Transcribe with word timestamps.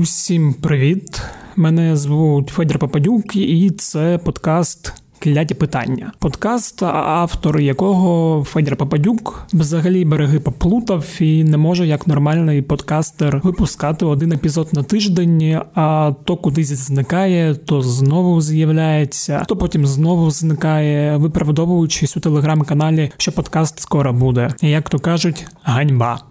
Усім 0.00 0.54
привіт! 0.54 1.22
Мене 1.56 1.96
звуть 1.96 2.48
Федір 2.48 2.78
Попадюк, 2.78 3.36
і 3.36 3.70
це 3.70 4.18
подкаст. 4.24 4.92
Кляті 5.18 5.54
питання, 5.54 6.12
подкаст, 6.18 6.82
автор 6.82 7.60
якого 7.60 8.44
Федір 8.44 8.76
Попадюк 8.76 9.46
взагалі 9.52 10.04
береги 10.04 10.40
поплутав 10.40 11.06
і 11.20 11.44
не 11.44 11.56
може 11.56 11.86
як 11.86 12.06
нормальний 12.06 12.62
подкастер 12.62 13.40
випускати 13.44 14.04
один 14.04 14.32
епізод 14.32 14.68
на 14.72 14.82
тиждень, 14.82 15.60
а 15.74 16.12
то 16.24 16.36
кудись 16.36 16.68
зникає, 16.68 17.54
то 17.54 17.82
знову 17.82 18.40
з'являється, 18.40 19.44
то 19.48 19.56
потім 19.56 19.86
знову 19.86 20.30
зникає, 20.30 21.16
виправдовуючись 21.16 22.16
у 22.16 22.20
телеграм-каналі, 22.20 23.10
що 23.16 23.32
подкаст 23.32 23.80
скоро 23.80 24.12
буде. 24.12 24.54
Як 24.60 24.88
то 24.88 24.98
кажуть, 24.98 25.46
ганьба. 25.62 26.29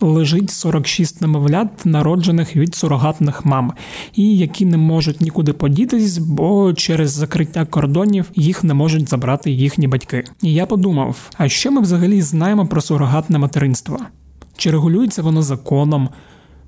Лежить 0.00 0.50
46 0.50 1.20
немовлят, 1.20 1.86
народжених 1.86 2.56
від 2.56 2.74
сурогатних 2.74 3.44
мам, 3.44 3.72
і 4.14 4.36
які 4.36 4.66
не 4.66 4.76
можуть 4.76 5.20
нікуди 5.20 5.52
подітись, 5.52 6.18
бо 6.18 6.72
через 6.72 7.10
закриття 7.10 7.64
кордонів 7.64 8.30
їх 8.34 8.64
не 8.64 8.74
можуть 8.74 9.08
забрати 9.08 9.50
їхні 9.50 9.88
батьки. 9.88 10.24
І 10.42 10.52
я 10.52 10.66
подумав: 10.66 11.30
а 11.36 11.48
що 11.48 11.72
ми 11.72 11.80
взагалі 11.80 12.22
знаємо 12.22 12.66
про 12.66 12.80
сурогатне 12.80 13.38
материнство? 13.38 13.98
Чи 14.56 14.70
регулюється 14.70 15.22
воно 15.22 15.42
законом, 15.42 16.08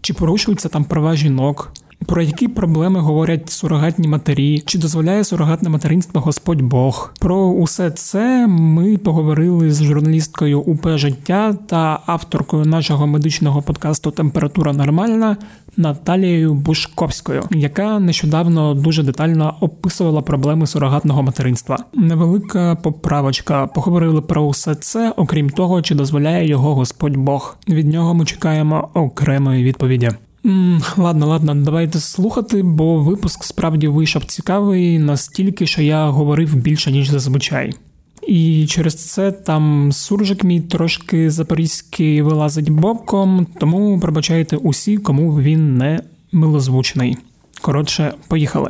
чи 0.00 0.15
порушуються 0.15 0.69
там 0.69 0.84
права 0.84 1.16
жінок? 1.16 1.72
Про 2.06 2.22
які 2.22 2.48
проблеми 2.48 3.00
говорять 3.00 3.50
сурогатні 3.50 4.09
матері, 4.09 4.62
чи 4.66 4.78
дозволяє 4.78 5.25
сурогатне 5.25 5.69
материнство 5.69 6.20
Господь 6.20 6.62
Бог? 6.62 7.12
Про 7.20 7.37
усе 7.37 7.91
це 7.91 8.47
ми 8.47 8.97
поговорили 8.97 9.72
з 9.72 9.82
журналісткою 9.82 10.60
УП 10.60 10.98
життя 10.98 11.54
та 11.66 12.00
авторкою 12.06 12.64
нашого 12.64 13.06
медичного 13.06 13.62
подкасту 13.62 14.10
Температура 14.10 14.72
нормальна 14.72 15.37
Наталією 15.76 16.54
Бушковською, 16.54 17.43
яка 17.50 17.98
нещодавно 17.98 18.75
дуже 18.75 19.03
детально 19.03 19.54
описувала 19.60 20.22
проблеми 20.22 20.66
сурогатного 20.66 21.22
материнства. 21.22 21.78
Невелика 21.94 22.75
поправочка. 22.75 23.66
Поговорили 23.66 24.20
про 24.20 24.43
усе 24.43 24.75
це, 24.75 25.12
окрім 25.16 25.50
того, 25.50 25.82
чи 25.82 25.94
дозволяє 25.94 26.48
його 26.48 26.75
Господь 26.75 27.16
Бог. 27.16 27.56
Від 27.69 27.88
нього 27.88 28.14
ми 28.14 28.25
чекаємо 28.25 28.88
окремої 28.94 29.64
відповіді. 29.64 30.10
Ладно, 30.97 31.27
ладно, 31.27 31.55
давайте 31.55 32.00
слухати, 32.00 32.62
бо 32.62 32.99
випуск 33.03 33.44
справді 33.44 33.88
вийшов 33.88 34.25
цікавий 34.25 34.99
настільки, 34.99 35.66
що 35.66 35.82
я 35.82 36.09
говорив 36.09 36.55
більше 36.56 36.93
ніж 36.93 37.09
зазвичай. 37.09 37.72
І 38.27 38.66
через 38.66 38.94
це 38.94 39.32
там 39.32 39.93
суржик 39.93 40.44
мій 40.44 40.60
трошки 40.60 41.31
запорізький 41.31 42.22
вилазить 42.22 42.71
боком, 42.71 43.47
тому 43.60 44.00
пробачайте 44.00 44.56
усі, 44.56 44.99
кому 44.99 45.41
він 45.41 45.77
не 45.77 46.00
милозвучний. 46.32 47.16
Коротше, 47.61 48.15
поїхали. 48.28 48.69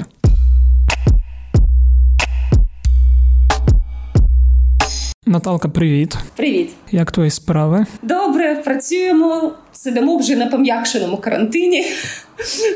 Наталка, 5.34 5.68
привіт. 5.68 6.16
Привіт. 6.36 6.70
Як 6.92 7.10
твої 7.12 7.30
справи? 7.30 7.86
Добре, 8.02 8.54
працюємо, 8.64 9.52
сидимо 9.72 10.16
вже 10.16 10.36
на 10.36 10.46
пом'якшеному 10.46 11.16
карантині. 11.16 11.84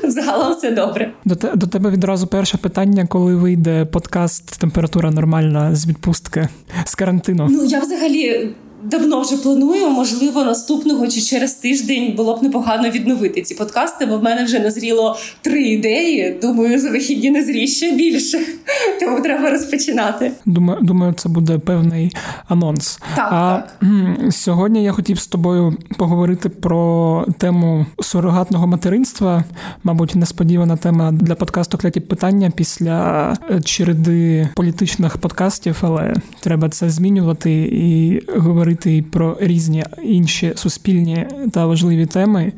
Загалом 0.04 0.52
все 0.52 0.70
добре. 0.70 1.12
До 1.24 1.34
те, 1.34 1.56
до 1.56 1.66
тебе 1.66 1.90
відразу 1.90 2.26
перше 2.26 2.58
питання, 2.58 3.06
коли 3.06 3.36
вийде 3.36 3.84
подкаст 3.84 4.60
Температура 4.60 5.10
нормальна 5.10 5.74
з 5.74 5.86
відпустки 5.86 6.48
з 6.84 6.94
карантину. 6.94 7.46
Ну 7.50 7.64
я 7.64 7.80
взагалі 7.80 8.50
давно 8.82 9.20
вже 9.20 9.36
планую. 9.36 9.90
Можливо, 9.90 10.44
наступного 10.44 11.08
чи 11.08 11.20
через 11.20 11.54
тиждень 11.54 12.14
було 12.16 12.36
б 12.36 12.42
непогано 12.42 12.90
відновити 12.90 13.42
ці 13.42 13.54
подкасти, 13.54 14.06
бо 14.06 14.18
в 14.18 14.22
мене 14.22 14.44
вже 14.44 14.58
назріло 14.58 15.16
три 15.42 15.62
ідеї. 15.62 16.38
Думаю, 16.42 16.80
за 16.80 16.90
вихідні 16.90 17.30
не 17.30 17.66
ще 17.66 17.92
більше. 17.92 18.38
Тому 19.00 19.20
треба 19.20 19.50
розпочинати. 19.50 20.32
Думаю, 20.46 20.78
думаю, 20.82 21.12
це 21.12 21.28
буде 21.28 21.58
певний 21.58 22.16
анонс. 22.48 23.00
Так, 23.16 23.28
а 23.32 23.62
так. 23.80 24.32
сьогодні 24.32 24.84
я 24.84 24.92
хотів 24.92 25.18
з 25.18 25.26
тобою 25.26 25.76
поговорити 25.98 26.48
про 26.48 27.26
тему 27.38 27.86
сурогатного 28.00 28.66
материнства. 28.66 29.44
Мабуть, 29.84 30.16
несподівана 30.16 30.76
тема 30.76 31.12
для 31.12 31.34
подкасту 31.34 31.78
кляті 31.78 32.00
питання 32.00 32.52
після 32.56 33.32
е, 33.50 33.60
череди 33.60 34.48
політичних 34.56 35.16
подкастів, 35.16 35.78
але 35.80 36.14
треба 36.40 36.68
це 36.68 36.90
змінювати 36.90 37.52
і 37.72 38.22
говорити 38.38 38.77
говорити 38.78 38.96
і 38.96 39.02
про 39.02 39.36
різні 39.40 39.84
інші 40.02 40.52
суспільні 40.56 41.26
та 41.52 41.66
важливі 41.66 42.06
теми. 42.06 42.52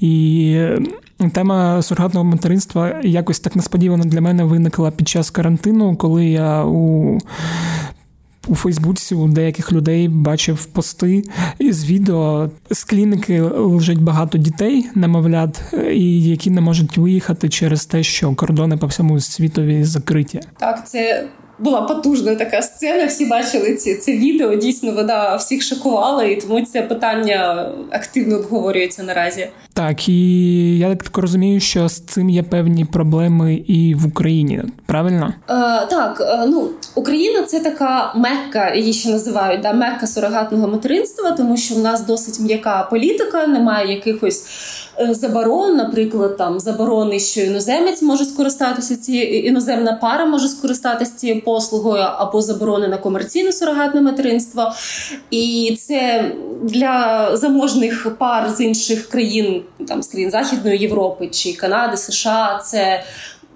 І 0.00 0.58
тема 1.32 1.82
сургатного 1.82 2.24
материнства 2.24 3.00
якось 3.02 3.40
так 3.40 3.56
несподівано 3.56 4.04
для 4.04 4.20
мене 4.20 4.44
виникла 4.44 4.90
під 4.90 5.08
час 5.08 5.30
карантину, 5.30 5.96
коли 5.96 6.26
я 6.26 6.64
у. 6.64 7.18
У 8.48 8.54
Фейсбуці 8.54 9.14
у 9.14 9.28
деяких 9.28 9.72
людей 9.72 10.08
бачив 10.08 10.66
пости 10.66 11.24
з 11.70 11.84
відео 11.84 12.50
з 12.70 12.84
клініки 12.84 13.40
лежить 13.40 14.02
багато 14.02 14.38
дітей, 14.38 14.86
немовлят, 14.94 15.74
і 15.92 16.22
які 16.22 16.50
не 16.50 16.60
можуть 16.60 16.98
виїхати 16.98 17.48
через 17.48 17.86
те, 17.86 18.02
що 18.02 18.34
кордони 18.34 18.76
по 18.76 18.86
всьому 18.86 19.20
світові 19.20 19.84
закриті. 19.84 20.40
Так, 20.58 20.88
це 20.88 21.28
була 21.58 21.82
потужна 21.82 22.34
така 22.34 22.62
сцена. 22.62 23.06
Всі 23.06 23.26
бачили 23.26 23.74
ці 23.74 23.94
це 23.94 24.12
відео. 24.12 24.54
Дійсно, 24.54 24.92
вона 24.92 25.36
всіх 25.36 25.62
шокувала, 25.62 26.24
і 26.24 26.40
тому 26.40 26.66
це 26.66 26.82
питання 26.82 27.68
активно 27.90 28.36
обговорюється 28.36 29.02
наразі. 29.02 29.48
Так 29.72 30.08
і 30.08 30.78
я 30.78 30.94
так 30.94 31.18
розумію, 31.18 31.60
що 31.60 31.88
з 31.88 32.00
цим 32.00 32.30
є 32.30 32.42
певні 32.42 32.84
проблеми 32.84 33.54
і 33.54 33.94
в 33.94 34.06
Україні. 34.06 34.62
Правильно? 34.86 35.34
Е, 35.48 35.86
Так, 35.90 36.20
е, 36.20 36.46
ну 36.46 36.68
Україна 36.94 37.42
це 37.42 37.60
така 37.60 38.12
мекка, 38.16 38.74
її 38.74 38.92
ще 38.92 39.08
називають 39.08 39.60
да 39.60 39.72
мекка 39.72 40.06
сурогатного 40.06 40.68
материнства, 40.68 41.32
тому 41.32 41.56
що 41.56 41.74
в 41.74 41.78
нас 41.78 42.06
досить 42.06 42.40
м'яка 42.40 42.88
політика, 42.90 43.46
немає 43.46 43.94
якихось. 43.94 44.44
Е, 44.98 45.14
заборон, 45.14 45.76
наприклад, 45.76 46.36
там 46.36 46.60
заборони, 46.60 47.18
що 47.20 47.40
іноземець 47.40 48.02
може 48.02 48.24
скористатися 48.24 48.96
цією 48.96 49.42
іноземна 49.42 49.92
пара 49.92 50.26
може 50.26 50.48
скористатися 50.48 51.12
цією 51.16 51.44
послугою 51.46 52.02
або 52.02 52.42
заборонена 52.42 52.98
комерційне 52.98 53.52
сурогатне 53.52 54.00
материнство. 54.00 54.72
І 55.30 55.76
це 55.80 56.32
для 56.62 57.30
заможних 57.36 58.16
пар 58.18 58.50
з 58.50 58.60
інших 58.60 59.08
країн, 59.08 59.62
там 59.88 60.02
з 60.02 60.06
країн 60.06 60.30
Західної 60.30 60.78
Європи 60.78 61.28
чи 61.28 61.52
Канади, 61.52 61.96
США, 61.96 62.60
це 62.64 63.04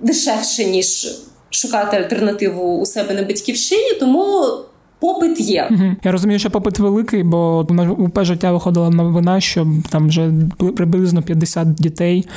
дешевше 0.00 0.64
ніж 0.64 1.08
шукати 1.50 1.96
альтернативу 1.96 2.78
у 2.78 2.86
себе 2.86 3.14
на 3.14 3.22
батьківщині, 3.22 3.94
тому 4.00 4.48
Попит 5.00 5.40
є. 5.40 5.68
Угу. 5.70 5.84
Я 6.04 6.12
розумію, 6.12 6.38
що 6.38 6.50
попит 6.50 6.78
великий, 6.78 7.22
бо 7.22 7.66
УП 7.98 8.24
життя 8.24 8.52
виходила 8.52 8.90
новина, 8.90 9.40
що 9.40 9.66
там 9.90 10.08
вже 10.08 10.32
приблизно 10.76 11.22
50 11.22 11.74
дітей 11.74 12.28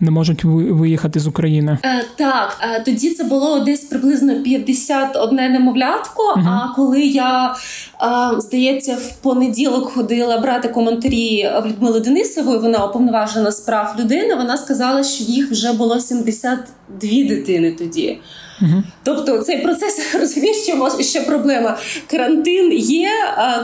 не 0.00 0.10
можуть 0.10 0.44
виїхати 0.44 1.20
з 1.20 1.26
України. 1.26 1.78
Е, 1.84 2.04
Так, 2.16 2.56
е, 2.62 2.82
тоді 2.84 3.10
це 3.10 3.24
було 3.24 3.60
десь 3.60 3.84
приблизно 3.84 4.42
51 4.42 5.52
немовлятко. 5.52 6.22
Угу. 6.36 6.46
А 6.46 6.74
коли 6.76 7.00
я 7.00 7.54
е, 7.54 8.40
здається 8.40 8.94
в 8.94 9.16
понеділок 9.16 9.92
ходила 9.92 10.38
брати 10.38 10.68
коментарі 10.68 11.50
в 11.62 11.66
Людмили 11.66 12.00
Денисової, 12.00 12.58
вона 12.58 12.86
уповноважена 12.86 13.50
з 13.50 13.60
прав 13.60 13.94
людини. 13.98 14.34
Вона 14.34 14.56
сказала, 14.56 15.04
що 15.04 15.24
їх 15.24 15.50
вже 15.50 15.72
було 15.72 16.00
72 16.00 17.10
дитини 17.10 17.72
тоді. 17.72 18.18
Угу. 18.62 18.82
Тобто 19.02 19.38
цей 19.38 19.62
процес 19.62 20.14
розумієш, 20.20 20.56
що 20.56 20.90
ще 21.00 21.20
проблема. 21.20 21.78
Карантин 22.10 22.72
є, 22.72 23.10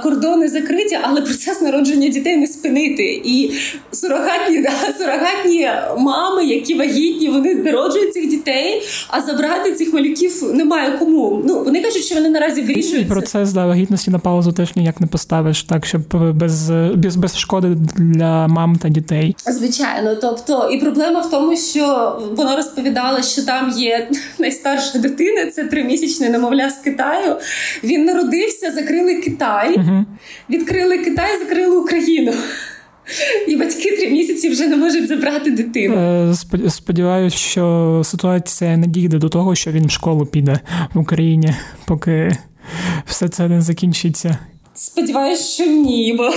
кордони 0.02 0.48
закриті, 0.48 0.98
але 1.02 1.20
процес 1.20 1.60
народження 1.60 2.08
дітей 2.08 2.36
не 2.36 2.46
спинити. 2.46 3.22
І 3.24 3.50
сурогатні, 3.92 4.58
да, 4.58 4.70
сурогатні 4.98 5.68
мами, 5.98 6.44
які 6.44 6.74
вагітні, 6.74 7.28
вони 7.28 7.54
народжують 7.54 8.14
цих 8.14 8.28
дітей, 8.28 8.82
а 9.08 9.20
забрати 9.20 9.72
цих 9.72 9.94
малюків 9.94 10.54
немає 10.54 10.98
кому. 10.98 11.42
Ну 11.44 11.64
вони 11.64 11.80
кажуть, 11.80 12.02
що 12.02 12.14
вони 12.14 12.30
наразі 12.30 12.62
вирішують. 12.62 13.08
процес 13.08 13.52
да, 13.52 13.66
вагітності 13.66 14.10
на 14.10 14.18
паузу 14.18 14.52
теж 14.52 14.76
ніяк 14.76 15.00
не 15.00 15.06
поставиш, 15.06 15.62
так 15.62 15.86
щоб 15.86 16.02
без, 16.34 16.70
без, 16.94 17.16
без 17.16 17.38
шкоди 17.38 17.68
для 17.96 18.48
мам 18.48 18.76
та 18.76 18.88
дітей. 18.88 19.36
Звичайно, 19.46 20.14
тобто, 20.14 20.70
і 20.72 20.78
проблема 20.78 21.20
в 21.20 21.30
тому, 21.30 21.56
що 21.56 22.16
вона 22.36 22.56
розповідала, 22.56 23.22
що 23.22 23.42
там 23.42 23.70
є 23.70 24.08
найстарша 24.38 24.98
дитина, 24.98 25.46
це 25.46 25.64
тримісячне 25.64 26.28
немовля 26.28 26.70
з 26.70 26.76
Китаю. 26.76 27.36
Він 27.84 28.04
народився, 28.32 28.72
закрили 28.72 29.14
Китай, 29.14 29.74
угу. 29.76 30.04
відкрили 30.50 30.98
Китай, 30.98 31.38
закрили 31.38 31.76
Україну. 31.76 32.32
І 33.48 33.56
батьки 33.56 33.96
три 33.96 34.10
місяці 34.10 34.48
вже 34.48 34.66
не 34.66 34.76
можуть 34.76 35.08
забрати 35.08 35.50
дитину. 35.50 35.96
Е, 35.96 36.34
сподіваюсь, 36.70 37.34
що 37.34 38.02
ситуація 38.04 38.76
не 38.76 38.86
дійде 38.86 39.18
до 39.18 39.28
того, 39.28 39.54
що 39.54 39.70
він 39.70 39.86
в 39.86 39.90
школу 39.90 40.26
піде 40.26 40.60
в 40.94 40.98
Україні, 40.98 41.54
поки 41.86 42.36
все 43.06 43.28
це 43.28 43.48
не 43.48 43.60
закінчиться. 43.60 44.38
Сподіваюсь, 44.74 45.48
що 45.48 45.66
ні. 45.66 46.14
бо... 46.18 46.30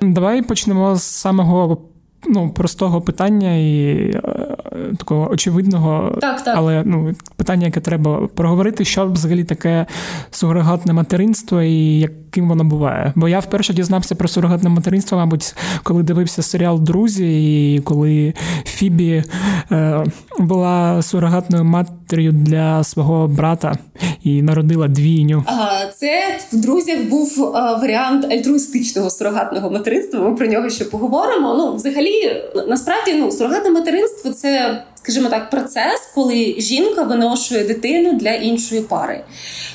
Давай 0.00 0.42
почнемо 0.42 0.96
з 0.96 1.02
самого 1.02 1.89
ну, 2.28 2.50
простого 2.50 3.00
питання 3.00 3.54
і 3.56 4.10
е, 4.14 4.20
такого 4.98 5.30
очевидного, 5.30 6.18
так, 6.20 6.44
так. 6.44 6.54
але 6.56 6.82
ну, 6.86 7.14
питання, 7.36 7.66
яке 7.66 7.80
треба 7.80 8.26
проговорити, 8.34 8.84
що 8.84 9.06
взагалі 9.06 9.44
таке 9.44 9.86
сурогатне 10.30 10.92
материнство 10.92 11.62
і 11.62 12.08
яким 12.30 12.48
воно 12.48 12.64
буває. 12.64 13.12
Бо 13.16 13.28
я 13.28 13.38
вперше 13.38 13.74
дізнався 13.74 14.14
про 14.14 14.28
сурогатне 14.28 14.70
материнство, 14.70 15.18
мабуть, 15.18 15.54
коли 15.82 16.02
дивився 16.02 16.42
серіал 16.42 16.80
Друзі, 16.80 17.74
і 17.74 17.80
коли 17.80 18.34
Фібі 18.64 19.24
е, 19.72 20.04
була 20.38 21.02
сурогатною 21.02 21.64
матір'ю 21.64 22.32
для 22.32 22.84
свого 22.84 23.28
брата 23.28 23.78
і 24.24 24.42
народила 24.42 24.88
двійню. 24.88 25.44
Це 25.94 26.38
в 26.52 26.56
друзях 26.56 26.98
був 27.10 27.42
е, 27.42 27.50
варіант 27.80 28.24
альтруїстичного 28.32 29.10
сурогатного 29.10 29.70
материнства. 29.70 30.20
Ми 30.20 30.36
про 30.36 30.46
нього 30.46 30.70
ще 30.70 30.84
поговоримо. 30.84 31.54
Ну, 31.58 31.74
взагалі, 31.74 32.42
насправді, 32.68 33.12
ну 33.14 33.30
сурогатне 33.32 33.70
материнство 33.70 34.30
це 34.30 34.82
скажімо 35.02 35.28
так, 35.28 35.50
процес, 35.50 36.08
коли 36.14 36.54
жінка 36.58 37.02
виношує 37.02 37.64
дитину 37.64 38.12
для 38.12 38.32
іншої 38.32 38.80
пари. 38.80 39.24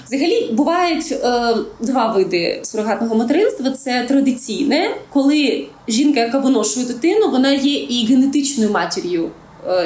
Взагалі 0.07 0.49
бувають 0.51 1.11
е, 1.11 1.55
два 1.79 2.11
види 2.11 2.59
сурогатного 2.63 3.15
материнства: 3.15 3.71
це 3.71 4.05
традиційне, 4.07 4.95
коли 5.13 5.67
жінка, 5.87 6.19
яка 6.19 6.39
виношує 6.39 6.85
дитину, 6.85 7.29
вона 7.29 7.51
є 7.53 7.73
і 7.73 8.05
генетичною 8.07 8.71
матір'ю 8.71 9.29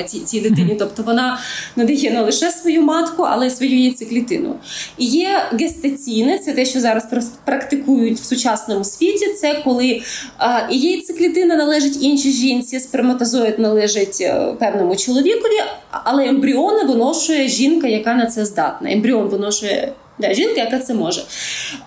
цій, 0.08 0.20
цій 0.20 0.42
дитині. 0.42 0.76
Тобто 0.80 1.04
вона 1.04 1.40
надає 1.76 2.12
не 2.12 2.22
лише 2.22 2.52
свою 2.52 2.82
матку, 2.82 3.24
але 3.24 3.48
й 3.48 3.50
свою 3.50 3.80
яйцеклітину. 3.80 4.56
І 4.98 5.06
є 5.06 5.30
гестаційне, 5.52 6.40
це 6.40 6.54
те, 6.54 6.66
що 6.66 6.80
зараз 6.80 7.08
практикують 7.46 8.20
в 8.20 8.24
сучасному 8.24 8.84
світі. 8.84 9.26
Це 9.42 9.62
коли 9.64 10.02
е, 10.42 10.68
і 10.72 10.80
яйцеклітина 10.80 11.56
належить 11.56 12.04
іншій 12.04 12.32
жінці, 12.32 12.80
сперматозоїд 12.80 13.60
належить 13.60 14.18
е, 14.22 14.54
певному 14.60 14.96
чоловікові, 14.96 15.62
але 15.92 16.28
ембріони 16.28 16.84
виношує 16.84 17.48
жінка, 17.48 17.88
яка 17.88 18.14
на 18.14 18.26
це 18.26 18.46
здатна. 18.46 18.92
Ембріон 18.92 19.28
виношує. 19.28 19.94
Да, 20.20 20.34
жінка, 20.34 20.62
яка 20.62 20.80
це 20.80 20.94
може. 20.94 21.24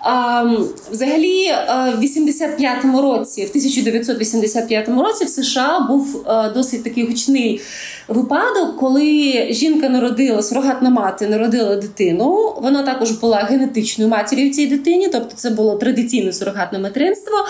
А, 0.01 0.43
Взагалі, 0.91 1.51
в 1.97 2.03
85-му 2.03 3.01
році, 3.01 3.45
в 3.45 3.49
1985 3.49 4.89
році 4.89 5.25
в 5.25 5.29
США 5.29 5.79
був 5.79 6.25
досить 6.53 6.83
такий 6.83 7.07
гучний 7.07 7.61
випадок, 8.07 8.77
коли 8.79 9.47
жінка 9.49 9.89
народила 9.89 10.43
сурогатна 10.43 10.89
мати, 10.89 11.27
народила 11.27 11.75
дитину. 11.75 12.55
Вона 12.61 12.83
також 12.83 13.11
була 13.11 13.37
генетичною 13.37 14.09
матір'ю 14.09 14.53
цій 14.53 14.67
дитині, 14.67 15.07
тобто 15.07 15.35
це 15.35 15.49
було 15.49 15.75
традиційне 15.75 16.33
сурогатне 16.33 16.79
материнство, 16.79 17.45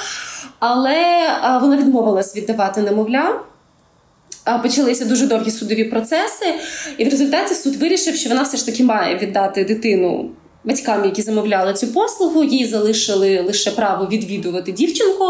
але 0.60 1.28
а, 1.42 1.58
вона 1.58 1.78
відмовилась 1.78 2.36
віддавати 2.36 2.82
немовля. 2.82 3.40
Почалися 4.64 5.06
дуже 5.06 5.28
довгі 5.28 5.52
судові 5.52 5.84
процеси, 5.84 6.46
і 6.98 7.06
в 7.06 7.10
результаті 7.10 7.56
суд 7.56 7.76
вирішив, 7.76 8.16
що 8.16 8.30
вона 8.30 8.42
все 8.42 8.58
ж 8.58 8.66
таки 8.66 8.84
має 8.84 9.18
віддати 9.18 9.64
дитину 9.64 10.30
Батькам, 10.66 11.06
які 11.06 11.22
замовляли 11.22 11.74
цю 11.74 11.88
послугу, 11.88 12.44
їй 12.44 12.66
залишили 12.66 13.42
лише 13.48 13.72
право 13.72 14.08
відвідувати 14.12 14.72
дівчинку. 14.72 15.24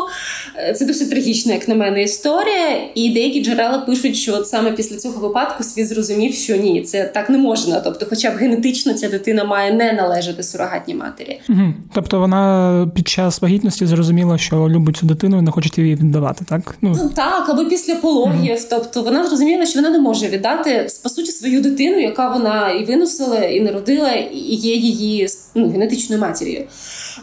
Е, 0.55 0.73
це 0.73 0.85
досить 0.85 1.09
трагічна, 1.09 1.53
як 1.53 1.67
на 1.67 1.75
мене, 1.75 2.03
історія. 2.03 2.89
І 2.95 3.09
деякі 3.09 3.43
джерела 3.43 3.77
пишуть, 3.77 4.15
що 4.15 4.33
от 4.33 4.47
саме 4.47 4.71
після 4.71 4.97
цього 4.97 5.27
випадку 5.27 5.63
світ 5.63 5.87
зрозумів, 5.87 6.33
що 6.33 6.55
ні, 6.55 6.81
це 6.81 7.03
так 7.03 7.29
не 7.29 7.37
можна. 7.37 7.79
Тобто, 7.79 8.05
хоча 8.09 8.31
б 8.31 8.35
генетично 8.35 8.93
ця 8.93 9.09
дитина 9.09 9.43
має 9.43 9.73
не 9.73 9.93
належати 9.93 10.43
сурогатній 10.43 10.95
матері. 10.95 11.41
Угу. 11.49 11.73
Тобто 11.93 12.19
вона 12.19 12.91
під 12.95 13.07
час 13.07 13.41
вагітності 13.41 13.85
зрозуміла, 13.85 14.37
що 14.37 14.69
любить 14.69 14.97
цю 14.97 15.05
дитину 15.05 15.37
і 15.37 15.41
не 15.41 15.51
хоче 15.51 15.81
її 15.81 15.95
віддавати, 15.95 16.45
так? 16.49 16.75
Ну, 16.81 16.97
ну 17.03 17.09
так, 17.15 17.49
або 17.49 17.65
після 17.65 17.95
пологів. 17.95 18.51
Угу. 18.51 18.61
Тобто 18.69 19.03
вона 19.03 19.27
зрозуміла, 19.27 19.65
що 19.65 19.79
вона 19.79 19.89
не 19.89 19.99
може 19.99 20.27
віддати 20.27 20.87
по 21.03 21.09
суті 21.09 21.31
свою 21.31 21.61
дитину, 21.61 21.99
яка 21.99 22.29
вона 22.29 22.71
і 22.71 22.85
виносила, 22.85 23.39
і 23.39 23.59
народила, 23.59 24.11
і 24.11 24.55
є 24.55 24.75
її 24.75 25.22
ну, 25.55 25.69
генетичною 25.69 26.21
матір'ю. 26.21 26.63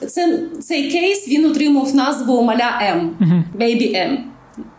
Це, 0.09 0.39
Цей 0.61 0.91
кейс 0.91 1.29
він 1.29 1.45
отримав 1.45 1.95
назву 1.95 2.43
Маля 2.43 2.81
М, 2.83 3.17
Baby 3.59 3.97
М. 3.97 4.25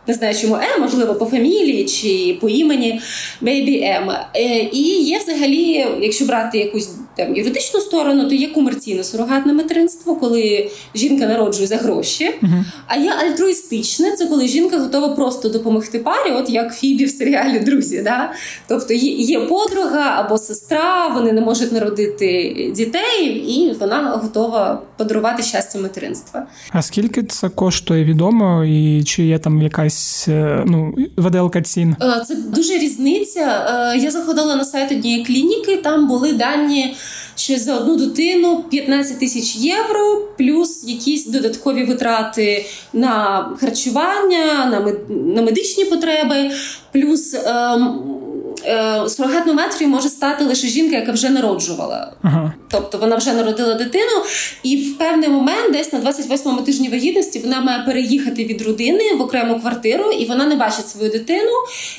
Не 0.08 0.13
знаю, 0.13 0.36
чому 0.42 0.56
М, 0.56 0.82
можливо, 0.82 1.13
по 1.16 1.25
фамілії 1.25 1.86
чи 1.86 2.38
по 2.42 2.50
імені 2.50 3.01
Baby 3.42 3.84
M. 3.84 4.20
Е, 4.36 4.70
і 4.74 5.04
є 5.04 5.18
взагалі, 5.20 5.86
якщо 6.01 6.25
брати 6.25 6.58
якусь 6.58 6.90
там 7.15 7.36
юридичну 7.36 7.80
сторону, 7.80 8.30
то 8.30 8.36
є 8.36 8.48
комерційне 8.48 9.03
сурогатне 9.03 9.53
материнство, 9.53 10.15
коли 10.15 10.70
жінка 10.96 11.25
народжує 11.25 11.68
за 11.68 11.77
гроші. 11.77 12.32
Uh-huh. 12.41 12.63
А 12.88 12.96
є 12.96 13.12
альтруїстичне, 13.12 14.12
це 14.12 14.25
коли 14.25 14.48
жінка 14.48 14.80
готова 14.80 15.10
просто 15.10 15.50
допомогти 15.50 16.00
парі, 16.00 16.32
от 16.32 16.50
як 16.50 16.75
Фібі 16.75 17.06
в 17.06 17.10
серіалі 17.10 17.60
Друзі. 17.60 18.01
Да? 18.01 18.32
Тобто 18.68 18.94
є 18.94 19.39
подруга 19.39 20.15
або 20.18 20.38
сестра, 20.38 21.08
вони 21.08 21.32
не 21.32 21.41
можуть 21.41 21.72
народити 21.72 22.56
дітей, 22.75 23.25
і 23.25 23.74
вона 23.80 24.20
готова 24.24 24.82
подарувати 24.98 25.44
щастя 25.44 25.80
материнства. 25.80 26.48
А 26.72 26.82
скільки 26.82 27.24
це 27.24 27.50
коштує 27.50 28.03
відомо, 28.03 28.65
і 28.65 29.03
чи 29.03 29.24
є 29.24 29.39
там 29.39 29.62
якась 29.62 30.25
е, 30.27 30.63
ну 30.68 30.96
виделка 31.18 31.62
цін? 31.62 31.96
Е, 32.01 32.24
це 32.27 32.36
дуже 32.36 32.77
різниця. 32.77 33.65
Е, 33.96 33.98
я 33.98 34.12
заходила 34.12 34.56
на 34.56 34.65
сайт 34.65 34.91
однієї 34.91 35.25
клініки, 35.25 35.77
там 35.77 36.08
були 36.08 36.34
дані 36.34 36.96
що 37.36 37.58
за 37.58 37.78
одну 37.78 37.96
дитину 37.96 38.64
15 38.70 39.20
тисяч 39.20 39.56
євро, 39.56 40.22
плюс 40.38 40.84
якісь 40.84 41.28
додаткові 41.28 41.84
витрати 41.84 42.66
на 42.94 43.46
харчування, 43.60 44.66
на 44.66 44.94
на 45.10 45.42
медичні 45.42 45.86
потреби, 45.86 46.52
плюс. 46.92 47.34
Ем, 47.46 48.18
е, 48.66 49.10
сурогатною 49.10 49.58
матір'ю 49.58 49.90
може 49.90 50.10
стати 50.10 50.46
лише 50.46 50.68
жінка, 50.68 50.96
яка 50.96 51.12
вже 51.12 51.30
народжувала. 51.30 52.14
Ага. 52.22 52.54
Тобто 52.68 52.98
вона 52.98 53.16
вже 53.16 53.34
народила 53.34 53.74
дитину, 53.74 54.24
і 54.64 54.78
в 54.78 54.98
певний 54.98 55.30
момент, 55.30 55.74
десь 55.74 55.94
на 55.94 56.00
28-му 56.00 56.62
тижні 56.62 56.90
вагітності, 56.90 57.40
вона 57.40 57.62
має 57.62 57.84
переїхати 57.84 58.46
від 58.46 58.62
родини 58.62 59.04
в 59.18 59.22
окрему 59.22 59.60
квартиру, 59.60 60.12
і 60.12 60.26
вона 60.26 60.46
не 60.46 60.56
бачить 60.56 60.88
свою 60.88 61.12
дитину. 61.12 61.52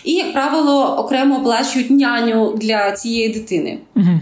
І, 0.04 0.12
як 0.12 0.32
правило, 0.32 0.96
окремо 0.98 1.38
оплачують 1.38 1.90
няню 1.90 2.54
для 2.56 2.92
цієї 2.92 3.28
дитини. 3.28 3.78
Угу. 3.96 4.20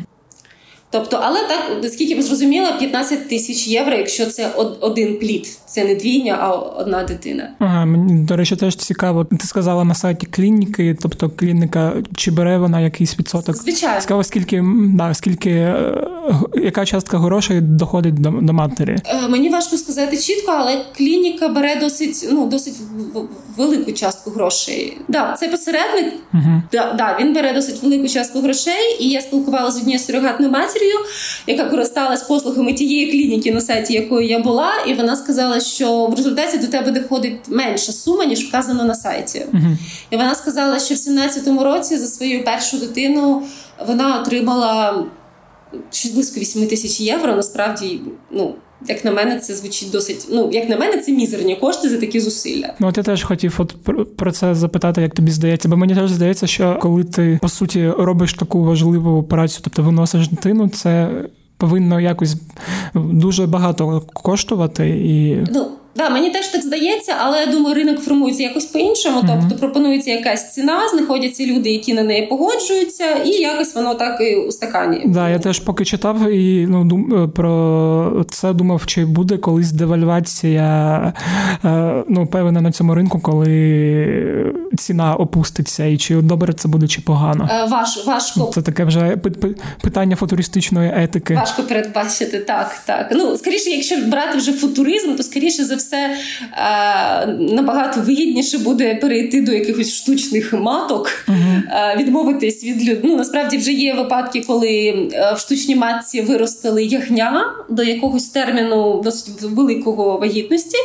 Тобто, 0.91 1.21
але 1.23 1.41
так, 1.41 1.83
наскільки 1.83 2.15
ви 2.15 2.23
зрозуміла, 2.23 2.73
15 2.73 3.29
тисяч 3.29 3.69
євро, 3.69 3.97
якщо 3.97 4.27
це 4.27 4.51
один 4.81 5.19
плід, 5.19 5.59
це 5.67 5.85
не 5.85 5.95
двійня, 5.95 6.39
а 6.41 6.53
одна 6.53 7.05
дитина. 7.05 7.51
Ага, 7.59 7.85
мені 7.85 8.23
до 8.23 8.37
речі, 8.37 8.57
теж 8.57 8.77
цікаво. 8.77 9.25
Ти 9.25 9.47
сказала 9.47 9.85
на 9.85 9.95
сайті 9.95 10.27
клініки, 10.27 10.97
тобто 11.03 11.31
клініка, 11.31 11.93
чи 12.17 12.31
бере 12.31 12.59
вона 12.59 12.81
якийсь 12.81 13.19
відсоток? 13.19 13.57
Звичайно. 13.57 14.01
Цікаво, 14.01 14.25
скільки 14.25 14.65
да, 14.95 15.15
скільки 15.15 15.51
е, 15.51 16.07
яка 16.55 16.87
частка 16.87 17.19
грошей 17.19 17.61
доходить 17.61 18.15
до, 18.15 18.31
до 18.31 18.53
матері? 18.53 18.97
Е, 19.07 19.29
мені 19.29 19.49
важко 19.49 19.77
сказати 19.77 20.17
чітко, 20.17 20.53
але 20.57 20.85
клініка 20.97 21.49
бере 21.49 21.77
досить 21.81 22.29
ну 22.33 22.47
досить 22.47 22.75
велику 23.57 23.93
частку 23.93 24.31
грошей. 24.31 24.99
Да, 25.09 25.37
це 25.41 25.49
посередник. 25.49 26.15
Угу. 26.35 26.63
Да, 26.73 26.93
да, 26.93 27.17
він 27.21 27.35
бере 27.35 27.53
досить 27.53 27.83
велику 27.83 28.09
частку 28.09 28.41
грошей, 28.41 28.97
і 29.01 29.09
я 29.09 29.21
спілкувалася 29.21 29.77
з 29.77 29.81
однією 29.81 30.05
сурогатною 30.05 30.53
матір'ю, 30.53 30.80
яка 31.47 31.65
користалась 31.65 32.23
послугами 32.23 32.73
тієї 32.73 33.11
клініки, 33.11 33.53
на 33.53 33.61
сайті 33.61 33.93
якої 33.93 34.29
я 34.29 34.39
була, 34.39 34.73
і 34.87 34.95
вона 34.95 35.17
сказала, 35.17 35.61
що 35.61 36.07
в 36.07 36.15
результаті 36.15 36.59
до 36.59 36.67
тебе 36.67 36.91
доходить 36.91 37.41
менша 37.49 37.93
сума, 37.93 38.25
ніж 38.25 38.49
вказано 38.49 38.85
на 38.85 38.95
сайті. 38.95 39.47
Угу. 39.53 39.77
І 40.11 40.17
вона 40.17 40.35
сказала, 40.35 40.79
що 40.79 40.95
в 40.95 40.99
17-му 40.99 41.65
році 41.65 41.97
за 41.97 42.07
свою 42.07 42.45
першу 42.45 42.77
дитину 42.77 43.43
вона 43.87 44.21
отримала 44.21 45.05
щось 45.91 46.11
близько 46.11 46.41
8 46.41 46.67
тисяч 46.67 47.01
євро. 47.01 47.37
Насправді, 47.37 48.01
ну. 48.31 48.55
Як 48.89 49.05
на 49.05 49.11
мене, 49.11 49.39
це 49.39 49.55
звучить 49.55 49.91
досить. 49.91 50.27
Ну, 50.31 50.51
як 50.53 50.69
на 50.69 50.77
мене, 50.77 50.99
це 50.99 51.13
мізерні 51.13 51.57
кошти 51.57 51.89
за 51.89 51.97
такі 51.97 52.21
зусилля. 52.21 52.75
Ну, 52.79 52.89
от 52.89 52.97
я 52.97 53.03
теж 53.03 53.23
хотів 53.23 53.55
от 53.59 53.75
про 54.17 54.33
це 54.33 54.55
запитати, 54.55 55.03
як 55.03 55.15
тобі 55.15 55.31
здається, 55.31 55.69
бо 55.69 55.77
мені 55.77 55.95
теж 55.95 56.11
здається, 56.11 56.47
що 56.47 56.79
коли 56.83 57.05
ти 57.05 57.39
по 57.43 57.49
суті 57.49 57.89
робиш 57.99 58.35
таку 58.35 58.65
важливу 58.65 59.19
операцію, 59.19 59.61
тобто 59.65 59.83
виносиш 59.83 60.29
дитину, 60.29 60.69
це 60.69 61.11
повинно 61.57 62.01
якось 62.01 62.37
дуже 62.95 63.47
багато 63.47 64.03
коштувати 64.13 64.89
і. 64.89 65.39
Ну, 65.51 65.67
Да, 65.97 66.11
мені 66.11 66.31
теж 66.31 66.49
так 66.49 66.63
здається, 66.63 67.15
але 67.21 67.41
я 67.41 67.47
думаю, 67.47 67.75
ринок 67.75 67.99
формується 67.99 68.43
якось 68.43 68.65
по-іншому. 68.65 69.21
Mm-hmm. 69.21 69.41
Тобто 69.41 69.59
пропонується 69.59 70.11
якась 70.11 70.55
ціна, 70.55 70.89
знаходяться 70.89 71.47
люди, 71.47 71.71
які 71.71 71.95
на 71.95 72.03
неї 72.03 72.27
погоджуються, 72.27 73.05
і 73.25 73.29
якось 73.29 73.75
воно 73.75 73.95
так 73.95 74.21
і 74.21 74.37
у 74.37 74.53
стакані. 74.53 75.03
Да, 75.07 75.29
я 75.29 75.39
теж 75.39 75.59
поки 75.59 75.85
читав 75.85 76.31
і 76.31 76.67
ну 76.67 76.85
дум 76.85 77.33
про 77.37 78.25
це 78.31 78.53
думав, 78.53 78.87
чи 78.87 79.05
буде 79.05 79.37
колись 79.37 79.73
девальвація 79.73 81.13
е, 81.65 82.05
ну, 82.09 82.27
певна 82.27 82.61
на 82.61 82.73
цьому 82.73 82.95
ринку, 82.95 83.21
коли 83.21 83.51
ціна 84.79 85.15
опуститься, 85.15 85.85
і 85.85 85.99
чи 85.99 86.17
добре 86.17 86.53
це 86.53 86.69
буде, 86.69 86.89
чи 86.89 87.01
погано. 87.01 87.49
Е, 87.53 87.65
важ, 87.65 88.07
важко 88.07 88.51
це 88.55 88.63
таке 88.63 88.85
вже 88.85 89.17
питання 89.83 90.17
футуристичної 90.17 90.93
етики. 90.97 91.35
Важко 91.35 91.63
передбачити 91.63 92.39
так, 92.39 92.83
так. 92.87 93.09
Ну 93.13 93.37
скоріше, 93.37 93.71
якщо 93.71 93.97
брати 93.97 94.39
вже 94.39 94.53
футуризм, 94.53 95.15
то 95.15 95.23
скоріше 95.23 95.65
за 95.65 95.77
все 95.77 95.97
е, 95.97 97.27
набагато 97.27 98.01
вигідніше 98.01 98.59
буде 98.59 98.95
перейти 98.95 99.41
до 99.41 99.53
якихось 99.53 99.95
штучних 99.95 100.53
маток, 100.53 101.11
uh-huh. 101.29 101.99
відмовитись 101.99 102.65
від 102.65 102.89
люд. 102.89 102.99
Ну 103.03 103.17
насправді 103.17 103.57
вже 103.57 103.73
є 103.73 103.95
випадки, 103.95 104.45
коли 104.47 104.95
в 105.37 105.39
штучній 105.39 105.77
матці 105.77 106.21
виростили 106.21 106.85
ягня 106.85 107.45
до 107.69 107.83
якогось 107.83 108.29
терміну 108.29 109.01
досить 109.05 109.43
великого 109.43 110.19
вагітності. 110.19 110.77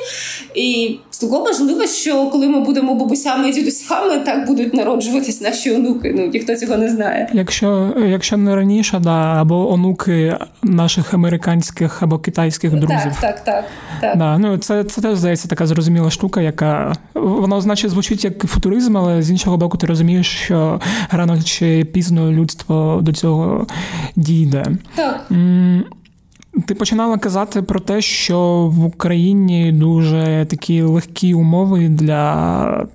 І 0.56 0.98
цілком 1.18 1.44
можливо, 1.44 1.86
що 1.88 2.30
коли 2.30 2.48
ми 2.48 2.60
будемо 2.60 2.96
бабусями 2.96 3.50
і 3.50 3.54
дідусями, 3.54 4.18
так 4.18 4.48
будуть 4.48 4.74
народжуватись 4.74 5.42
наші 5.42 5.72
онуки. 5.72 6.14
Ну 6.18 6.28
ніхто 6.34 6.56
цього 6.56 6.78
не 6.78 6.90
знає. 6.90 7.30
Якщо 7.34 7.94
якщо 8.08 8.38
не 8.38 8.56
раніше, 8.56 9.00
да 9.00 9.42
або 9.42 9.74
онуки 9.74 10.38
наших 10.64 11.14
американських 11.14 12.04
або 12.04 12.20
китайських 12.20 12.72
друзів. 12.72 13.12
Так, 13.22 13.22
так, 13.22 13.44
так. 13.44 13.66
так. 14.02 14.18
Да, 14.18 14.38
ну 14.38 14.58
це 14.58 14.84
це 14.84 15.02
теж 15.02 15.18
здається 15.18 15.48
така 15.48 15.68
зрозуміла 15.68 16.10
штука, 16.10 16.42
яка 16.42 16.94
вона 17.14 17.62
значить 17.62 17.92
звучить 17.92 18.24
як 18.24 18.40
футуризм, 18.40 18.98
але 18.98 19.22
з 19.22 19.32
іншого 19.32 19.58
боку, 19.58 19.78
ти 19.78 19.88
розумієш, 19.88 20.28
що 20.28 20.82
рано 21.12 21.42
чи 21.42 21.86
пізно 21.86 22.32
людство 22.32 23.00
до 23.02 23.14
цього 23.14 23.68
дійде. 24.16 24.66
Так. 24.96 25.32
Ти 26.68 26.76
починала 26.76 27.18
казати 27.18 27.62
про 27.62 27.80
те, 27.80 28.02
що 28.02 28.70
в 28.74 28.86
Україні 28.86 29.72
дуже 29.72 30.46
такі 30.50 30.82
легкі 30.82 31.34
умови 31.34 31.90
для 31.90 32.88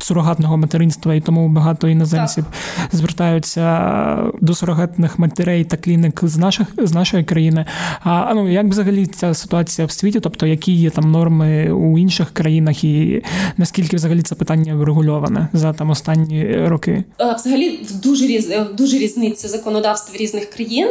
сурогатного 0.00 0.56
материнства, 0.56 1.14
і 1.14 1.20
тому 1.20 1.48
багато 1.48 1.88
іноземців 1.88 2.44
так. 2.44 2.88
звертаються 2.92 4.32
до 4.40 4.54
сурогатних 4.54 5.18
матерей 5.18 5.64
та 5.64 5.76
клінік 5.76 6.20
з 6.22 6.36
наших 6.36 6.68
з 6.78 6.92
нашої 6.92 7.24
країни. 7.24 7.64
А 8.04 8.34
ну 8.34 8.52
як 8.52 8.66
взагалі 8.66 9.06
ця 9.06 9.34
ситуація 9.34 9.86
в 9.86 9.90
світі? 9.90 10.20
Тобто, 10.20 10.46
які 10.46 10.72
є 10.72 10.90
там 10.90 11.10
норми 11.10 11.70
у 11.70 11.98
інших 11.98 12.30
країнах, 12.30 12.84
і 12.84 13.22
наскільки 13.56 13.96
взагалі 13.96 14.22
це 14.22 14.34
питання 14.34 14.74
врегульоване 14.74 15.48
за 15.52 15.72
там 15.72 15.90
останні 15.90 16.66
роки? 16.66 17.04
Взагалі 17.36 17.86
дуже 18.02 18.26
різ 18.26 18.52
дуже 18.78 18.98
різниця 18.98 19.48
законодавства 19.48 20.18
різних 20.18 20.50
країн. 20.50 20.88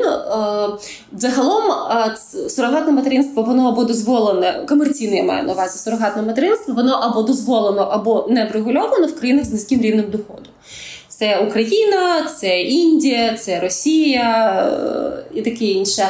Загалом 1.18 1.64
сурогатне 2.50 2.94
материнство 2.94 3.44
воно 3.44 3.70
або 3.70 3.84
дозволене 3.84 4.66
комерційне 4.70 5.18
я 5.18 5.24
маю 5.24 5.44
на 5.44 5.54
увазі 5.54 5.80
сурогатне 5.80 6.22
материнство, 6.22 6.74
воно 6.74 6.92
або 6.92 7.22
дозволено, 7.22 7.82
або 7.82 8.28
не 8.30 8.46
врегульовано 8.46 8.97
в 9.06 9.20
країнах 9.20 9.46
з 9.46 9.54
низьким 9.54 9.82
рівнем 9.82 10.06
доходу. 10.12 10.50
Це 11.08 11.38
Україна, 11.38 12.24
це 12.40 12.62
Індія, 12.62 13.34
це 13.34 13.60
Росія 13.60 14.62
е, 14.62 15.26
і 15.34 15.42
таке 15.42 15.66
інше. 15.66 16.08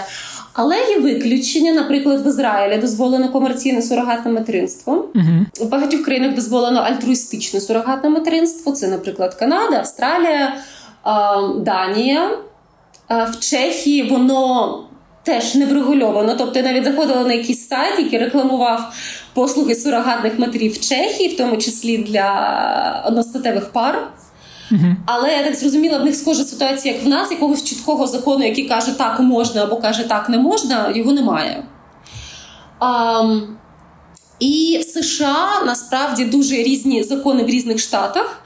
Але 0.54 0.76
є 0.90 1.00
виключення, 1.00 1.74
наприклад, 1.74 2.26
в 2.26 2.28
Ізраїлі 2.28 2.82
дозволено 2.82 3.30
комерційне 3.30 3.82
сурогатне 3.82 4.32
материнство. 4.32 5.10
Uh-huh. 5.16 5.46
У 5.60 5.66
багатьох 5.66 6.04
країнах 6.04 6.36
дозволено 6.36 6.80
альтруїстичне 6.80 7.60
сурогатне 7.60 8.10
материнство. 8.10 8.72
Це, 8.72 8.88
наприклад, 8.88 9.34
Канада, 9.34 9.78
Австралія, 9.78 10.58
Данія. 11.58 12.38
В 13.10 13.40
Чехії 13.40 14.04
воно 14.04 14.84
теж 15.24 15.56
не 15.56 15.66
врегульовано. 15.66 16.36
Тобто 16.38 16.60
я 16.60 16.66
навіть 16.66 16.84
заходила 16.84 17.24
на 17.24 17.34
якийсь 17.34 17.68
сайт, 17.68 18.00
який 18.00 18.20
рекламував 18.20 18.94
послуги 19.38 19.76
сурогатних 19.76 20.40
матерів 20.40 20.74
в 20.74 20.80
Чехії, 20.80 21.30
в 21.30 21.38
тому 21.38 21.58
числі 21.58 21.98
для 21.98 23.04
одностатевих 23.08 23.72
пар. 23.72 24.08
Uh-huh. 24.72 24.96
Але 25.06 25.32
я 25.32 25.44
так 25.44 25.56
зрозуміла, 25.56 25.98
в 25.98 26.06
них 26.06 26.16
схожа 26.16 26.44
ситуація, 26.44 26.94
як 26.94 27.04
в 27.04 27.08
нас, 27.08 27.32
якогось 27.32 27.64
чіткого 27.64 28.08
закону, 28.08 28.46
який 28.46 28.68
каже, 28.68 28.98
так 28.98 29.20
можна 29.20 29.64
або 29.64 29.78
каже, 29.78 30.04
так 30.04 30.30
не 30.30 30.38
можна, 30.38 30.92
його 30.96 31.12
немає. 31.12 31.64
Um, 32.80 33.42
і 34.40 34.82
в 34.82 34.84
США 34.84 35.48
насправді 35.66 36.26
дуже 36.26 36.56
різні 36.56 37.04
закони 37.04 37.44
в 37.44 37.48
різних 37.48 37.80
штатах, 37.80 38.44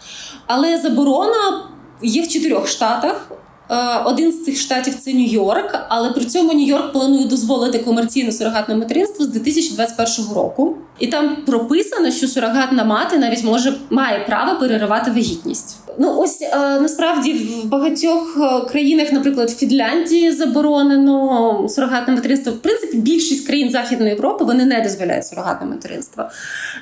але 0.48 0.78
заборона 0.78 1.64
є 2.02 2.22
в 2.22 2.28
чотирьох 2.28 2.68
штатах. 2.68 3.32
Е, 3.72 4.02
один 4.06 4.32
з 4.32 4.44
цих 4.44 4.60
штатів 4.60 4.96
це 4.96 5.14
Нью-Йорк, 5.14 5.80
але 5.90 6.12
при 6.12 6.26
цьому 6.26 6.54
Нью-Йорк 6.54 6.92
планує 6.92 7.26
дозволити 7.26 7.80
комерційне 7.80 8.32
сурогатне 8.32 8.76
материнство 8.76 9.26
з 9.26 9.28
2021 9.28 10.34
року. 10.36 10.78
І 11.00 11.08
там 11.08 11.36
прописано, 11.46 12.12
що 12.12 12.28
сурогатна 12.28 12.84
мати 12.84 13.18
навіть 13.18 13.44
може 13.44 13.74
має 13.90 14.20
право 14.20 14.60
переривати 14.60 15.12
вагітність. 15.12 15.78
Ну 16.02 16.20
ось 16.20 16.42
е, 16.42 16.80
насправді 16.80 17.34
в 17.34 17.66
багатьох 17.66 18.38
е, 18.42 18.70
країнах, 18.70 19.12
наприклад, 19.12 19.50
в 19.50 19.56
Фінляндії 19.56 20.32
заборонено 20.32 21.66
сурогатне 21.70 22.16
материнство. 22.16 22.52
В 22.52 22.58
принципі, 22.58 22.98
більшість 22.98 23.48
країн 23.48 23.70
Західної 23.70 24.10
Європи 24.10 24.46
вони 24.46 24.66
не 24.66 24.82
дозволяють 24.82 25.28
сурогатне 25.28 25.68
материнство. 25.68 26.24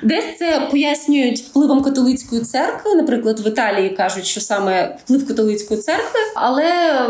Десь 0.02 0.24
це 0.38 0.68
пояснюють 0.70 1.40
впливом 1.40 1.82
католицької 1.82 2.42
церкви. 2.42 2.94
Наприклад, 2.94 3.40
в 3.40 3.46
Італії 3.48 3.90
кажуть, 3.90 4.24
що 4.24 4.40
саме 4.40 4.96
вплив 5.04 5.28
католицької 5.28 5.80
церкви, 5.80 6.20
але 6.34 6.64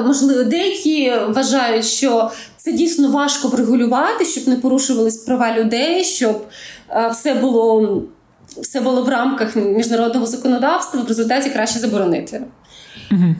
можливо 0.06 0.42
деякі 0.42 1.12
вважають, 1.28 1.84
що 1.84 2.30
це 2.56 2.72
дійсно 2.72 3.10
важко 3.10 3.48
врегулювати, 3.48 4.24
щоб 4.24 4.48
не 4.48 4.56
порушувались 4.56 5.16
права 5.16 5.54
людей, 5.56 6.04
щоб 6.04 6.46
е, 6.90 7.08
все 7.12 7.34
було 7.34 8.02
все 8.56 8.80
було 8.80 9.02
в 9.02 9.08
рамках 9.08 9.56
міжнародного 9.56 10.26
законодавства, 10.26 11.02
в 11.02 11.08
результаті 11.08 11.50
краще 11.50 11.78
заборонити. 11.78 12.42
Угу. 13.12 13.34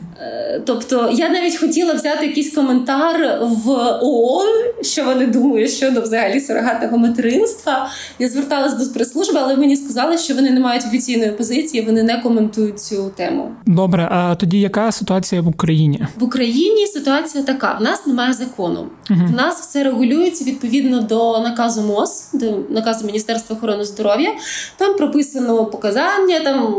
Тобто 0.65 1.09
я 1.13 1.29
навіть 1.29 1.57
хотіла 1.57 1.93
взяти 1.93 2.25
якийсь 2.25 2.55
коментар 2.55 3.39
в 3.41 3.69
ООН, 4.01 4.47
що 4.81 5.03
вони 5.03 5.27
думають 5.27 5.71
щодо 5.71 6.01
взагалі 6.01 6.39
сурогатного 6.39 6.97
материнства. 6.97 7.89
Я 8.19 8.29
зверталась 8.29 8.73
до 8.73 8.93
прес-служби, 8.93 9.39
але 9.43 9.55
мені 9.55 9.75
сказали, 9.75 10.17
що 10.17 10.33
вони 10.33 10.51
не 10.51 10.59
мають 10.59 10.85
офіційної 10.85 11.31
позиції, 11.31 11.85
вони 11.85 12.03
не 12.03 12.21
коментують 12.21 12.79
цю 12.79 13.11
тему. 13.15 13.51
Добре, 13.65 14.07
а 14.11 14.35
тоді 14.35 14.59
яка 14.59 14.91
ситуація 14.91 15.41
в 15.41 15.47
Україні? 15.47 16.05
В 16.17 16.23
Україні 16.23 16.87
ситуація 16.87 17.43
така: 17.43 17.77
в 17.79 17.83
нас 17.83 18.07
немає 18.07 18.33
закону. 18.33 18.87
Угу. 19.09 19.19
В 19.29 19.31
нас 19.35 19.61
все 19.61 19.83
регулюється 19.83 20.45
відповідно 20.45 21.01
до 21.01 21.39
наказу 21.39 21.81
МОЗ, 21.81 22.29
до 22.33 22.57
наказу 22.69 23.05
Міністерства 23.05 23.55
охорони 23.55 23.85
здоров'я. 23.85 24.29
Там 24.77 24.95
прописано 24.95 25.65
показання 25.65 26.39
там 26.43 26.75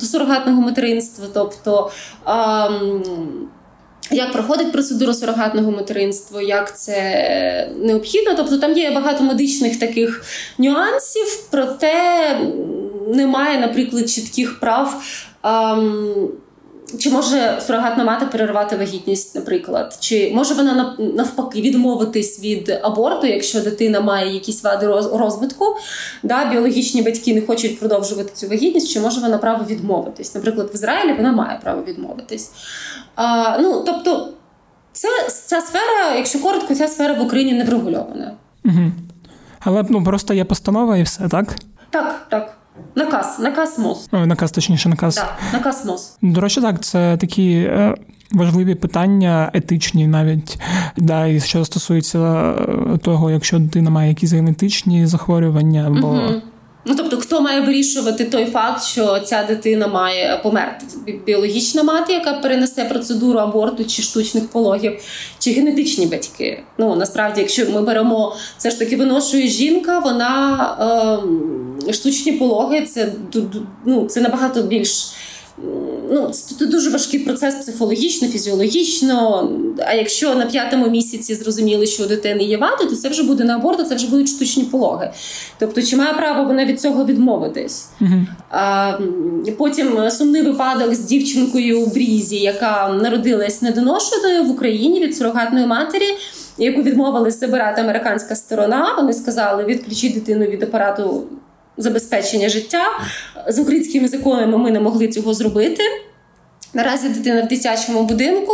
до 0.00 0.06
сурогатного 0.06 0.60
материнства, 0.60 1.26
тобто 1.34 1.90
як 4.10 4.32
проходить 4.32 4.72
процедура 4.72 5.14
сурогатного 5.14 5.70
материнства, 5.70 6.42
як 6.42 6.78
це 6.78 7.70
необхідно. 7.78 8.34
Тобто 8.34 8.58
там 8.58 8.72
є 8.72 8.90
багато 8.90 9.24
медичних 9.24 9.78
таких 9.78 10.24
нюансів, 10.58 11.46
проте 11.50 12.38
немає, 13.14 13.58
наприклад, 13.60 14.10
чітких 14.10 14.60
прав. 14.60 15.02
Ам, 15.42 16.28
чи 16.98 17.10
може 17.10 17.58
сурогатна 17.66 18.04
мати 18.04 18.26
перервати 18.26 18.76
вагітність, 18.76 19.34
наприклад? 19.34 19.96
Чи 20.00 20.32
може 20.34 20.54
вона 20.54 20.96
навпаки 20.98 21.60
відмовитись 21.60 22.40
від 22.40 22.80
аборту, 22.82 23.26
якщо 23.26 23.60
дитина 23.60 24.00
має 24.00 24.34
якісь 24.34 24.64
вади 24.64 24.86
розвитку? 25.12 25.64
Да, 26.22 26.44
Біологічні 26.44 27.02
батьки 27.02 27.34
не 27.34 27.40
хочуть 27.40 27.78
продовжувати 27.78 28.30
цю 28.34 28.48
вагітність, 28.48 28.90
чи 28.90 29.00
може 29.00 29.20
вона 29.20 29.38
право 29.38 29.64
відмовитись? 29.64 30.34
Наприклад, 30.34 30.70
в 30.72 30.74
Ізраїлі 30.74 31.12
вона 31.12 31.32
має 31.32 31.60
право 31.62 31.82
відмовитись. 31.82 32.50
А, 33.14 33.58
Ну, 33.58 33.82
тобто, 33.86 34.28
це, 34.92 35.08
ця 35.28 35.60
сфера, 35.60 36.16
якщо 36.16 36.42
коротко, 36.42 36.74
ця 36.74 36.88
сфера 36.88 37.14
в 37.14 37.22
Україні 37.22 37.52
не 37.52 37.64
врегульована. 37.64 38.32
Угу. 38.64 38.92
Але 39.60 39.84
ну, 39.88 40.04
просто 40.04 40.34
є 40.34 40.44
постанова 40.44 40.96
і 40.96 41.02
все, 41.02 41.28
так? 41.28 41.56
Так, 41.90 42.26
так. 42.30 42.53
Наказ, 42.94 43.38
наказ 43.38 43.78
МОЗ. 43.78 44.08
О, 44.12 44.26
наказ, 44.26 44.52
точніше, 44.52 44.88
наказ. 44.88 45.14
Так, 45.14 45.34
наказ 45.52 45.86
МОЗ. 45.86 46.16
До 46.22 46.40
речі, 46.40 46.60
так, 46.60 46.84
це 46.84 47.16
такі 47.16 47.52
е, 47.52 47.94
важливі 48.32 48.74
питання, 48.74 49.50
етичні 49.54 50.06
навіть, 50.06 50.58
да, 50.96 51.26
і 51.26 51.40
що 51.40 51.64
стосується 51.64 52.18
е, 52.18 52.98
того, 52.98 53.30
якщо 53.30 53.58
дитина 53.58 53.90
має 53.90 54.08
якісь 54.08 54.32
генетичні 54.32 55.06
захворювання 55.06 55.86
або. 55.86 56.08
Угу. 56.08 56.42
Ну 56.86 56.94
тобто, 56.96 57.16
хто 57.16 57.40
має 57.40 57.60
вирішувати 57.60 58.24
той 58.24 58.46
факт, 58.46 58.84
що 58.84 59.20
ця 59.20 59.44
дитина 59.48 59.86
має 59.86 60.40
померти? 60.42 60.86
Біологічна 61.26 61.82
мати, 61.82 62.12
яка 62.12 62.32
перенесе 62.32 62.84
процедуру 62.84 63.38
аборту 63.38 63.84
чи 63.84 64.02
штучних 64.02 64.48
пологів, 64.48 65.00
чи 65.38 65.52
генетичні 65.52 66.06
батьки? 66.06 66.62
Ну 66.78 66.96
насправді, 66.96 67.40
якщо 67.40 67.70
ми 67.70 67.82
беремо 67.82 68.36
все 68.58 68.70
ж 68.70 68.78
таки 68.78 68.96
виношує 68.96 69.48
жінка, 69.48 69.98
вона 69.98 71.20
е, 71.88 71.92
штучні 71.92 72.32
пологи 72.32 72.82
це 72.82 73.12
ну, 73.84 74.06
це 74.06 74.20
набагато 74.20 74.62
більш 74.62 75.12
ну, 76.10 76.30
це 76.58 76.66
дуже 76.66 76.90
важкий 76.90 77.20
процес 77.20 77.54
психологічно, 77.54 78.28
фізіологічно. 78.28 79.50
А 79.86 79.94
якщо 79.94 80.34
на 80.34 80.46
п'ятому 80.46 80.88
місяці 80.88 81.34
зрозуміли, 81.34 81.86
що 81.86 82.04
у 82.04 82.06
дитини 82.06 82.42
є 82.42 82.56
вади, 82.56 82.84
то 82.84 82.96
це 82.96 83.08
вже 83.08 83.22
буде 83.22 83.44
на 83.44 83.56
аборт, 83.56 83.88
це 83.88 83.94
вже 83.94 84.10
будуть 84.10 84.28
штучні 84.28 84.64
пологи. 84.64 85.10
Тобто, 85.58 85.82
чи 85.82 85.96
має 85.96 86.14
право 86.14 86.44
вона 86.44 86.64
від 86.64 86.80
цього 86.80 87.04
відмовитись? 87.04 87.86
uh 88.00 88.26
А, 88.50 88.92
Потім 89.58 90.10
сумний 90.10 90.42
випадок 90.42 90.94
з 90.94 90.98
дівчинкою 90.98 91.80
у 91.80 91.86
Брізі, 91.86 92.36
яка 92.36 92.88
народилась 93.02 93.62
недоношеною 93.62 94.44
в 94.44 94.50
Україні 94.50 95.00
від 95.00 95.16
сурогатної 95.16 95.66
матері. 95.66 96.06
Яку 96.58 96.82
відмовились 96.82 97.40
забирати 97.40 97.80
американська 97.80 98.34
сторона, 98.34 98.94
вони 98.96 99.12
сказали: 99.12 99.64
відключіть 99.64 100.14
дитину 100.14 100.44
від 100.44 100.62
апарату 100.62 101.22
забезпечення 101.76 102.48
життя. 102.48 102.84
З 103.48 103.58
українськими 103.58 104.08
законами 104.08 104.58
ми 104.58 104.70
не 104.70 104.80
могли 104.80 105.08
цього 105.08 105.34
зробити. 105.34 105.82
Наразі 106.74 107.08
дитина 107.08 107.42
в 107.42 107.48
дитячому 107.48 108.02
будинку, 108.02 108.52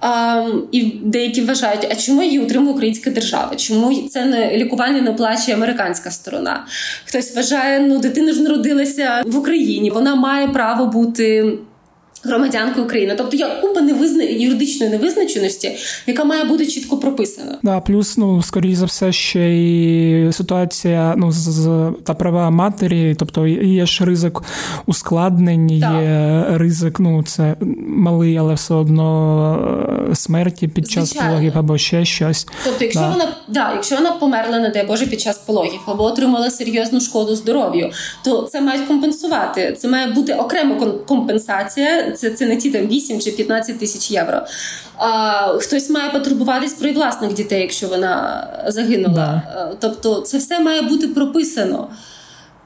а, 0.00 0.42
і 0.72 0.82
деякі 1.02 1.42
вважають, 1.42 1.88
а 1.90 1.94
чому 1.94 2.22
її 2.22 2.40
утримує 2.40 2.74
українська 2.74 3.10
держава? 3.10 3.56
Чому 3.56 4.08
це 4.08 4.24
не 4.24 4.56
лікування 4.56 5.00
не 5.00 5.10
оплачує 5.10 5.56
американська 5.56 6.10
сторона? 6.10 6.66
Хтось 7.04 7.36
вважає, 7.36 7.80
ну 7.80 7.98
дитина 7.98 8.32
ж 8.32 8.42
народилася 8.42 9.22
в 9.26 9.36
Україні, 9.36 9.90
вона 9.90 10.14
має 10.14 10.48
право 10.48 10.86
бути 10.86 11.52
громадянкою 12.26 12.86
України. 12.86 13.14
Тобто 13.18 13.36
є 13.36 13.48
купа 13.60 13.80
невизна... 13.80 14.24
юридичної 14.24 14.92
невизначеності, 14.92 15.76
яка 16.06 16.24
має 16.24 16.44
бути 16.44 16.66
чітко 16.66 16.96
прописана. 16.96 17.58
Да, 17.62 17.80
плюс, 17.80 18.16
ну 18.16 18.42
скоріш 18.42 18.74
за 18.74 18.84
все, 18.86 19.12
ще 19.12 19.56
і 19.58 20.32
ситуація 20.32 21.14
ну 21.16 21.32
з 21.32 21.92
та 22.04 22.14
права 22.14 22.50
матері, 22.50 23.16
тобто 23.18 23.46
є 23.46 23.86
ж 23.86 24.04
ризик 24.04 24.40
ускладнень, 24.86 25.80
так. 25.80 26.02
є 26.02 26.44
ризик, 26.58 27.00
ну 27.00 27.22
це 27.22 27.56
малий, 27.86 28.36
але 28.36 28.54
все 28.54 28.74
одно 28.74 30.06
е, 30.10 30.14
смерті 30.14 30.68
під 30.68 30.90
час 30.90 31.08
Звичайно. 31.08 31.30
пологів 31.30 31.52
або 31.58 31.78
ще 31.78 32.04
щось. 32.04 32.46
Тобто, 32.64 32.84
якщо 32.84 33.00
да. 33.00 33.08
вона 33.08 33.36
да, 33.48 33.72
якщо 33.72 33.96
вона 33.96 34.12
померла, 34.12 34.58
не 34.58 34.68
дай 34.68 34.86
Боже, 34.86 35.06
під 35.06 35.20
час 35.20 35.38
пологів 35.38 35.80
або 35.86 36.04
отримала 36.04 36.50
серйозну 36.50 37.00
шкоду 37.00 37.36
здоров'ю, 37.36 37.90
то 38.24 38.42
це 38.42 38.60
мають 38.60 38.86
компенсувати. 38.86 39.76
Це 39.78 39.88
має 39.88 40.06
бути 40.06 40.34
окрема 40.34 40.74
компенсація 41.06 42.10
це 42.16 42.30
це 42.30 42.46
не 42.46 42.56
ті 42.56 42.70
там 42.70 42.86
8 42.86 43.20
чи 43.20 43.30
15 43.30 43.78
тисяч 43.78 44.10
євро. 44.10 44.40
А, 44.98 45.58
Хтось 45.60 45.90
має 45.90 46.10
потурбуватись 46.10 46.74
про 46.74 46.92
власних 46.92 47.32
дітей, 47.34 47.60
якщо 47.60 47.88
вона 47.88 48.46
загинула. 48.68 49.14
Да. 49.14 49.72
Тобто, 49.80 50.20
це 50.20 50.38
все 50.38 50.60
має 50.60 50.82
бути 50.82 51.08
прописано. 51.08 51.88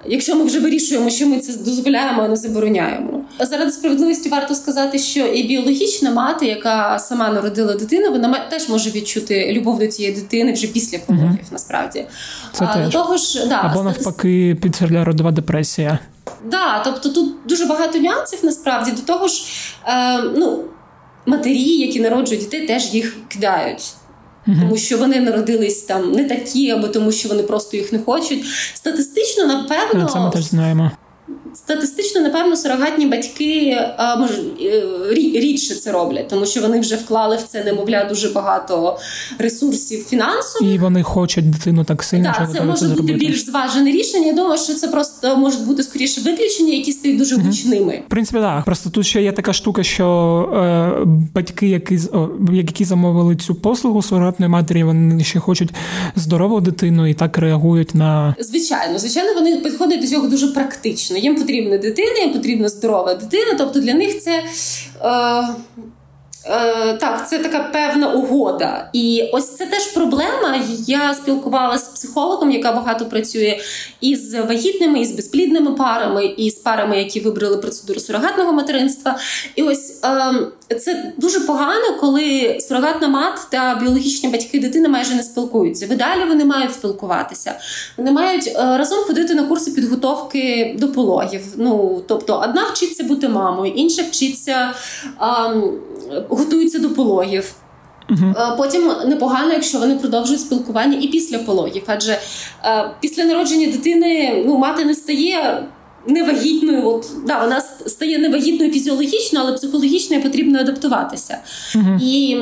Якщо 0.07 0.37
ми 0.37 0.45
вже 0.45 0.61
вирішуємо, 0.61 1.11
що 1.11 1.27
ми 1.27 1.39
це 1.39 1.53
дозволяємо, 1.53 2.23
а 2.23 2.29
не 2.29 2.37
забороняємо. 2.37 3.25
Заради 3.41 3.71
справедливості 3.71 4.29
варто 4.29 4.55
сказати, 4.55 4.99
що 4.99 5.27
і 5.27 5.43
біологічна 5.43 6.11
мати, 6.11 6.47
яка 6.47 6.99
сама 6.99 7.29
народила 7.31 7.75
дитину, 7.75 8.11
вона 8.11 8.39
теж 8.51 8.69
може 8.69 8.91
відчути 8.91 9.53
любов 9.53 9.79
до 9.79 9.87
цієї 9.87 10.15
дитини 10.15 10.53
вже 10.53 10.67
після 10.67 10.99
пологів. 10.99 11.25
Угу. 11.25 11.39
Насправді 11.53 12.05
це 12.53 12.65
а, 12.65 12.75
теж. 12.75 12.87
До 12.87 12.93
того 12.93 13.17
ж, 13.17 13.47
да, 13.47 13.61
або 13.63 13.83
навпаки, 13.83 14.57
підсерля 14.63 15.05
родова 15.05 15.31
депресія. 15.31 15.99
Да, 16.51 16.83
тобто 16.85 17.09
тут 17.09 17.35
дуже 17.49 17.67
багато 17.67 17.99
нюансів 17.99 18.39
насправді 18.43 18.91
до 18.91 19.03
того 19.03 19.29
ж, 19.29 19.43
е, 19.87 20.23
ну 20.37 20.65
матері, 21.27 21.77
які 21.77 22.01
народжують 22.01 22.43
дітей, 22.43 22.67
теж 22.67 22.95
їх 22.95 23.17
кидають. 23.29 23.95
Тому 24.61 24.77
що 24.77 24.99
вони 24.99 25.21
народились 25.21 25.83
там 25.83 26.13
не 26.13 26.25
такі, 26.25 26.71
або 26.71 26.89
тому, 26.89 27.13
що 27.13 27.29
вони 27.29 27.43
просто 27.43 27.77
їх 27.77 27.93
не 27.93 27.99
хочуть. 27.99 28.45
Статистично, 28.75 29.47
напевно, 29.47 30.09
це 30.13 30.21
ми 30.21 30.31
теж 30.31 30.45
знаємо. 30.45 30.91
Статистично, 31.55 32.21
напевно, 32.21 32.57
сурогатні 32.57 33.07
батьки 33.07 33.79
а, 33.97 34.17
може, 34.17 34.43
е, 34.61 35.15
рідше 35.15 35.75
це 35.75 35.93
роблять, 35.93 36.29
тому 36.29 36.47
що 36.47 36.61
вони 36.61 36.81
вже 36.81 36.97
вклали 36.97 37.37
в 37.37 37.43
це 37.43 37.65
немовля 37.65 38.05
дуже 38.05 38.29
багато 38.29 38.99
ресурсів 39.39 40.05
фінансових. 40.05 40.75
І 40.75 40.79
вони 40.79 41.03
хочуть 41.03 41.51
дитину 41.51 41.85
так 41.85 42.03
сильно. 42.03 42.35
Так, 42.39 42.53
це 42.53 42.61
може 42.61 42.87
бути 42.87 42.95
зробити. 42.95 43.19
більш 43.19 43.45
зважене 43.45 43.91
рішення. 43.91 44.27
Я 44.27 44.33
думаю, 44.33 44.59
що 44.59 44.75
це 44.75 44.89
просто 44.89 45.37
можуть 45.37 45.65
бути 45.65 45.83
скоріше 45.83 46.21
виключення, 46.21 46.73
які 46.73 46.93
стають 46.93 47.19
дуже 47.19 47.37
гучними. 47.37 47.93
Mm-hmm. 47.93 48.07
В 48.07 48.09
принципі, 48.09 48.39
так. 48.39 48.65
Просто 48.65 48.91
тут 48.91 49.07
ще 49.07 49.23
є 49.23 49.33
така 49.33 49.53
штука, 49.53 49.83
що 49.83 50.07
е, 50.55 51.05
батьки, 51.35 51.69
які 51.69 51.99
о, 52.13 52.29
які 52.53 52.85
замовили 52.85 53.37
цю 53.37 53.55
послугу 53.55 54.03
сурогатної 54.03 54.51
матері, 54.51 54.85
вони 54.85 55.25
ще 55.25 55.39
хочуть 55.39 55.71
здорову 56.17 56.61
дитину 56.61 57.07
і 57.07 57.15
так 57.15 57.39
реагують 57.39 57.95
на 57.95 58.35
звичайно. 58.39 58.99
Звичайно, 58.99 59.35
вони 59.35 59.57
підходять 59.57 60.01
до 60.01 60.07
цього 60.07 60.29
дуже 60.29 60.47
практично. 60.47 61.17
Їм 61.17 61.37
потрібна 61.41 61.79
дитина, 61.79 62.19
їм 62.21 62.33
потрібна 62.33 62.69
здорова 62.69 63.15
дитина. 63.15 63.55
Тобто 63.59 63.81
для 63.81 63.95
них 63.95 64.21
це. 64.21 64.45
Е, 65.05 65.55
Е, 66.47 66.95
Так, 66.95 67.29
це 67.29 67.39
така 67.39 67.59
певна 67.59 68.13
угода. 68.13 68.91
І 68.93 69.31
ось 69.33 69.57
це 69.57 69.67
теж 69.67 69.87
проблема. 69.87 70.63
Я 70.87 71.15
спілкувалася 71.15 71.85
з 71.85 71.89
психологом, 71.89 72.51
яка 72.51 72.73
багато 72.73 73.07
працює 73.07 73.59
із 74.01 74.35
вагітними, 74.35 75.01
і 75.01 75.05
з 75.05 75.13
безплідними 75.13 75.73
парами, 75.73 76.27
і 76.27 76.51
з 76.51 76.55
парами, 76.55 76.99
які 76.99 77.21
вибрали 77.21 77.57
процедуру 77.57 78.01
сурогатного 78.01 78.53
материнства. 78.53 79.19
І 79.57 79.63
ось 79.63 80.01
е, 80.05 80.33
це 80.79 81.13
дуже 81.17 81.41
погано, 81.41 81.97
коли 82.01 82.59
сурогатна 82.61 83.09
мат 83.09 83.47
та 83.51 83.75
біологічні 83.75 84.29
батьки 84.29 84.61
дитини 84.61 84.89
майже 84.89 85.15
не 85.15 85.23
спілкуються. 85.23 85.87
В 85.87 85.93
ідеалі 85.93 86.29
вони 86.29 86.45
мають 86.45 86.75
спілкуватися. 86.75 87.55
Вони 87.97 88.11
мають 88.11 88.47
е, 88.47 88.79
разом 88.79 88.99
ходити 88.99 89.35
на 89.35 89.43
курси 89.43 89.71
підготовки 89.71 90.75
до 90.79 90.93
пологів. 90.93 91.43
Ну 91.57 92.03
тобто, 92.09 92.41
одна 92.45 92.65
вчиться 92.65 93.05
бути 93.05 93.29
мамою, 93.29 93.73
інша 93.73 94.03
вчиться. 94.03 94.75
Е, 95.23 96.25
готуються 96.29 96.79
до 96.79 96.91
пологів. 96.91 97.55
Uh-huh. 98.11 98.57
Потім 98.57 98.93
непогано, 99.07 99.53
якщо 99.53 99.79
вони 99.79 99.97
продовжують 99.97 100.41
спілкування 100.41 100.99
і 101.01 101.09
після 101.09 101.39
пологів. 101.39 101.83
Адже 101.87 102.19
е, 102.65 102.91
після 103.01 103.25
народження 103.25 103.67
дитини 103.67 104.43
ну, 104.47 104.59
мати 104.59 104.85
не 104.85 104.95
стає 104.95 105.67
невагітною. 106.07 106.89
От, 106.89 107.07
да, 107.27 107.41
Вона 107.41 107.61
стає 107.87 108.19
невагітною 108.19 108.73
фізіологічно, 108.73 109.41
але 109.41 109.53
психологічно 109.53 110.23
потрібно 110.23 110.59
адаптуватися. 110.59 111.39
Uh-huh. 111.75 112.01
І 112.03 112.39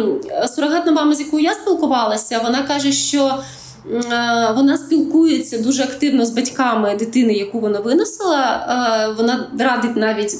сурогатна 0.57 0.93
мама, 0.93 1.15
з 1.15 1.21
якою 1.21 1.45
я 1.45 1.55
спілкувалася, 1.55 2.39
вона 2.39 2.63
каже, 2.63 2.93
що. 2.93 3.39
Е, 3.87 4.53
вона 4.57 4.77
спілкується 4.77 5.59
дуже 5.59 5.83
активно 5.83 6.27
з 6.27 6.31
батьками 6.31 6.97
дитини, 6.99 7.33
яку 7.33 7.61
вона 7.61 7.81
виносила. 7.81 8.67
Е, 9.11 9.15
вона 9.17 9.49
радить 9.59 9.97
навіть 9.97 10.33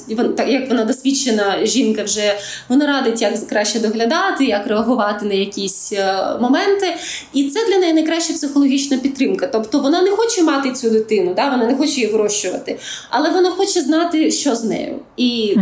як 0.47 0.69
вона 0.69 0.85
досвідчена 0.85 1.65
жінка, 1.65 2.03
вже 2.03 2.35
вона 2.69 2.87
радить, 2.87 3.21
як 3.21 3.47
краще 3.47 3.79
доглядати, 3.79 4.45
як 4.45 4.67
реагувати 4.67 5.25
на 5.25 5.33
якісь 5.33 5.93
е, 5.93 6.23
моменти. 6.41 6.95
І 7.33 7.49
це 7.49 7.59
для 7.67 7.77
неї 7.77 7.93
найкраща 7.93 8.33
психологічна 8.33 8.97
підтримка. 8.97 9.47
Тобто 9.47 9.79
вона 9.79 10.01
не 10.01 10.11
хоче 10.11 10.43
мати 10.43 10.71
цю 10.71 10.89
дитину, 10.89 11.33
да? 11.33 11.49
вона 11.49 11.65
не 11.65 11.75
хоче 11.75 11.91
її 11.91 12.07
вирощувати, 12.07 12.79
але 13.09 13.29
вона 13.29 13.51
хоче 13.51 13.81
знати, 13.81 14.31
що 14.31 14.55
з 14.55 14.63
нею. 14.63 14.99
І 15.17 15.55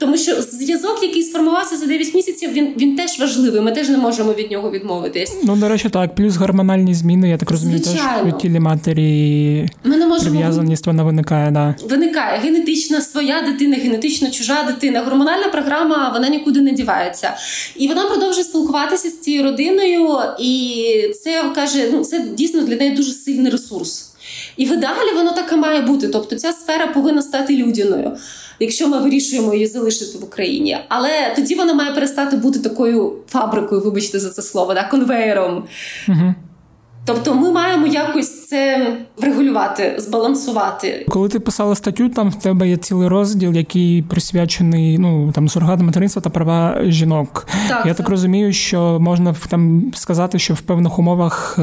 Тому 0.00 0.16
що 0.16 0.42
зв'язок, 0.42 0.98
який 1.02 1.22
сформувався 1.22 1.76
за 1.76 1.86
9 1.86 2.14
місяців, 2.14 2.52
він 2.52 2.74
він 2.76 2.96
теж 2.96 3.18
важливий. 3.20 3.60
Ми 3.60 3.72
теж 3.72 3.88
не 3.88 3.96
можемо 3.98 4.32
від 4.32 4.50
нього 4.50 4.70
відмовитись. 4.70 5.36
Ну 5.44 5.56
до 5.56 5.68
речі, 5.68 5.88
так 5.88 6.14
плюс 6.14 6.36
гормональні 6.36 6.94
зміни. 6.94 7.28
Я 7.28 7.38
так 7.38 7.50
розумію, 7.50 7.78
Звичайно. 7.78 8.24
теж 8.24 8.34
у 8.34 8.38
тілі 8.38 8.60
матері 8.60 9.68
Ми 9.84 9.96
не 9.96 10.06
можемо... 10.06 10.30
прив'язаність 10.30 10.86
вона 10.86 11.02
виникає. 11.02 11.50
Да. 11.50 11.74
Виникає 11.90 12.38
генетична 12.38 13.00
своя 13.00 13.42
дитина, 13.42 13.76
генетично 13.76 14.30
чужа 14.30 14.62
дитина. 14.62 15.02
Гормональна 15.02 15.48
програма 15.48 16.10
вона 16.14 16.28
нікуди 16.28 16.60
не 16.60 16.70
дівається, 16.72 17.36
і 17.76 17.88
вона 17.88 18.04
продовжує 18.04 18.44
спілкуватися 18.44 19.08
з 19.08 19.20
цією 19.20 19.42
родиною, 19.42 20.18
і 20.40 20.84
це 21.24 21.44
каже: 21.54 21.88
ну 21.92 22.04
це 22.04 22.20
дійсно 22.34 22.62
для 22.62 22.76
неї 22.76 22.90
дуже 22.90 23.12
сильний 23.12 23.52
ресурс. 23.52 24.06
І 24.56 24.66
в 24.66 24.72
ідеалі 24.72 25.14
воно 25.16 25.32
так 25.32 25.52
і 25.52 25.56
має 25.56 25.80
бути. 25.80 26.08
Тобто 26.08 26.36
ця 26.36 26.52
сфера 26.52 26.86
повинна 26.86 27.22
стати 27.22 27.56
людяною 27.56 28.16
якщо 28.60 28.88
ми 28.88 28.98
вирішуємо 28.98 29.54
її 29.54 29.66
залишити 29.66 30.18
в 30.18 30.24
Україні. 30.24 30.78
Але 30.88 31.08
тоді 31.36 31.54
вона 31.54 31.74
має 31.74 31.94
перестати 31.94 32.36
бути 32.36 32.58
такою 32.58 33.12
фабрикою, 33.28 33.80
вибачте 33.80 34.20
за 34.20 34.30
це 34.30 34.42
слово, 34.42 34.74
да, 34.74 34.84
конвейером. 34.84 35.64
Угу. 36.08 36.34
Тобто 37.04 37.34
ми 37.34 37.52
маємо 37.52 37.86
якось 37.86 38.46
це 38.46 38.92
врегулювати, 39.16 39.94
збалансувати. 39.98 41.06
Коли 41.08 41.28
ти 41.28 41.40
писала 41.40 41.74
статтю, 41.74 42.08
там 42.08 42.30
в 42.30 42.34
тебе 42.34 42.68
є 42.68 42.76
цілий 42.76 43.08
розділ, 43.08 43.52
який 43.54 44.02
присвячений 44.02 44.98
ну 44.98 45.32
там 45.32 45.48
сургатне 45.48 45.84
материнства 45.84 46.22
та 46.22 46.30
права 46.30 46.76
жінок. 46.84 47.46
Так, 47.68 47.86
Я 47.86 47.94
так. 47.94 47.96
так 47.96 48.08
розумію, 48.08 48.52
що 48.52 48.98
можна 49.00 49.34
там 49.48 49.92
сказати, 49.96 50.38
що 50.38 50.54
в 50.54 50.60
певних 50.60 50.98
умовах 50.98 51.56
е, 51.58 51.62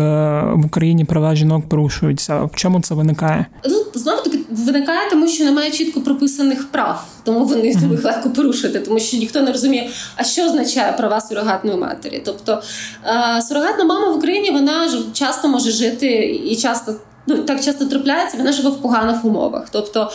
в 0.54 0.66
Україні 0.66 1.06
права 1.06 1.36
жінок 1.36 1.70
порушуються. 1.70 2.44
В 2.44 2.56
чому 2.56 2.82
це 2.82 2.96
виникає? 2.96 3.46
Ну 3.70 3.84
знову 3.94 4.22
таки 4.24 4.37
виникає, 4.50 5.10
тому 5.10 5.28
що 5.28 5.44
немає 5.44 5.72
чітко 5.72 6.02
прописаних 6.02 6.68
прав, 6.72 7.08
тому 7.24 7.46
вони 7.46 7.72
mm-hmm. 7.72 8.04
легко 8.04 8.30
порушити, 8.30 8.80
тому 8.80 9.00
що 9.00 9.18
ніхто 9.18 9.42
не 9.42 9.52
розуміє, 9.52 9.90
а 10.16 10.24
що 10.24 10.46
означає 10.46 10.94
права 10.94 11.22
сурогатної 11.22 11.78
матері. 11.78 12.22
Тобто 12.26 12.62
е, 13.06 13.42
сурогатна 13.42 13.84
мама 13.84 14.10
в 14.10 14.18
Україні 14.18 14.52
вона 14.52 14.90
часто 15.14 15.48
може 15.48 15.72
жити 15.72 16.42
і 16.46 16.56
часто. 16.56 16.96
Ну 17.28 17.38
так 17.38 17.64
часто 17.64 17.86
трапляється, 17.86 18.38
вона 18.38 18.52
живе 18.52 18.70
в 18.70 18.82
поганих 18.82 19.26
умовах. 19.26 19.68
Тобто, 19.72 20.12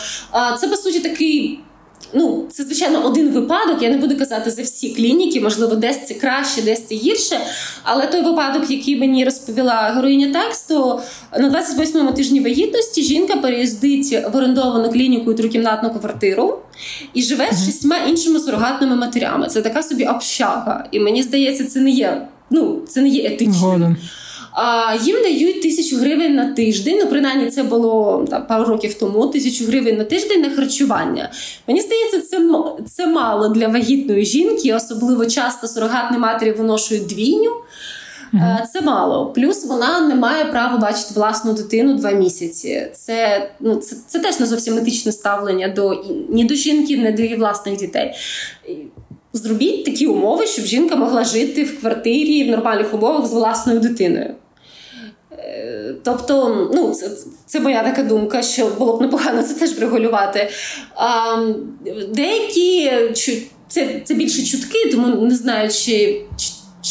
це 0.60 0.68
по 0.68 0.76
суті 0.76 1.00
такий 1.00 1.60
ну, 2.14 2.44
це, 2.50 2.64
звичайно, 2.64 3.04
один 3.04 3.30
випадок. 3.30 3.82
Я 3.82 3.90
не 3.90 3.96
буду 3.96 4.18
казати 4.18 4.50
за 4.50 4.62
всі 4.62 4.90
клініки, 4.90 5.40
можливо, 5.40 5.74
десь 5.74 6.06
це 6.06 6.14
краще, 6.14 6.62
десь 6.62 6.86
це 6.86 6.94
гірше. 6.94 7.40
Але 7.82 8.06
той 8.06 8.22
випадок, 8.22 8.70
який 8.70 8.96
мені 8.96 9.24
розповіла 9.24 9.92
героїня 9.94 10.32
тексту, 10.32 11.00
на 11.38 11.50
28-му 11.50 12.12
тижні 12.12 12.40
вагітності 12.40 13.02
жінка 13.02 13.36
переїздить 13.36 14.24
в 14.32 14.36
орендовану 14.36 14.92
клініку 14.92 15.32
і 15.32 15.34
трикімнатну 15.34 15.90
квартиру 15.90 16.58
і 17.14 17.22
живе 17.22 17.48
з 17.52 17.64
шістьма 17.64 17.96
іншими 17.96 18.38
сурогатними 18.38 18.96
матерями. 18.96 19.46
Це 19.46 19.62
така 19.62 19.82
собі 19.82 20.04
общага. 20.04 20.84
І 20.90 21.00
мені 21.00 21.22
здається, 21.22 21.64
це 21.64 21.80
не 21.80 21.90
є. 21.90 22.28
Ну, 22.50 22.82
це 22.88 23.00
не 23.00 23.08
є 23.08 23.28
етичним. 23.28 23.96
А, 24.52 24.94
Їм 25.02 25.22
дають 25.22 25.62
тисячу 25.62 25.96
гривень 25.96 26.34
на 26.34 26.52
тиждень. 26.52 26.98
Ну, 27.00 27.06
принаймні, 27.06 27.50
це 27.50 27.62
було 27.62 28.24
там, 28.30 28.46
пару 28.46 28.64
років 28.64 28.94
тому. 28.94 29.26
Тисячу 29.26 29.66
гривень 29.66 29.96
на 29.96 30.04
тиждень 30.04 30.40
на 30.40 30.50
харчування. 30.50 31.30
Мені 31.68 31.80
здається, 31.80 32.20
це 32.20 32.40
це 32.86 33.06
мало 33.06 33.48
для 33.48 33.68
вагітної 33.68 34.24
жінки, 34.24 34.74
особливо 34.74 35.26
часто 35.26 35.68
сурогатні 35.68 36.18
матері 36.18 36.52
виношують 36.52 37.06
двійню. 37.06 37.50
Mm-hmm. 38.34 38.66
Це 38.72 38.80
мало. 38.80 39.26
Плюс 39.26 39.66
вона 39.66 40.00
не 40.00 40.14
має 40.14 40.44
права 40.44 40.78
бачити 40.78 41.14
власну 41.14 41.52
дитину 41.52 41.94
два 41.94 42.10
місяці. 42.10 42.86
Це 42.92 43.50
ну, 43.60 43.76
це, 43.76 43.96
це 44.06 44.18
теж 44.18 44.40
не 44.40 44.46
зовсім 44.46 44.78
етичне 44.78 45.12
ставлення 45.12 45.68
до 45.68 46.04
ні 46.28 46.44
до 46.44 46.54
жінки, 46.54 46.96
ні 46.96 47.12
до 47.12 47.22
її 47.22 47.36
власних 47.36 47.76
дітей. 47.76 48.14
Зробіть 49.32 49.84
такі 49.84 50.06
умови, 50.06 50.46
щоб 50.46 50.64
жінка 50.64 50.96
могла 50.96 51.24
жити 51.24 51.64
в 51.64 51.80
квартирі 51.80 52.44
в 52.44 52.50
нормальних 52.50 52.94
умовах 52.94 53.26
з 53.26 53.32
власною 53.32 53.80
дитиною. 53.80 54.34
Тобто, 56.04 56.70
ну, 56.74 56.90
це 56.90 57.10
це 57.46 57.60
моя 57.60 57.82
така 57.82 58.02
думка, 58.02 58.42
що 58.42 58.66
було 58.78 58.96
б 58.96 59.00
непогано 59.00 59.42
це 59.42 59.54
теж 59.54 59.72
врегулювати. 59.78 60.48
А, 60.94 61.36
Деякі 62.08 62.92
це 63.68 64.00
це 64.04 64.14
більше 64.14 64.42
чутки, 64.42 64.90
тому 64.90 65.26
не 65.26 65.34
знаю, 65.34 65.70
чи 65.70 66.20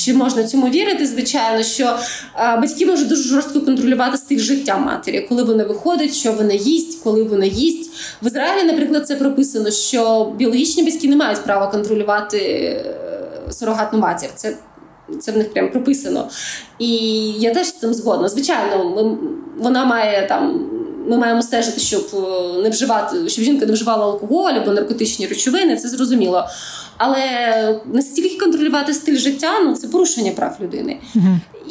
чи 0.06 0.14
можна 0.14 0.44
цьому 0.44 0.70
вірити. 0.70 1.06
Звичайно, 1.06 1.64
що 1.64 1.98
а, 2.34 2.58
батьки 2.58 2.86
можуть 2.86 3.08
дуже 3.08 3.24
жорстко 3.24 3.62
контролювати 3.62 4.18
стиль 4.18 4.40
життя 4.40 4.78
матері, 4.78 5.26
коли 5.30 5.44
вона 5.44 5.64
виходить, 5.64 6.14
що 6.14 6.34
вона 6.34 6.54
їсть, 6.54 7.04
коли 7.04 7.24
вона 7.24 7.46
їсть. 7.46 7.92
В 8.22 8.28
Ізраїлі, 8.28 8.68
наприклад, 8.68 9.08
це 9.08 9.16
прописано, 9.16 9.72
що 9.72 10.32
біологічні 10.38 10.84
батьки 10.84 11.08
не 11.08 11.16
мають 11.16 11.44
права 11.44 11.68
контролювати 11.68 12.38
е, 12.38 13.52
сурогатну 13.52 14.00
матір. 14.00 14.30
Це 14.36 14.58
це 15.20 15.32
в 15.32 15.38
них 15.38 15.54
прям 15.54 15.72
прописано. 15.72 16.30
І 16.80 16.88
я 17.32 17.54
теж 17.54 17.68
з 17.68 17.72
цим 17.72 17.94
згодна. 17.94 18.30
Звичайно, 18.30 18.90
ми, 18.90 19.18
вона 19.58 19.86
має 19.86 20.28
там. 20.28 20.68
Ми 21.08 21.18
маємо 21.18 21.42
стежити, 21.42 21.80
щоб 21.80 22.08
е, 22.14 22.62
не 22.64 22.70
вживати, 22.70 23.30
щоб 23.30 23.46
жінка 23.46 23.66
не 23.66 23.74
вживала 23.74 24.06
алкоголь 24.06 24.54
або 24.54 24.72
наркотичні 24.72 25.28
речовини, 25.28 25.78
це 25.78 25.88
зрозуміло. 25.88 26.48
Але 27.04 27.80
настільки 27.86 28.38
контролювати 28.38 28.94
стиль 28.94 29.18
життя 29.18 29.60
ну 29.60 29.76
це 29.76 29.88
порушення 29.88 30.32
прав 30.32 30.58
людини. 30.62 30.98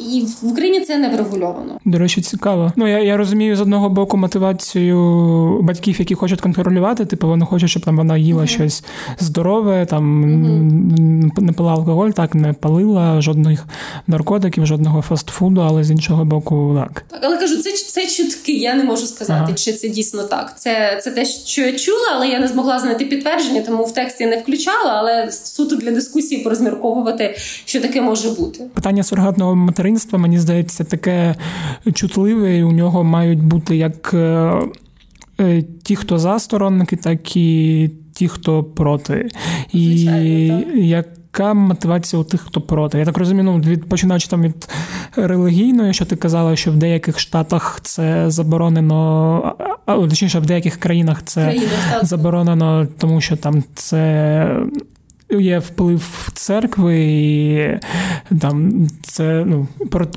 І 0.09 0.25
в 0.41 0.51
Україні 0.51 0.81
це 0.81 0.97
не 0.97 1.09
врегульовано. 1.09 1.79
До 1.85 1.97
речі, 1.97 2.21
цікаво. 2.21 2.73
Ну 2.75 2.87
я 2.87 2.99
я 2.99 3.17
розумію 3.17 3.55
з 3.55 3.61
одного 3.61 3.89
боку 3.89 4.17
мотивацію 4.17 5.59
батьків, 5.61 5.95
які 5.99 6.15
хочуть 6.15 6.41
контролювати. 6.41 7.05
Типу 7.05 7.27
вони 7.27 7.45
хочуть, 7.45 7.69
щоб 7.69 7.83
там 7.83 7.97
вона 7.97 8.17
їла 8.17 8.41
uh-huh. 8.41 8.47
щось 8.47 8.83
здорове, 9.19 9.85
там 9.85 10.25
uh-huh. 10.25 11.41
не 11.41 11.51
пила 11.51 11.71
алкоголь, 11.71 12.09
так 12.09 12.35
не 12.35 12.53
палила 12.53 13.21
жодних 13.21 13.65
наркотиків, 14.07 14.65
жодного 14.65 15.01
фастфуду, 15.01 15.61
але 15.61 15.83
з 15.83 15.91
іншого 15.91 16.25
боку, 16.25 16.77
так. 16.79 17.03
Так, 17.07 17.19
але 17.23 17.37
кажу, 17.37 17.57
це 17.57 17.71
це 17.71 18.07
чутки. 18.07 18.53
Я 18.53 18.75
не 18.75 18.83
можу 18.83 19.05
сказати, 19.07 19.43
ага. 19.45 19.53
чи 19.53 19.73
це 19.73 19.89
дійсно 19.89 20.23
так. 20.23 20.53
Це 20.59 20.99
це 21.03 21.11
те, 21.11 21.25
що 21.25 21.61
я 21.61 21.73
чула, 21.73 22.07
але 22.15 22.27
я 22.27 22.39
не 22.39 22.47
змогла 22.47 22.79
знайти 22.79 23.05
підтвердження, 23.05 23.61
тому 23.61 23.83
в 23.83 23.93
тексті 23.93 24.25
не 24.25 24.37
включала. 24.37 24.91
Але 24.93 25.31
суто 25.31 25.75
для 25.75 25.91
дискусії 25.91 26.43
порозмірковувати, 26.43 27.35
що 27.65 27.81
таке 27.81 28.01
може 28.01 28.29
бути. 28.29 28.63
Питання 28.73 29.03
сургатного 29.03 29.55
матеріалу 29.55 29.90
материнства, 29.91 30.19
мені 30.19 30.39
здається, 30.39 30.83
таке 30.83 31.35
чутливе, 31.93 32.57
і 32.57 32.63
у 32.63 32.71
нього 32.71 33.03
мають 33.03 33.43
бути 33.43 33.75
як 33.75 34.13
е, 34.13 34.53
е, 35.39 35.63
ті, 35.83 35.95
хто 35.95 36.17
за 36.17 36.39
сторонники, 36.39 36.95
так 36.95 37.35
і 37.35 37.89
ті, 38.13 38.27
хто 38.27 38.63
проти. 38.63 39.29
І 39.73 40.03
яка 40.75 41.53
мотивація 41.53 42.21
у 42.21 42.23
тих, 42.23 42.41
хто 42.41 42.61
проти? 42.61 42.99
Я 42.99 43.05
так 43.05 43.17
розумію, 43.17 43.43
ну, 43.43 43.59
від 43.59 43.89
починаючи 43.89 44.27
там 44.27 44.41
від 44.41 44.69
релігійної, 45.15 45.93
що 45.93 46.05
ти 46.05 46.15
казала, 46.15 46.55
що 46.55 46.71
в 46.71 46.75
деяких 46.75 47.19
штатах 47.19 47.79
це 47.83 48.31
заборонено, 48.31 49.55
а 49.85 49.95
точніше, 49.95 50.39
в 50.39 50.45
деяких 50.45 50.77
країнах 50.77 51.23
це 51.25 51.43
Країна, 51.43 51.65
заборонено, 52.01 52.87
тому 52.97 53.21
що 53.21 53.37
там 53.37 53.63
це 53.75 54.65
є 55.39 55.59
вплив 55.59 56.29
церкви, 56.33 56.99
і 57.01 57.79
там 58.41 58.87
це 59.03 59.43
ну, 59.45 59.67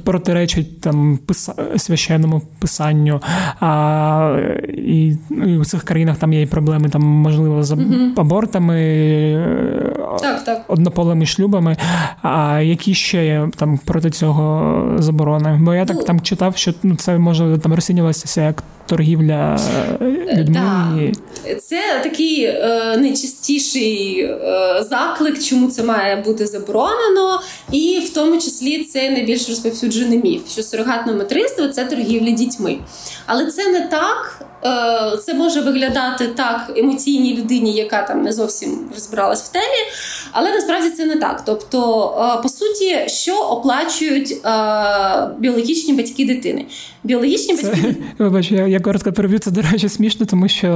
протиречить 0.04 0.80
там 0.80 1.18
писа, 1.26 1.54
священному 1.76 2.42
писанню. 2.58 3.20
А 3.60 4.38
і, 4.68 5.16
і 5.30 5.58
в 5.58 5.66
цих 5.66 5.82
країнах 5.82 6.16
там 6.16 6.32
є 6.32 6.42
і 6.42 6.46
проблеми, 6.46 6.88
там, 6.88 7.02
можливо, 7.02 7.62
з 7.62 7.76
абортами, 8.16 8.76
так, 10.20 10.44
так. 10.44 10.64
однополими 10.68 11.26
шлюбами. 11.26 11.76
А 12.22 12.60
які 12.60 12.94
ще 12.94 13.26
є 13.26 13.48
там 13.56 13.78
проти 13.84 14.10
цього 14.10 14.84
заборони? 14.98 15.58
Бо 15.62 15.74
я 15.74 15.84
так 15.84 15.96
ну, 15.96 16.02
там 16.02 16.20
читав, 16.20 16.56
що 16.56 16.74
ну, 16.82 16.96
це 16.96 17.18
може 17.18 17.58
там 17.58 17.74
розцінюватися 17.74 18.42
як 18.42 18.62
торгівля 18.86 19.58
е, 20.00 20.36
людьми. 20.36 21.12
Так. 21.44 21.60
Це 21.60 22.00
такий 22.02 22.44
е, 22.44 22.96
найчастіший 22.96 24.20
е, 24.20 24.82
заклик, 25.04 25.42
чому 25.42 25.70
це 25.70 25.82
має 25.82 26.16
бути 26.16 26.46
заборонено, 26.46 27.40
і 27.72 28.02
в 28.06 28.14
тому 28.14 28.40
числі 28.40 28.84
це 28.84 29.10
найбільш 29.10 29.48
розповсюджений 29.48 30.18
міф, 30.18 30.50
що 30.50 30.62
сурогатне 30.62 31.12
материнство 31.12 31.68
це 31.68 31.84
торгівля 31.84 32.30
дітьми. 32.30 32.78
Але 33.26 33.46
це 33.46 33.68
не 33.68 33.80
так. 33.80 34.40
Е, 34.66 35.16
це 35.16 35.34
може 35.34 35.60
виглядати 35.60 36.26
так 36.26 36.72
емоційній 36.76 37.36
людині, 37.36 37.72
яка 37.72 38.02
там 38.02 38.22
не 38.22 38.32
зовсім 38.32 38.78
розбиралась 38.94 39.42
в 39.42 39.52
темі, 39.52 39.64
але 40.32 40.52
насправді 40.52 40.90
це 40.90 41.04
не 41.04 41.16
так. 41.16 41.42
Тобто, 41.46 41.78
е, 42.38 42.42
по 42.42 42.48
суті, 42.48 42.98
що 43.06 43.36
оплачують 43.36 44.32
е, 44.32 44.50
біологічні 45.38 45.92
батьки 45.92 46.26
дитини? 46.26 46.66
Біологічні 47.04 47.56
це, 47.56 47.68
батьки 47.68 47.96
вибач, 48.18 48.50
я, 48.50 48.66
я 48.66 48.80
коротко 48.80 49.12
переб'ю, 49.12 49.38
це 49.38 49.50
до 49.50 49.62
речі, 49.62 49.88
смішно, 49.88 50.26
тому 50.26 50.48
що 50.48 50.68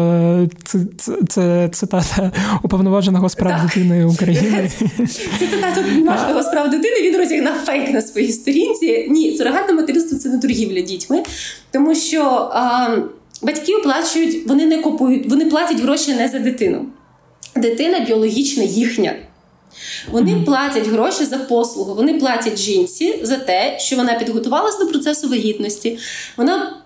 це 0.65 0.79
це, 0.99 1.13
це 1.29 1.69
цитата 1.73 2.33
уповноваженого 2.63 3.29
справ 3.29 3.53
так. 3.53 3.67
дитини 3.67 4.05
України. 4.05 4.71
Це 5.39 5.47
цитата 5.51 5.81
уповноваженого 5.81 6.43
справ 6.43 6.71
дитини. 6.71 6.97
Він 7.03 7.17
розігнав 7.17 7.55
фейк 7.55 7.91
на 7.91 8.03
своїй 8.03 8.33
сторінці. 8.33 9.07
Ні, 9.11 9.37
сурогатне 9.37 9.75
материнство 9.75 10.19
це 10.19 10.29
не 10.29 10.39
торгівля 10.39 10.81
дітьми, 10.81 11.23
тому 11.71 11.95
що. 11.95 12.51
А, 12.53 12.97
Батьки 13.43 13.75
оплачують, 13.75 14.47
вони 14.47 14.67
не 14.67 14.79
купують, 14.79 15.31
вони 15.31 15.45
платять 15.45 15.81
гроші 15.81 16.15
не 16.15 16.29
за 16.29 16.39
дитину. 16.39 16.87
дитина 17.57 18.01
біологічна 18.01 18.63
їхня. 18.63 19.15
Вони 20.11 20.43
платять 20.47 20.87
гроші 20.87 21.25
за 21.25 21.39
послугу, 21.39 21.95
вони 21.95 22.15
платять 22.15 22.59
жінці 22.59 23.21
за 23.23 23.37
те, 23.37 23.79
що 23.79 23.97
вона 23.97 24.15
підготувалася 24.15 24.79
до 24.79 24.91
процесу 24.91 25.29
вагітності. 25.29 25.99
Вона 26.37 26.77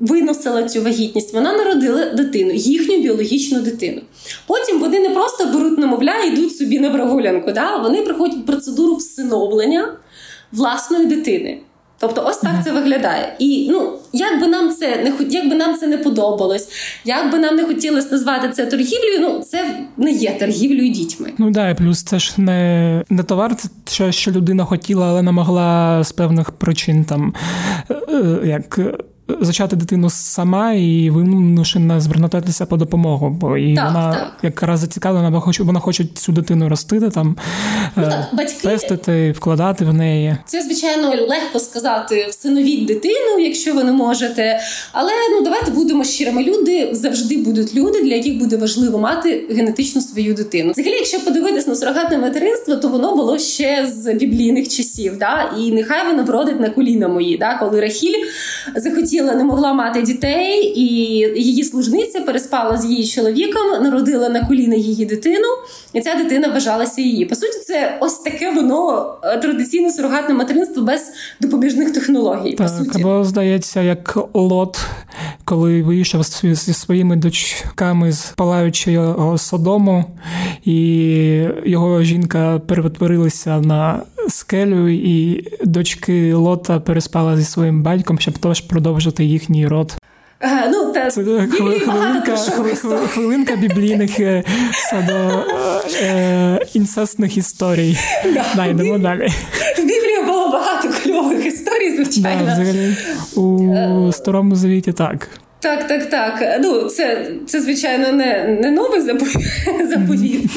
виносила 0.00 0.62
цю 0.62 0.82
вагітність, 0.82 1.34
вона 1.34 1.52
народила 1.52 2.04
дитину, 2.04 2.52
їхню 2.52 2.98
біологічну 2.98 3.60
дитину. 3.60 4.00
Потім 4.46 4.80
вони 4.80 5.00
не 5.00 5.10
просто 5.10 5.46
беруть 5.46 5.78
немовля 5.78 6.14
і 6.24 6.28
йдуть 6.28 6.56
собі 6.56 6.78
на 6.78 6.90
прогулянку. 6.90 7.52
Да? 7.52 7.76
Вони 7.76 8.02
приходять 8.02 8.46
процедуру 8.46 8.96
всиновлення 8.96 9.96
власної 10.52 11.06
дитини. 11.06 11.60
Тобто, 12.00 12.24
ось 12.26 12.36
так 12.36 12.64
це 12.64 12.72
виглядає. 12.72 13.36
І 13.38 13.68
ну, 13.70 13.92
як 14.12 14.40
би 14.40 14.46
нам 14.46 14.70
це 14.70 14.88
не 14.96 15.26
як 15.28 15.48
би 15.48 15.54
нам 15.54 15.78
це 15.78 15.86
не 15.86 15.98
подобалось, 15.98 16.68
як 17.04 17.32
би 17.32 17.38
нам 17.38 17.56
не 17.56 17.64
хотілося 17.64 18.08
назвати 18.10 18.48
це 18.48 18.66
торгівлею, 18.66 19.20
ну 19.20 19.40
це 19.40 19.86
не 19.96 20.10
є 20.10 20.38
торгівлею 20.38 20.92
дітьми. 20.92 21.32
Ну 21.38 21.50
да, 21.50 21.68
і 21.68 21.74
плюс 21.74 22.02
це 22.02 22.18
ж 22.18 22.40
не 22.40 23.04
не 23.10 23.22
товар, 23.22 23.54
це 23.54 23.68
що, 23.88 24.12
що 24.12 24.30
людина 24.30 24.64
хотіла, 24.64 25.06
але 25.06 25.22
не 25.22 25.32
могла 25.32 26.00
з 26.04 26.12
певних 26.12 26.50
причин 26.50 27.04
там 27.04 27.34
е, 27.90 27.94
е, 27.94 28.40
як 28.44 28.80
зачати 29.40 29.76
дитину 29.76 30.10
сама 30.10 30.72
і 30.72 31.10
вимушена 31.10 32.00
звернутися 32.00 32.66
по 32.66 32.76
допомогу, 32.76 33.30
бо 33.30 33.56
і 33.56 33.74
так, 33.74 33.86
вона 33.86 34.12
так. 34.12 34.32
якраз 34.42 34.80
зацікавлена, 34.80 35.30
бо 35.30 35.40
хоче 35.40 35.62
вона 35.62 35.80
хоче 35.80 36.04
цю 36.14 36.32
дитину 36.32 36.68
ростити 36.68 37.10
там, 37.10 37.36
ну, 37.96 38.02
так, 38.02 38.12
е, 38.12 38.26
батьки... 38.32 38.68
тестити, 38.68 39.32
вкладати 39.32 39.84
в 39.84 39.92
неї. 39.92 40.36
Це 40.46 40.62
звичайно 40.62 41.08
легко 41.08 41.58
сказати 41.58 42.26
всиновіть 42.30 42.86
дитину, 42.86 43.38
якщо 43.38 43.74
ви 43.74 43.84
не 43.84 43.92
можете. 43.92 44.60
Але 44.92 45.12
ну 45.30 45.44
давайте 45.44 45.70
будемо 45.70 46.04
щирими. 46.04 46.44
Люди 46.44 46.88
завжди 46.92 47.36
будуть 47.36 47.74
люди, 47.74 48.02
для 48.02 48.14
яких 48.14 48.38
буде 48.38 48.56
важливо 48.56 48.98
мати 48.98 49.46
генетично 49.50 50.00
свою 50.00 50.34
дитину. 50.34 50.72
Взагалі, 50.72 50.94
якщо 50.94 51.20
подивитись 51.20 51.66
на 51.66 51.74
сурогатне 51.74 52.18
материнство, 52.18 52.76
то 52.76 52.88
воно 52.88 53.16
було 53.16 53.38
ще 53.38 53.86
з 53.94 54.14
біблійних 54.14 54.68
часів. 54.68 55.18
Да? 55.18 55.50
І 55.58 55.72
нехай 55.72 56.06
воно 56.10 56.22
вродить 56.22 56.60
на 56.60 56.70
коліна 56.70 57.08
мої, 57.08 57.38
да? 57.38 57.54
коли 57.54 57.80
Рахіль 57.80 58.24
захотіла 58.76 59.19
хотіла, 59.20 59.34
не 59.34 59.44
могла 59.44 59.72
мати 59.72 60.02
дітей, 60.02 60.72
і 60.76 60.84
її 61.42 61.64
служниця 61.64 62.20
переспала 62.20 62.76
з 62.76 62.84
її 62.84 63.06
чоловіком, 63.06 63.82
народила 63.82 64.28
на 64.28 64.46
коліна 64.46 64.74
її 64.74 65.06
дитину, 65.06 65.48
і 65.92 66.00
ця 66.00 66.14
дитина 66.14 66.48
вважалася 66.48 67.00
її. 67.00 67.24
По 67.24 67.34
суті, 67.34 67.58
це 67.66 67.98
ось 68.00 68.18
таке 68.18 68.50
воно 68.50 69.14
е, 69.22 69.38
традиційне 69.38 69.90
сурогатне 69.90 70.34
материнство 70.34 70.82
без 70.82 71.12
допоміжних 71.40 71.92
технологій. 71.92 72.54
Так, 72.54 72.66
по 72.66 72.84
суті. 72.84 73.00
Або 73.00 73.24
здається, 73.24 73.82
як 73.82 74.18
лот, 74.34 74.80
коли 75.44 75.82
вийшов 75.82 76.22
зі 76.42 76.72
своїми 76.72 77.16
дочками 77.16 78.12
з 78.12 78.32
палаючого 78.36 79.38
содому, 79.38 80.04
і 80.64 80.74
його 81.64 82.02
жінка 82.02 82.60
перетворилася 82.66 83.60
на 83.60 84.02
скелю, 84.30 84.88
і 84.88 85.44
дочки 85.64 86.34
Лота 86.34 86.80
переспала 86.80 87.36
зі 87.36 87.44
своїм 87.44 87.82
батьком, 87.82 88.18
щоб 88.18 88.38
теж 88.38 88.60
продовжити 88.60 89.24
їхній 89.24 89.66
род. 89.66 89.96
Ага, 90.40 90.68
ну, 90.72 90.92
та, 90.92 91.10
Це 91.10 91.22
хвилинка 91.22 91.56
хвилинка, 92.36 92.36
хвилинка 93.06 93.56
біблійних 93.56 94.20
е, 94.20 94.44
садо, 94.90 95.44
е, 96.02 96.60
інцестних 96.74 97.36
історій. 97.36 97.96
Да, 98.56 98.66
йдемо 98.66 98.98
далі. 98.98 99.28
В 99.78 99.80
Біблії 99.80 100.24
було 100.26 100.48
багато 100.48 100.88
кльових 101.02 101.46
історій, 101.46 101.96
звичайно. 101.96 102.44
Да, 102.46 102.52
взагалі, 102.52 102.96
У 103.36 103.74
е, 103.74 104.12
Старому 104.12 104.56
Завіті 104.56 104.92
так. 104.92 105.28
Так, 105.60 105.88
так, 105.88 106.10
так. 106.10 106.58
Ну, 106.62 106.84
Це, 106.84 107.30
це 107.46 107.60
звичайно, 107.60 108.12
не 108.12 108.58
не 108.62 108.70
новий 108.70 109.00
заповіт. 109.90 110.50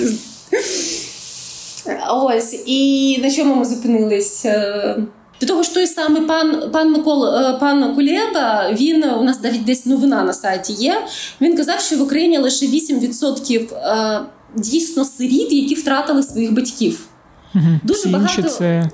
Ось, 2.09 2.63
і 2.65 3.19
на 3.23 3.31
чому 3.31 3.55
ми 3.55 3.65
зупинились? 3.65 4.45
Е, 4.45 4.97
до 5.41 5.47
того 5.47 5.63
ж, 5.63 5.73
той 5.73 5.87
самий 5.87 6.21
пан 6.21 6.69
пан 6.71 6.91
Микол, 6.91 7.27
е, 7.27 7.57
пан 7.59 7.95
Кулєба, 7.95 8.71
він 8.71 9.03
у 9.03 9.23
нас 9.23 9.43
навіть 9.43 9.63
десь 9.63 9.85
новина 9.85 10.23
на 10.23 10.33
сайті 10.33 10.73
є. 10.73 11.01
Він 11.41 11.57
казав, 11.57 11.79
що 11.79 11.97
в 11.97 12.01
Україні 12.01 12.37
лише 12.37 12.65
8% 12.65 13.73
е, 13.73 14.21
дійсно 14.55 15.05
сиріт, 15.05 15.51
які 15.53 15.75
втратили 15.75 16.23
своїх 16.23 16.53
батьків. 16.53 16.99
Угу. 17.55 17.79
Дуже 17.83 18.09
багато 18.09 18.41
це 18.41 18.89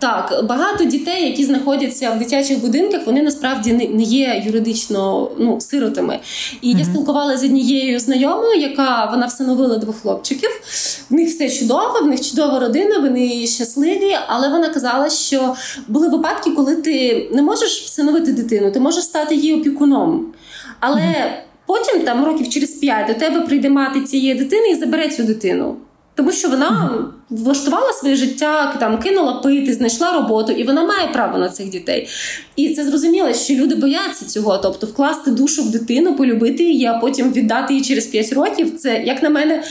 так, 0.00 0.44
багато 0.48 0.84
дітей, 0.84 1.26
які 1.26 1.44
знаходяться 1.44 2.10
в 2.10 2.18
дитячих 2.18 2.60
будинках, 2.60 3.06
вони 3.06 3.22
насправді 3.22 3.72
не 3.72 4.02
є 4.02 4.42
юридично 4.46 5.30
ну, 5.38 5.60
сиротами. 5.60 6.18
І 6.60 6.74
mm-hmm. 6.74 6.78
я 6.78 6.84
спілкувалася 6.84 7.38
з 7.38 7.44
однією 7.44 8.00
знайомою, 8.00 8.60
яка 8.60 9.08
вона 9.10 9.26
всиновила 9.26 9.78
двох 9.78 9.96
хлопчиків. 9.96 10.50
В 11.10 11.14
них 11.14 11.28
все 11.28 11.50
чудово, 11.50 12.00
в 12.02 12.06
них 12.06 12.20
чудова 12.20 12.60
родина, 12.60 12.98
вони 12.98 13.46
щасливі. 13.46 14.16
Але 14.26 14.48
вона 14.48 14.68
казала, 14.68 15.10
що 15.10 15.54
були 15.88 16.08
випадки, 16.08 16.50
коли 16.50 16.76
ти 16.76 17.28
не 17.32 17.42
можеш 17.42 17.82
всиновити 17.82 18.32
дитину, 18.32 18.70
ти 18.70 18.80
можеш 18.80 19.04
стати 19.04 19.34
її 19.34 19.54
опікуном. 19.54 20.26
Але 20.80 21.00
mm-hmm. 21.00 21.30
потім, 21.66 22.02
там 22.02 22.24
років 22.24 22.48
через 22.48 22.70
п'ять, 22.70 23.06
до 23.06 23.14
тебе 23.14 23.40
прийде 23.40 23.70
мати 23.70 24.00
цієї 24.00 24.34
дитини 24.34 24.68
і 24.70 24.74
забере 24.74 25.08
цю 25.08 25.22
дитину. 25.22 25.76
Тому 26.20 26.32
що 26.32 26.48
вона 26.48 26.90
влаштувала 27.30 27.92
своє 27.92 28.16
життя, 28.16 28.76
там 28.80 28.98
кинула 28.98 29.32
пити, 29.32 29.72
знайшла 29.72 30.12
роботу, 30.12 30.52
і 30.52 30.64
вона 30.64 30.84
має 30.84 31.08
право 31.08 31.38
на 31.38 31.48
цих 31.48 31.68
дітей. 31.68 32.08
І 32.56 32.74
це 32.74 32.84
зрозуміло, 32.84 33.34
що 33.34 33.54
люди 33.54 33.74
бояться 33.74 34.24
цього. 34.26 34.58
Тобто, 34.58 34.86
вкласти 34.86 35.30
душу 35.30 35.62
в 35.62 35.70
дитину, 35.70 36.14
полюбити 36.14 36.64
її, 36.64 36.86
а 36.86 36.98
потім 36.98 37.32
віддати 37.32 37.74
її 37.74 37.84
через 37.84 38.06
5 38.06 38.32
років. 38.32 38.76
Це 38.78 39.02
як 39.06 39.22
на 39.22 39.30
мене. 39.30 39.62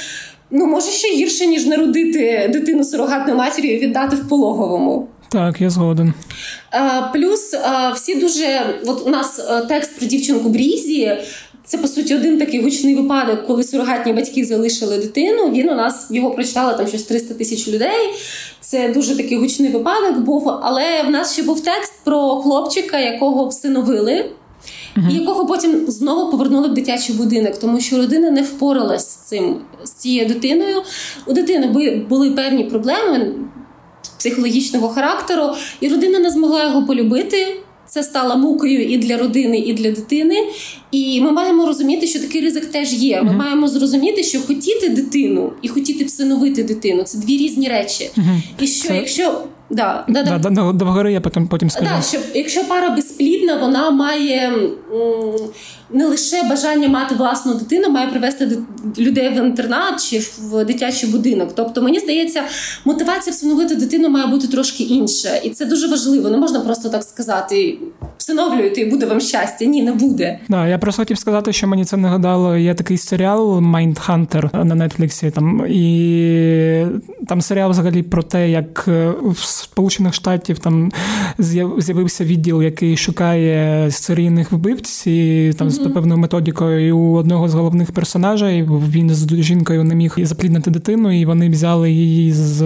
Ну, 0.52 0.66
може 0.66 0.92
ще 0.92 1.08
гірше, 1.16 1.46
ніж 1.46 1.66
народити 1.66 2.50
дитину 2.54 2.84
сурогатною 2.84 3.38
матір'ю 3.38 3.76
і 3.76 3.80
віддати 3.80 4.16
в 4.16 4.30
пологовому. 4.30 5.08
Так, 5.32 5.62
я 5.62 5.70
згоден. 5.70 6.14
Плюс 7.14 7.56
всі 7.96 8.16
дуже 8.16 8.60
от 8.86 9.08
у 9.08 9.10
нас 9.10 9.42
текст 9.68 10.00
про 10.00 10.08
дівчинку 10.08 10.50
Брізі. 10.50 11.18
Це 11.70 11.78
по 11.78 11.88
суті 11.88 12.16
один 12.16 12.38
такий 12.38 12.62
гучний 12.62 12.96
випадок, 12.96 13.48
коли 13.48 13.64
сурогатні 13.64 14.14
батьки 14.14 14.46
залишили 14.46 14.98
дитину. 14.98 15.50
Він 15.52 15.70
у 15.70 15.76
нас 15.76 16.08
його 16.12 16.32
прочитало 16.32 16.74
там 16.74 16.88
щось 16.88 17.04
300 17.04 17.34
тисяч 17.34 17.68
людей. 17.68 18.14
Це 18.60 18.90
дуже 18.90 19.18
такий 19.18 19.38
гучний 19.38 19.72
випадок 19.72 20.18
був. 20.20 20.50
Але 20.50 21.04
в 21.04 21.10
нас 21.10 21.34
ще 21.34 21.44
був 21.44 21.64
текст 21.64 21.94
про 22.04 22.42
хлопчика, 22.42 23.00
якого 23.00 23.48
всиновили. 23.48 24.26
uh 24.98 25.12
І 25.12 25.14
якого 25.14 25.46
потім 25.46 25.86
знову 25.88 26.32
повернули 26.32 26.68
в 26.68 26.74
дитячий 26.74 27.16
будинок, 27.16 27.58
тому 27.58 27.80
що 27.80 27.98
родина 27.98 28.32
не 28.32 28.42
впоралась 28.42 29.12
з 29.12 29.16
цим 29.16 29.58
з 29.84 29.92
цією 29.92 30.28
дитиною. 30.28 30.82
У 31.26 31.34
дитини 31.34 31.68
були 32.10 32.32
певні 32.32 32.64
проблеми 32.64 33.32
психологічного 34.18 34.90
характеру, 34.90 35.50
і 35.80 35.90
родина 35.90 36.20
не 36.20 36.30
змогла 36.30 36.64
його 36.64 36.86
полюбити. 36.86 37.62
Це 37.90 38.04
стало 38.04 38.38
мукою 38.38 38.84
і 38.84 38.98
для 38.98 39.18
родини, 39.18 39.58
і 39.58 39.74
для 39.74 39.92
дитини. 39.92 40.48
І 40.92 41.22
ми 41.22 41.32
маємо 41.32 41.66
розуміти, 41.66 42.08
що 42.08 42.20
такий 42.20 42.42
ризик 42.42 42.66
теж 42.66 42.94
є. 42.94 43.22
Ми 43.22 43.30
uh-huh. 43.30 43.38
маємо 43.38 43.68
зрозуміти, 43.68 44.24
що 44.24 44.42
хотіти 44.42 44.90
дитину 44.90 45.52
і 45.62 45.68
хотіти 45.68 46.06
всиновити 46.06 46.64
дитину 46.64 47.04
це 47.04 47.18
дві 47.18 47.38
різні 47.38 47.70
речі. 47.70 48.10
Uh-huh. 48.18 48.42
І 48.60 48.68
що 48.68 48.88
це... 48.88 48.96
якщо 48.96 49.44
Да, 49.70 50.04
да, 50.08 50.24
да. 50.24 50.38
да, 50.38 50.50
да, 50.50 50.74
да, 50.74 51.10
я 51.10 51.22
потім 51.22 51.48
потім 51.48 51.70
скажу. 51.70 51.92
Да, 51.96 52.02
що, 52.02 52.18
Якщо 52.34 52.64
пара 52.64 52.90
безплідна, 52.90 53.58
вона 53.58 53.92
має 53.92 54.48
м, 54.48 54.70
не 55.92 56.06
лише 56.06 56.44
бажання 56.44 56.88
мати 56.90 57.16
власну 57.16 57.54
дитину, 57.54 57.90
має 57.90 58.08
привести 58.08 58.58
людей 58.98 59.30
в 59.30 59.46
інтернат 59.46 60.10
чи 60.10 60.20
в 60.20 60.66
дитячий 60.66 61.10
будинок. 61.10 61.50
Тобто, 61.56 61.82
мені 61.82 62.00
здається, 62.00 62.44
мотивація 62.86 63.34
всиновити 63.34 63.76
дитину 63.76 64.10
має 64.10 64.28
бути 64.28 64.48
трошки 64.48 64.84
інша. 64.84 65.36
І 65.36 65.50
це 65.50 65.66
дуже 65.66 65.88
важливо. 65.88 66.30
Не 66.30 66.38
можна 66.38 66.60
просто 66.60 66.90
так 66.90 67.04
сказати: 67.04 67.78
всиновлюйте 68.18 68.82
і 68.82 68.86
буде 68.86 69.06
вам 69.06 69.20
щастя. 69.20 69.66
Ні, 69.66 69.84
не 69.84 69.94
буде. 69.94 70.40
Да, 70.50 70.68
Я 70.68 70.78
просто 70.78 71.02
хотів 71.02 71.18
сказати, 71.18 71.54
що 71.54 71.68
мені 71.68 71.86
це 71.86 71.98
нагадало. 71.98 72.58
Є 72.58 72.74
такий 72.74 72.98
серіал 72.98 73.58
Mindhunter 73.58 74.64
на 74.66 74.88
Нетфліксі. 74.88 75.32
Там 75.32 75.66
і 75.70 76.86
там 77.28 77.42
серіал 77.42 77.70
взагалі 77.72 78.04
про 78.04 78.24
те, 78.24 78.50
як 78.50 78.88
в 79.22 79.38
Сполучених 79.38 80.14
Штатів 80.14 80.60
там 80.60 80.92
з'явився 81.78 82.24
відділ, 82.24 82.64
який 82.64 82.98
шукає 82.98 83.92
серійних 83.92 84.52
вбивць, 84.52 85.08
і 85.08 85.54
там 85.58 85.72
mm-hmm. 85.88 85.94
певною 85.94 86.20
методікою 86.20 86.98
у 86.98 87.16
одного 87.16 87.50
з 87.50 87.54
головних 87.54 87.92
персонажей. 87.92 88.64
він 88.64 89.10
з 89.10 89.44
жінкою 89.44 89.84
не 89.84 89.96
міг 89.96 90.16
запліднити 90.18 90.72
дитину, 90.72 91.22
і 91.22 91.26
вони 91.26 91.50
взяли 91.50 91.92
її 91.92 92.34
з 92.34 92.62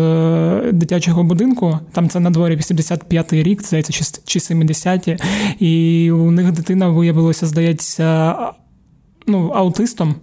дитячого 0.71 1.23
будинку. 1.23 1.79
Там 1.91 2.09
це 2.09 2.19
на 2.19 2.29
дворі 2.29 2.55
85-й 2.55 3.43
рік, 3.43 3.63
здається, 3.63 3.93
чи 4.25 4.39
70-ті, 4.39 5.17
і 5.59 6.11
у 6.11 6.31
них 6.31 6.51
дитина 6.51 6.87
виявилася, 6.87 7.45
здається 7.47 8.35
ну, 9.27 9.51
аутистом 9.55 10.15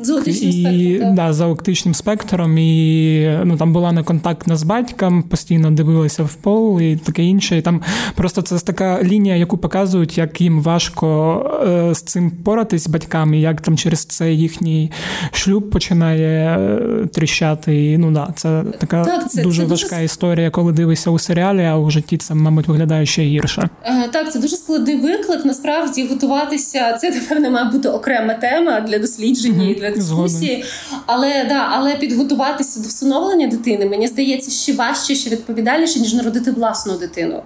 з 0.00 0.10
аутичним 0.10 0.50
і, 0.50 0.62
спектром, 0.62 1.14
да, 1.14 1.32
за 1.32 1.44
аутичним 1.44 1.94
спектром, 1.94 2.58
і 2.58 3.38
ну, 3.44 3.56
там 3.56 3.72
була 3.72 3.92
неконтактна 3.92 4.56
з 4.56 4.62
батьком, 4.62 5.22
постійно 5.22 5.70
дивилася 5.70 6.22
в 6.22 6.34
пол 6.34 6.80
і 6.80 6.96
таке 6.96 7.24
інше. 7.24 7.58
І 7.58 7.62
там 7.62 7.82
просто 8.14 8.42
це 8.42 8.58
така 8.58 9.02
лінія, 9.02 9.36
яку 9.36 9.58
показують, 9.58 10.18
як 10.18 10.40
їм 10.40 10.62
важко 10.62 11.38
е, 11.68 11.94
з 11.94 12.02
цим 12.02 12.30
поратись 12.30 12.86
батьками, 12.86 13.38
як 13.38 13.60
там 13.60 13.76
через 13.76 14.04
це 14.04 14.32
їхній 14.32 14.92
шлюб 15.32 15.70
починає 15.70 16.58
е, 16.58 17.06
тріщати. 17.06 17.84
І, 17.92 17.98
ну 17.98 18.10
да, 18.10 18.28
Це 18.36 18.64
така 18.78 19.04
так, 19.04 19.30
це, 19.30 19.42
дуже 19.42 19.62
це 19.62 19.68
важка 19.68 19.94
дуже... 19.96 20.04
історія, 20.04 20.50
коли 20.50 20.72
дивишся 20.72 21.10
у 21.10 21.18
серіалі, 21.18 21.64
а 21.64 21.76
у 21.76 21.90
житті 21.90 22.16
це, 22.16 22.34
мабуть, 22.34 22.68
виглядає 22.68 23.06
ще 23.06 23.22
гірше. 23.22 23.68
Е, 23.84 24.08
так, 24.08 24.32
це 24.32 24.38
дуже 24.38 24.56
складний 24.56 24.96
виклик. 24.96 25.44
Насправді 25.44 26.06
готуватися. 26.06 26.92
Це 26.92 27.10
напевно 27.10 27.50
має 27.50 27.70
бути 27.70 27.88
окрема 28.24 28.34
тема 28.34 28.80
для 28.80 28.98
дослідження 28.98 29.68
і 29.68 29.74
для 29.74 29.90
дискусії. 29.90 30.64
Але 31.06 31.44
да, 31.48 31.68
але 31.70 31.96
підготуватися 31.96 32.80
до 32.80 32.88
всиновлення 32.88 33.46
дитини 33.46 33.86
мені 33.86 34.06
здається 34.06 34.50
ще 34.50 34.72
важче, 34.72 35.14
ще 35.14 35.30
відповідальніше 35.30 36.00
ніж 36.00 36.14
народити 36.14 36.50
власну 36.50 36.98
дитину. 36.98 37.42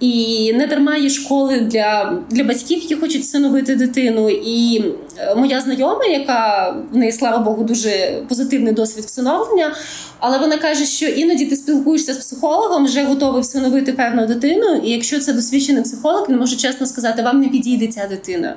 І 0.00 0.52
не 0.54 0.66
дарма 0.66 0.96
є 0.96 1.10
школи 1.10 1.60
для 1.60 2.18
для 2.30 2.44
батьків, 2.44 2.78
які 2.82 2.94
хочуть 2.94 3.22
всиновити 3.22 3.76
дитину. 3.76 4.30
І 4.30 4.84
е, 5.18 5.34
моя 5.34 5.60
знайома, 5.60 6.04
яка 6.04 6.70
в 6.92 6.96
неї, 6.96 7.12
слава 7.12 7.38
Богу, 7.38 7.64
дуже 7.64 8.22
позитивний 8.28 8.72
досвід 8.72 9.04
всиновлення, 9.04 9.74
але 10.18 10.38
вона 10.38 10.58
каже, 10.58 10.84
що 10.84 11.06
іноді 11.06 11.46
ти 11.46 11.56
спілкуєшся 11.56 12.14
з 12.14 12.16
психологом, 12.16 12.84
вже 12.84 13.04
готовий 13.04 13.42
всиновити 13.42 13.92
певну 13.92 14.26
дитину. 14.26 14.76
І 14.84 14.90
якщо 14.90 15.20
це 15.20 15.32
досвідчений 15.32 15.82
психолог, 15.82 16.26
він 16.28 16.38
може 16.38 16.56
чесно 16.56 16.86
сказати, 16.86 17.22
вам 17.22 17.40
не 17.40 17.48
підійде 17.48 17.86
ця 17.86 18.06
дитина. 18.06 18.56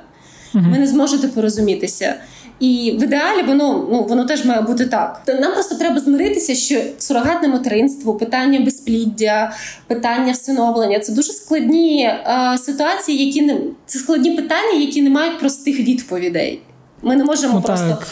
Ви 0.54 0.78
не 0.78 0.86
зможете 0.86 1.28
порозумітися. 1.28 2.14
І 2.60 2.96
в 3.00 3.02
ідеалі 3.02 3.42
воно 3.42 3.88
ну 3.90 4.04
воно 4.04 4.24
теж 4.24 4.44
має 4.44 4.60
бути 4.60 4.86
так. 4.86 5.22
Нам 5.40 5.52
просто 5.52 5.74
треба 5.74 6.00
змиритися, 6.00 6.54
що 6.54 6.80
сурогатне 6.98 7.48
материнство, 7.48 8.14
питання 8.14 8.60
безпліддя, 8.60 9.52
питання 9.86 10.32
всиновлення 10.32 10.98
це 10.98 11.12
дуже 11.12 11.32
складні 11.32 12.04
е, 12.04 12.58
ситуації, 12.58 13.26
які 13.26 13.42
не 13.42 13.58
це 13.86 13.98
складні 13.98 14.30
питання, 14.30 14.72
які 14.80 15.02
не 15.02 15.10
мають 15.10 15.38
простих 15.38 15.80
відповідей. 15.80 16.60
Ми 17.02 17.16
не 17.16 17.24
можемо 17.24 17.54
ну, 17.54 17.62
просто. 17.62 17.88
Так. 17.88 18.06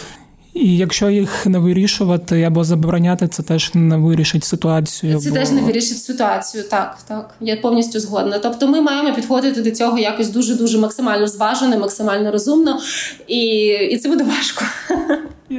І 0.56 0.76
якщо 0.76 1.10
їх 1.10 1.46
не 1.46 1.58
вирішувати 1.58 2.42
або 2.42 2.64
забороняти, 2.64 3.28
це 3.28 3.42
теж 3.42 3.70
не 3.74 3.96
вирішить 3.96 4.44
ситуацію. 4.44 5.18
Це 5.18 5.30
бо... 5.30 5.36
теж 5.36 5.50
не 5.50 5.60
вирішить 5.60 5.98
ситуацію. 5.98 6.64
Так, 6.70 6.98
так. 7.08 7.34
Я 7.40 7.56
повністю 7.56 8.00
згодна. 8.00 8.38
Тобто, 8.38 8.68
ми 8.68 8.80
маємо 8.80 9.14
підходити 9.14 9.62
до 9.62 9.70
цього 9.70 9.98
якось 9.98 10.30
дуже 10.30 10.54
дуже 10.54 10.78
максимально 10.78 11.26
зважено, 11.26 11.78
максимально 11.78 12.32
розумно, 12.32 12.80
і, 13.26 13.38
і 13.66 13.98
це 13.98 14.08
буде 14.08 14.24
важко. 14.24 14.64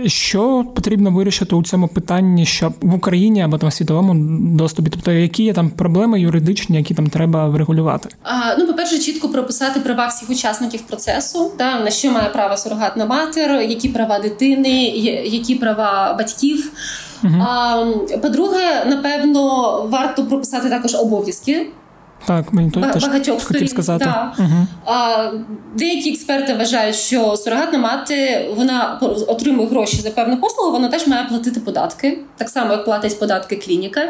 Що 0.06 0.66
потрібно 0.76 1.12
вирішити 1.12 1.56
у 1.56 1.64
цьому 1.64 1.88
питанні, 1.88 2.46
що 2.46 2.74
в 2.82 2.94
Україні 2.94 3.42
або 3.42 3.58
там 3.58 3.70
в 3.70 3.74
світовому 3.74 4.14
доступі? 4.58 4.90
Тобто, 4.90 5.12
які 5.12 5.44
є 5.44 5.54
там 5.54 5.70
проблеми 5.70 6.22
юридичні, 6.22 6.78
які 6.78 6.94
там 6.94 7.08
треба 7.08 7.50
врегулювати? 7.50 8.10
А, 8.24 8.56
Ну, 8.58 8.68
по 8.68 8.74
перше, 8.74 9.00
чітко 9.00 9.30
прописати 9.30 9.80
права 9.80 10.08
всіх 10.08 10.30
учасників 10.30 10.82
процесу, 10.82 11.52
та 11.58 11.80
на 11.80 11.90
що 11.90 12.12
має 12.12 12.30
право 12.30 12.58
сурогатна 12.58 13.06
матір, 13.06 13.52
які 13.52 13.90
права 13.90 14.20
дитини, 14.20 14.84
які 15.26 15.56
права 15.56 16.14
батьків. 16.14 16.72
Угу. 17.24 17.34
А, 17.48 17.86
По-друге, 18.22 18.86
напевно, 18.86 19.82
варто 19.92 20.26
прописати 20.26 20.70
також 20.70 20.96
обов'язки. 20.96 21.68
Так, 22.26 22.54
мені 22.54 22.72
то 22.72 22.82
теж 22.82 23.04
багатьох 23.04 23.44
хотів 23.44 23.70
сказати. 23.70 24.06
Да. 24.06 24.34
Угу. 24.40 24.68
А, 24.86 25.30
Деякі 25.76 26.12
експерти 26.12 26.54
вважають, 26.54 26.96
що 26.96 27.38
сурогатна 27.38 27.80
мати 27.80 28.46
вона 28.56 29.00
отримує 29.28 29.68
гроші 29.70 29.98
за 30.02 30.10
певну 30.10 30.38
послугу, 30.38 30.72
вона 30.72 30.88
теж 30.88 31.08
має 31.08 31.26
платити 31.26 31.60
податки, 31.60 32.20
так 32.38 32.50
само 32.50 32.72
як 32.72 32.86
платить 32.86 33.20
податки 33.20 33.56
клініка. 33.56 34.02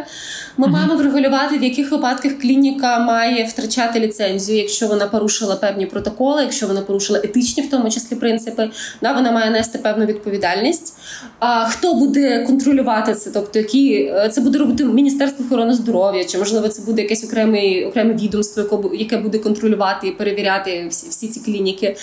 Ми 0.58 0.66
угу. 0.68 0.74
маємо 0.74 0.96
врегулювати, 0.96 1.58
в 1.58 1.64
яких 1.64 1.92
випадках 1.92 2.40
клініка 2.42 3.00
має 3.00 3.44
втрачати 3.44 4.00
ліцензію, 4.00 4.58
якщо 4.58 4.88
вона 4.88 5.08
порушила 5.08 5.56
певні 5.56 5.86
протоколи, 5.86 6.42
якщо 6.42 6.68
вона 6.68 6.82
порушила 6.82 7.20
етичні, 7.24 7.64
в 7.64 7.70
тому 7.70 7.90
числі 7.90 8.16
принципи, 8.16 8.70
да, 9.02 9.14
вона 9.14 9.32
має 9.32 9.52
нести 9.52 9.78
певну 9.78 10.06
відповідальність. 10.06 10.98
А 11.40 11.66
хто 11.66 11.94
буде 11.94 12.46
контролювати 12.46 13.14
це? 13.14 13.32
Тобто, 13.32 13.60
які 13.60 13.94
е, 13.94 14.30
це 14.30 14.42
буде 14.42 14.60
робити 14.60 14.86
Міністерство 14.86 15.46
охорони 15.46 15.74
здоров'я, 15.74 16.24
чи 16.24 16.38
можливо 16.38 16.68
це 16.68 16.82
буде 16.82 17.02
якесь 17.02 17.24
окремий 17.24 17.86
окреме 17.98 18.14
відомство, 18.14 18.92
яке 18.94 19.18
буде 19.18 19.38
контролювати 19.38 20.08
і 20.08 20.12
перевіряти 20.12 20.88
всі, 20.90 21.10
всі 21.10 21.28
ці 21.28 21.40
клініки. 21.40 21.96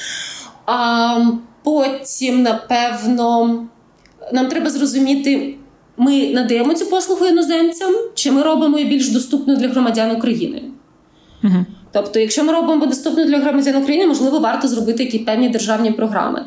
А 0.66 1.20
потім, 1.62 2.42
напевно, 2.42 3.59
нам 4.33 4.48
треба 4.48 4.70
зрозуміти. 4.70 5.54
Ми 5.96 6.28
надаємо 6.33 6.74
цю 6.74 6.87
послугу 6.87 7.26
іноземцям, 7.26 7.94
чи 8.14 8.33
ми 8.33 8.42
робимо 8.42 8.78
її 8.78 8.90
більш 8.90 9.09
доступною 9.09 9.59
для 9.59 9.68
громадян 9.68 10.11
України? 10.11 10.62
Угу. 11.44 11.66
Тобто, 11.92 12.20
якщо 12.20 12.44
ми 12.44 12.52
робимо 12.52 12.87
доступно 12.87 13.24
для 13.24 13.38
громадян 13.38 13.76
України, 13.76 14.07
можливо, 14.07 14.38
варто 14.38 14.68
зробити 14.68 15.04
якісь 15.04 15.24
певні 15.24 15.48
державні 15.48 15.90
програми. 15.90 16.44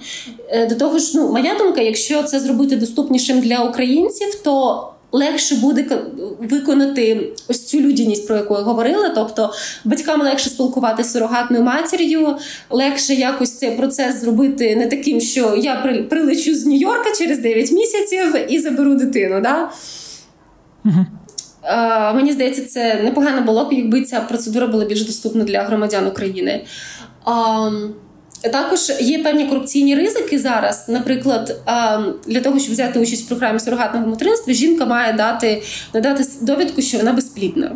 Е, 0.49 0.67
до 0.67 0.75
того 0.75 0.99
ж, 0.99 1.12
ну 1.15 1.31
моя 1.31 1.55
думка, 1.57 1.81
якщо 1.81 2.23
це 2.23 2.39
зробити 2.39 2.75
доступнішим 2.75 3.41
для 3.41 3.63
українців, 3.63 4.41
то 4.43 4.88
легше 5.11 5.55
буде 5.55 6.01
виконати 6.39 7.33
ось 7.47 7.65
цю 7.65 7.79
людяність, 7.79 8.27
про 8.27 8.35
яку 8.35 8.53
я 8.53 8.61
говорила. 8.61 9.09
Тобто 9.09 9.53
батькам 9.85 10.21
легше 10.21 10.49
спілкуватися 10.49 11.09
з 11.09 11.13
сурогатною 11.13 11.63
матір'ю, 11.63 12.35
легше 12.69 13.13
якось 13.13 13.57
цей 13.57 13.71
процес 13.71 14.21
зробити 14.21 14.75
не 14.75 14.87
таким, 14.87 15.21
що 15.21 15.55
я 15.55 16.05
прилечу 16.09 16.55
з 16.55 16.65
Нью-Йорка 16.65 17.17
через 17.17 17.39
9 17.39 17.71
місяців 17.71 18.35
і 18.49 18.59
заберу 18.59 18.95
дитину. 18.95 19.41
Да? 19.41 19.71
Угу. 20.85 21.05
Мені 22.15 22.33
здається, 22.33 22.65
це 22.65 23.01
непогано 23.03 23.41
було 23.41 23.65
б, 23.65 23.73
якби 23.73 24.01
ця 24.01 24.19
процедура 24.19 24.67
була 24.67 24.85
більш 24.85 25.05
доступна 25.05 25.43
для 25.43 25.63
громадян 25.63 26.07
України. 26.07 26.65
Також 28.41 28.80
є 29.00 29.23
певні 29.23 29.45
корупційні 29.45 29.95
ризики 29.95 30.39
зараз. 30.39 30.86
Наприклад, 30.89 31.62
для 32.28 32.41
того, 32.41 32.60
щоб 32.60 32.73
взяти 32.73 33.00
участь 33.00 33.26
в 33.26 33.28
програмі 33.28 33.60
сурогатного 33.60 34.08
материнства, 34.08 34.54
жінка 34.54 34.86
має 34.86 35.13
дати 35.13 35.63
надати 35.93 36.26
довідку, 36.41 36.82
що 36.82 36.97
вона 36.97 37.13
безплідна. 37.13 37.71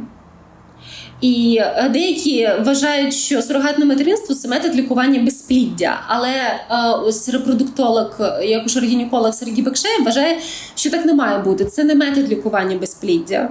І 1.21 1.57
е, 1.61 1.89
деякі 1.89 2.49
вважають, 2.65 3.13
що 3.13 3.41
сурогатне 3.41 3.85
материнство 3.85 4.35
це 4.35 4.47
метод 4.47 4.75
лікування 4.75 5.19
безпліддя. 5.21 6.01
Але 6.07 6.29
е, 6.29 6.59
ось 7.05 7.29
репродуктолог, 7.29 8.19
як 8.43 8.65
уж 8.65 8.77
гінеколог 8.77 9.33
Сергій 9.33 9.61
Бекшеєв, 9.61 10.03
вважає, 10.03 10.37
що 10.75 10.89
так 10.89 11.05
не 11.05 11.13
має 11.13 11.39
бути. 11.39 11.65
Це 11.65 11.83
не 11.83 11.95
метод 11.95 12.29
лікування 12.29 12.77
безпліддя. 12.77 13.49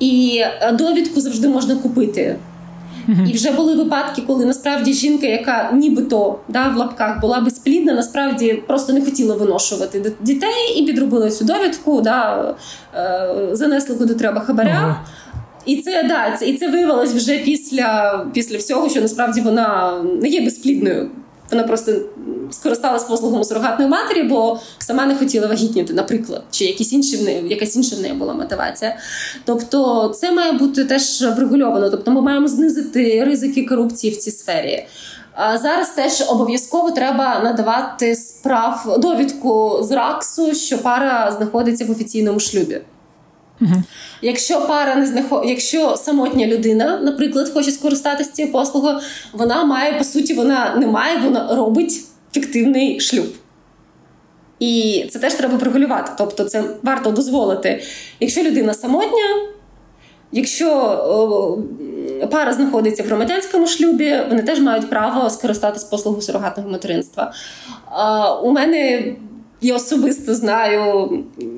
І 0.00 0.42
е, 0.44 0.72
довідку 0.72 1.20
завжди 1.20 1.48
можна 1.48 1.76
купити. 1.76 2.38
І 3.28 3.32
вже 3.32 3.50
були 3.50 3.74
випадки, 3.74 4.22
коли 4.26 4.44
насправді 4.44 4.92
жінка, 4.92 5.26
яка 5.26 5.70
нібито 5.72 6.38
да, 6.48 6.68
в 6.68 6.76
лапках 6.76 7.20
була 7.20 7.40
безплідна, 7.40 7.92
насправді 7.92 8.62
просто 8.66 8.92
не 8.92 9.04
хотіла 9.04 9.36
виношувати 9.36 10.12
дітей 10.20 10.74
і 10.76 10.86
підробила 10.86 11.30
цю 11.30 11.44
довідку, 11.44 12.00
да, 12.00 12.54
е, 12.94 13.48
занесли 13.52 13.96
куди 13.96 14.14
треба 14.14 14.40
хабаря. 14.40 14.78
Ага. 14.82 15.04
І 15.66 15.76
це 15.76 16.02
да, 16.02 16.36
це 16.36 16.48
і 16.48 16.56
це 16.56 16.68
виявилось 16.68 17.14
вже 17.14 17.38
після 17.38 18.20
після 18.32 18.58
всього, 18.58 18.88
що 18.88 19.00
насправді 19.00 19.40
вона 19.40 19.98
не 20.22 20.28
є 20.28 20.40
безплідною. 20.40 21.10
Вона 21.50 21.62
просто 21.62 21.92
скористалась 22.50 23.04
послугами 23.04 23.44
сурогатної 23.44 23.90
матері, 23.90 24.22
бо 24.22 24.60
сама 24.78 25.06
не 25.06 25.16
хотіла 25.16 25.46
вагітніти, 25.46 25.92
наприклад, 25.92 26.42
чи 26.50 26.64
якісь 26.64 26.92
інші 26.92 27.16
якась 27.48 27.76
інша 27.76 27.96
в 27.96 28.00
неї 28.00 28.14
була 28.14 28.34
мотивація. 28.34 28.96
Тобто, 29.44 30.08
це 30.08 30.32
має 30.32 30.52
бути 30.52 30.84
теж 30.84 31.22
врегульовано. 31.22 31.90
Тобто, 31.90 32.10
ми 32.10 32.22
маємо 32.22 32.48
знизити 32.48 33.24
ризики 33.24 33.64
корупції 33.64 34.12
в 34.12 34.16
цій 34.16 34.30
сфері. 34.30 34.86
А 35.40 35.58
зараз 35.58 35.90
теж 35.90 36.24
обов'язково 36.28 36.90
треба 36.90 37.40
надавати 37.44 38.16
справ 38.16 38.98
довідку 38.98 39.78
з 39.82 39.90
РАКСу, 39.90 40.54
що 40.54 40.78
пара 40.78 41.32
знаходиться 41.32 41.84
в 41.84 41.90
офіційному 41.90 42.40
шлюбі. 42.40 42.80
Угу. 43.60 43.82
Якщо 44.22 44.66
пара 44.66 44.94
не 44.94 45.06
знаход... 45.06 45.42
якщо 45.46 45.96
самотня 45.96 46.46
людина, 46.46 47.00
наприклад, 47.02 47.48
хоче 47.48 47.70
скористатися 47.70 48.32
цією 48.32 48.52
послугою, 48.52 48.98
вона 49.32 49.64
має, 49.64 49.98
по 49.98 50.04
суті, 50.04 50.34
вона 50.34 50.76
не 50.76 50.86
має, 50.86 51.18
вона 51.18 51.56
робить 51.56 52.00
фіктивний 52.32 53.00
шлюб. 53.00 53.26
І 54.60 55.04
це 55.10 55.18
теж 55.18 55.34
треба 55.34 55.56
врегулювати. 55.56 56.12
Тобто, 56.18 56.44
це 56.44 56.64
варто 56.82 57.10
дозволити. 57.10 57.82
Якщо 58.20 58.42
людина 58.42 58.74
самотня, 58.74 59.42
якщо 60.32 60.70
о, 62.20 62.26
пара 62.26 62.52
знаходиться 62.52 63.02
в 63.02 63.06
громадянському 63.06 63.66
шлюбі, 63.66 64.16
вони 64.28 64.42
теж 64.42 64.60
мають 64.60 64.90
право 64.90 65.30
скористатись 65.30 65.84
послугою 65.84 66.22
сурогатного 66.22 66.70
материнства. 66.70 67.32
А, 67.90 68.34
У 68.34 68.52
мене 68.52 69.12
я 69.60 69.76
особисто 69.76 70.34
знаю 70.34 71.10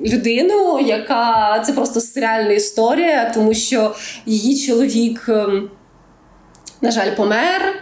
людину, 0.07 0.81
яка 0.81 1.63
це 1.67 1.73
просто 1.73 2.01
серіальна 2.01 2.53
історія, 2.53 3.33
тому 3.35 3.55
що 3.55 3.95
її 4.27 4.67
чоловік, 4.67 5.25
ем, 5.29 5.71
на 6.81 6.91
жаль, 6.91 7.17
помер. 7.17 7.75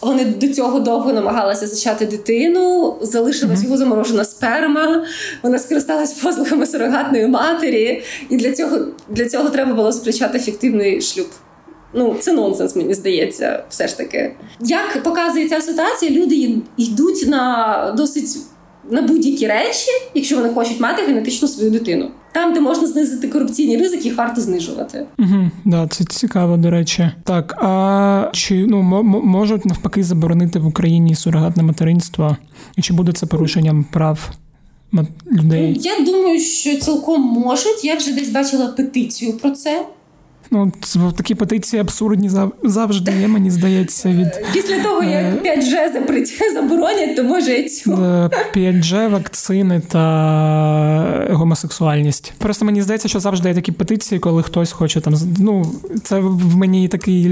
Вони 0.00 0.24
до 0.24 0.48
цього 0.48 0.80
довго 0.80 1.12
намагалися 1.12 1.66
зачати 1.66 2.06
дитину, 2.06 2.96
залишилась 3.02 3.60
mm-hmm. 3.60 3.64
його 3.64 3.76
заморожена 3.76 4.24
сперма. 4.24 5.04
Вона 5.42 5.58
скористалась 5.58 6.12
послугами 6.12 6.66
сурогатної 6.66 7.26
матері, 7.26 8.02
і 8.28 8.36
для 8.36 8.52
цього 8.52 8.78
для 9.08 9.28
цього 9.28 9.50
треба 9.50 9.74
було 9.74 9.92
спричати 9.92 10.38
фіктивний 10.38 11.00
шлюб. 11.00 11.26
Ну, 11.94 12.16
це 12.20 12.32
нонсенс, 12.32 12.76
мені 12.76 12.94
здається, 12.94 13.64
все 13.68 13.88
ж 13.88 13.96
таки. 13.96 14.34
Як 14.60 15.02
показує 15.02 15.48
ця 15.48 15.60
ситуація, 15.60 16.10
люди 16.10 16.54
йдуть 16.76 17.28
на 17.28 17.94
досить 17.96 18.38
на 18.90 19.02
будь-які 19.02 19.46
речі, 19.46 19.90
якщо 20.14 20.36
вони 20.36 20.48
хочуть 20.48 20.80
мати 20.80 21.02
генетично 21.02 21.48
свою 21.48 21.70
дитину. 21.70 22.10
Там, 22.32 22.54
де 22.54 22.60
можна 22.60 22.86
знизити 22.86 23.28
корупційні 23.28 23.76
ризики, 23.76 24.04
їх 24.04 24.18
варто 24.18 24.40
знижувати. 24.40 25.06
Угу, 25.18 25.50
Да, 25.64 25.88
це 25.88 26.04
цікаво, 26.04 26.56
до 26.56 26.70
речі. 26.70 27.10
Так 27.24 27.58
а 27.62 28.30
чи 28.32 28.66
ну 28.66 28.78
м- 28.80 29.06
можуть 29.06 29.64
навпаки 29.66 30.02
заборонити 30.04 30.58
в 30.58 30.66
Україні 30.66 31.14
сурогатне 31.14 31.62
материнство? 31.62 32.36
І 32.76 32.82
чи 32.82 32.92
буде 32.94 33.12
це 33.12 33.26
порушенням 33.26 33.84
прав? 33.92 34.30
Людей 35.32 35.80
я 35.80 36.04
думаю, 36.04 36.40
що 36.40 36.76
цілком 36.76 37.20
можуть. 37.22 37.84
Я 37.84 37.94
вже 37.96 38.12
десь 38.12 38.28
бачила 38.30 38.66
петицію 38.66 39.32
про 39.32 39.50
це. 39.50 39.86
Ну, 40.50 40.72
такі 41.16 41.34
петиції 41.34 41.80
абсурдні 41.80 42.30
завжди 42.62 43.12
є, 43.20 43.28
мені 43.28 43.50
здається. 43.50 44.08
від... 44.08 44.28
Після 44.52 44.82
того, 44.82 45.02
як 45.02 45.26
5G 45.44 45.76
е, 45.76 46.52
заборонять, 46.54 47.16
то 47.16 47.24
може 47.24 47.52
і 47.52 47.68
цю. 47.68 47.90
5G, 48.54 49.10
вакцини 49.10 49.82
та 49.88 51.28
гомосексуальність. 51.30 52.32
Просто 52.38 52.64
мені 52.64 52.82
здається, 52.82 53.08
що 53.08 53.20
завжди 53.20 53.48
є 53.48 53.54
такі 53.54 53.72
петиції, 53.72 54.18
коли 54.18 54.42
хтось 54.42 54.72
хоче 54.72 55.00
там. 55.00 55.14
Ну, 55.38 55.72
це 56.04 56.18
в 56.20 56.56
мені 56.56 56.88
такий 56.88 57.28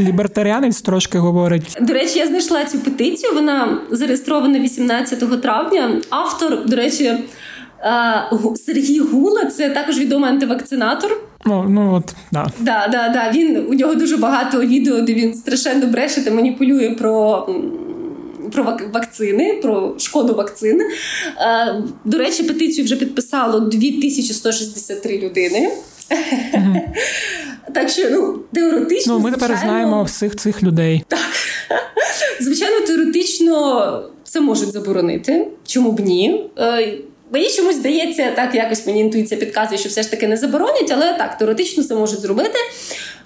лібертаріанець 0.00 0.82
трошки 0.82 1.18
говорить. 1.18 1.78
До 1.80 1.92
речі, 1.92 2.18
я 2.18 2.26
знайшла 2.26 2.64
цю 2.64 2.78
петицію. 2.78 3.32
Вона 3.34 3.78
зареєстрована 3.90 4.58
18 4.58 5.42
травня. 5.42 6.00
Автор, 6.10 6.66
до 6.66 6.76
речі, 6.76 7.04
е, 7.04 7.24
Сергій 8.66 8.98
Гула, 8.98 9.44
це 9.44 9.70
також 9.70 9.98
відомий 9.98 10.30
антивакцинатор. 10.30 11.10
Ну, 11.46 11.66
ну 11.68 11.94
от, 11.94 12.14
да. 12.32 12.46
Да, 12.58 12.88
да, 12.92 13.08
да. 13.08 13.30
Він, 13.34 13.66
У 13.68 13.74
нього 13.74 13.94
дуже 13.94 14.16
багато 14.16 14.60
відео, 14.60 15.00
де 15.00 15.14
він 15.14 15.34
страшенно 15.34 15.86
бреше 15.86 16.24
та 16.24 16.30
маніпулює 16.30 16.90
про. 16.90 17.48
Про 18.52 18.78
вакцини, 18.92 19.58
про 19.62 19.94
шкоду 19.98 20.34
вакцин. 20.34 20.80
Е, 20.80 21.82
до 22.04 22.18
речі, 22.18 22.42
петицію 22.42 22.84
вже 22.84 22.96
підписало 22.96 23.60
2163 23.60 25.18
людини. 25.18 25.70
Mm-hmm. 26.10 26.80
Так 27.74 27.88
що, 27.88 28.10
ну, 28.10 28.38
теоретично. 28.52 29.14
Ну, 29.14 29.20
Ми 29.20 29.30
тепер 29.30 29.48
звичайно... 29.48 29.72
знаємо 29.72 30.04
всіх 30.04 30.36
цих 30.36 30.62
людей. 30.62 31.04
Так. 31.08 31.20
Звичайно, 32.40 32.86
теоретично 32.86 34.02
це 34.24 34.40
можуть 34.40 34.72
заборонити. 34.72 35.48
Чому 35.66 35.92
б 35.92 36.00
ні? 36.00 36.50
Мені 37.32 37.48
чомусь 37.48 37.76
здається, 37.76 38.32
так 38.36 38.54
якось 38.54 38.86
мені 38.86 39.00
інтуїція 39.00 39.40
підказує, 39.40 39.78
що 39.78 39.88
все 39.88 40.02
ж 40.02 40.10
таки 40.10 40.28
не 40.28 40.36
заборонять, 40.36 40.90
але 40.90 41.14
так, 41.14 41.38
теоретично 41.38 41.84
це 41.84 41.94
можуть 41.94 42.20
зробити. 42.20 42.58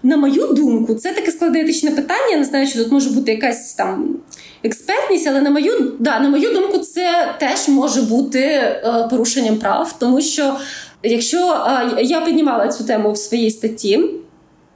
На 0.03 0.17
мою 0.17 0.47
думку, 0.47 0.95
це 0.95 1.13
таке 1.13 1.31
складне 1.31 1.61
етичне 1.61 1.91
питання. 1.91 2.31
Я 2.31 2.37
не 2.37 2.45
знаю, 2.45 2.69
чи 2.69 2.79
тут 2.79 2.93
може 2.93 3.11
бути 3.11 3.33
якась 3.33 3.75
там 3.75 4.17
експертність, 4.65 5.27
але 5.27 5.41
на 5.41 5.51
мою 5.51 5.93
да, 5.99 6.21
на 6.21 6.29
мою 6.29 6.55
думку, 6.55 6.79
це 6.79 7.35
теж 7.41 7.69
може 7.69 8.03
бути 8.03 8.41
е, 8.41 9.09
порушенням 9.11 9.57
прав, 9.57 9.97
тому 9.99 10.21
що 10.21 10.57
якщо 11.03 11.67
е, 11.99 12.03
я 12.03 12.21
піднімала 12.21 12.69
цю 12.69 12.85
тему 12.85 13.13
в 13.13 13.19
своїй 13.19 13.51
статті. 13.51 14.05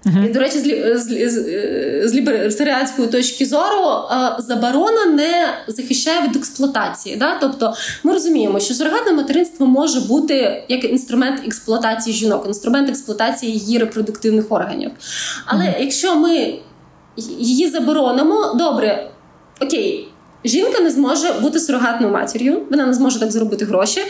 Uh-huh. 0.07 0.27
І, 0.27 0.33
до 0.33 0.41
речі, 0.41 0.59
з, 0.59 0.99
з, 0.99 1.31
з, 1.31 2.09
з 2.09 2.15
лібертаріанської 2.15 3.09
точки 3.09 3.47
зору 3.47 4.09
заборона 4.39 5.07
не 5.07 5.49
захищає 5.67 6.29
від 6.29 6.37
експлуатації. 6.37 7.17
Да? 7.17 7.39
Тобто 7.41 7.75
ми 8.05 8.13
розуміємо, 8.13 8.61
що 8.61 8.75
сурогатне 8.75 9.13
материнство 9.13 9.67
може 9.67 10.01
бути 10.01 10.65
як 10.69 10.85
інструмент 10.85 11.41
експлуатації 11.47 12.17
жінок, 12.17 12.45
інструмент 12.47 12.89
експлуатації 12.89 13.53
її 13.53 13.79
репродуктивних 13.79 14.45
органів. 14.49 14.91
Але 15.47 15.65
uh-huh. 15.65 15.81
якщо 15.81 16.17
ми 16.17 16.59
її 17.39 17.71
заборонимо, 17.71 18.55
добре, 18.59 19.11
окей, 19.61 20.09
жінка 20.45 20.83
не 20.83 20.91
зможе 20.91 21.33
бути 21.33 21.61
сурогатною 21.61 22.13
матір'ю, 22.13 22.63
вона 22.71 22.87
не 22.87 22.95
зможе 22.95 23.21
так 23.21 23.33
заробити 23.33 23.65
гроші, 23.65 24.01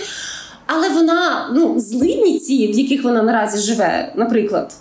але 0.66 0.88
вона 0.88 1.50
ну, 1.54 1.80
злидні 1.80 2.38
ці, 2.38 2.66
в 2.66 2.78
яких 2.78 3.04
вона 3.04 3.22
наразі 3.22 3.72
живе, 3.72 4.12
наприклад. 4.16 4.72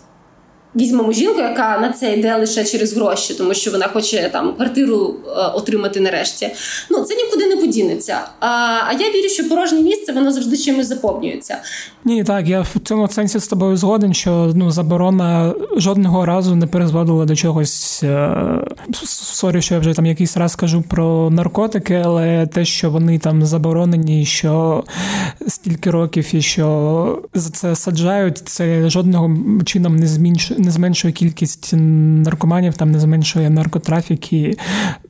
Візьмемо 0.76 1.12
жінку, 1.12 1.42
яка 1.42 1.80
на 1.80 1.94
це 1.94 2.14
йде 2.14 2.36
лише 2.36 2.66
через 2.66 2.94
гроші, 2.94 3.34
тому 3.34 3.54
що 3.54 3.72
вона 3.72 3.88
хоче 3.88 4.30
там 4.34 4.54
квартиру 4.54 5.16
е, 5.28 5.30
отримати 5.30 6.00
нарешті. 6.00 6.50
Ну 6.90 7.04
це 7.04 7.16
нікуди 7.16 7.48
не 7.48 7.56
подінеться. 7.56 8.20
А 8.40 8.48
а 8.88 8.94
я 8.94 9.10
вірю, 9.10 9.30
що 9.30 9.50
порожнє 9.50 9.82
місце 9.82 10.14
воно 10.14 10.32
завжди 10.32 10.58
чимось 10.58 10.88
заповнюється. 10.88 11.58
Ні, 12.06 12.24
так 12.24 12.48
я 12.48 12.62
в 12.62 12.76
цьому 12.84 13.08
сенсі 13.08 13.40
з 13.40 13.48
тобою 13.48 13.78
згоден, 13.78 14.14
що 14.14 14.52
ну 14.56 14.72
заборона 14.72 15.54
жодного 15.76 16.26
разу 16.26 16.56
не 16.56 16.68
призводила 16.68 17.26
до 17.26 17.36
чогось. 17.36 18.04
Е, 18.04 18.36
sorry, 19.40 19.62
що 19.62 19.74
я 19.74 19.80
вже 19.80 19.94
там 19.94 20.06
якийсь 20.06 20.38
раз 20.38 20.56
кажу 20.56 20.82
про 20.82 21.30
наркотики, 21.30 22.02
але 22.06 22.48
те, 22.48 22.66
що 22.66 22.92
вони 22.92 23.20
там 23.20 23.46
заборонені, 23.46 24.26
що 24.26 24.84
стільки 25.48 25.92
років 25.92 26.36
і 26.36 26.42
що 26.42 27.22
за 27.34 27.50
це 27.50 27.76
саджають, 27.76 28.38
це 28.38 28.90
жодного 28.90 29.32
чином 29.66 29.96
не 29.96 30.08
зміншує 30.08 30.59
не 30.60 30.72
зменшує 30.72 31.14
кількість 31.14 31.74
наркоманів, 31.74 32.74
там 32.74 32.92
не 32.92 33.00
зменшує 33.00 33.50
наркотрафік 33.50 34.34
і 34.34 34.58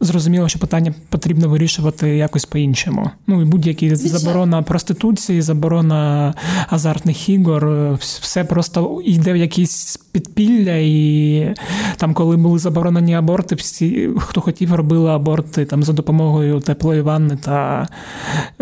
Зрозуміло, 0.02 0.48
що 0.48 0.60
питання 0.60 0.94
потрібно 1.10 1.50
вирішувати 1.50 2.10
якось 2.10 2.46
по-іншому. 2.46 3.10
Ну 3.28 3.42
і 3.42 3.46
будь-які 3.46 3.96
заборона 3.96 4.62
проституції, 4.62 5.42
заборона 5.42 6.34
азартних 6.70 7.30
ігор, 7.30 7.94
все 7.94 8.44
просто 8.44 9.02
йде 9.06 9.34
в 9.34 9.36
якісь 9.36 9.98
підпілля, 10.12 10.76
і 10.76 11.56
там, 11.98 12.14
коли 12.14 12.38
були 12.38 12.60
заборонені 12.60 13.16
аборти, 13.16 13.56
всі, 13.56 14.10
хто 14.18 14.42
хотів, 14.42 14.74
робили 14.74 15.12
аборти 15.12 15.66
там 15.66 15.84
за 15.84 15.94
допомогою 15.94 16.60
теплої 16.60 17.02
ванни 17.02 17.38
та 17.44 17.88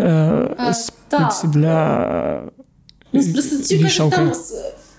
е, 0.00 0.74
спиці 0.74 1.46
для. 1.46 2.42
Ну, 3.12 3.20
вішалки. 3.20 4.16
Там 4.16 4.32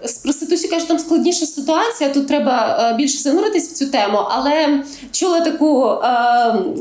з 0.03 0.13
проституцією 0.13 0.69
каже, 0.69 0.87
там 0.87 0.99
складніша 0.99 1.45
ситуація. 1.45 2.09
Тут 2.09 2.27
треба 2.27 2.77
е, 2.91 2.97
більше 2.97 3.17
зануритись 3.17 3.69
в 3.69 3.73
цю 3.73 3.85
тему. 3.85 4.17
Але 4.29 4.83
чула 5.11 5.41
таку, 5.41 5.91
е, 5.91 5.99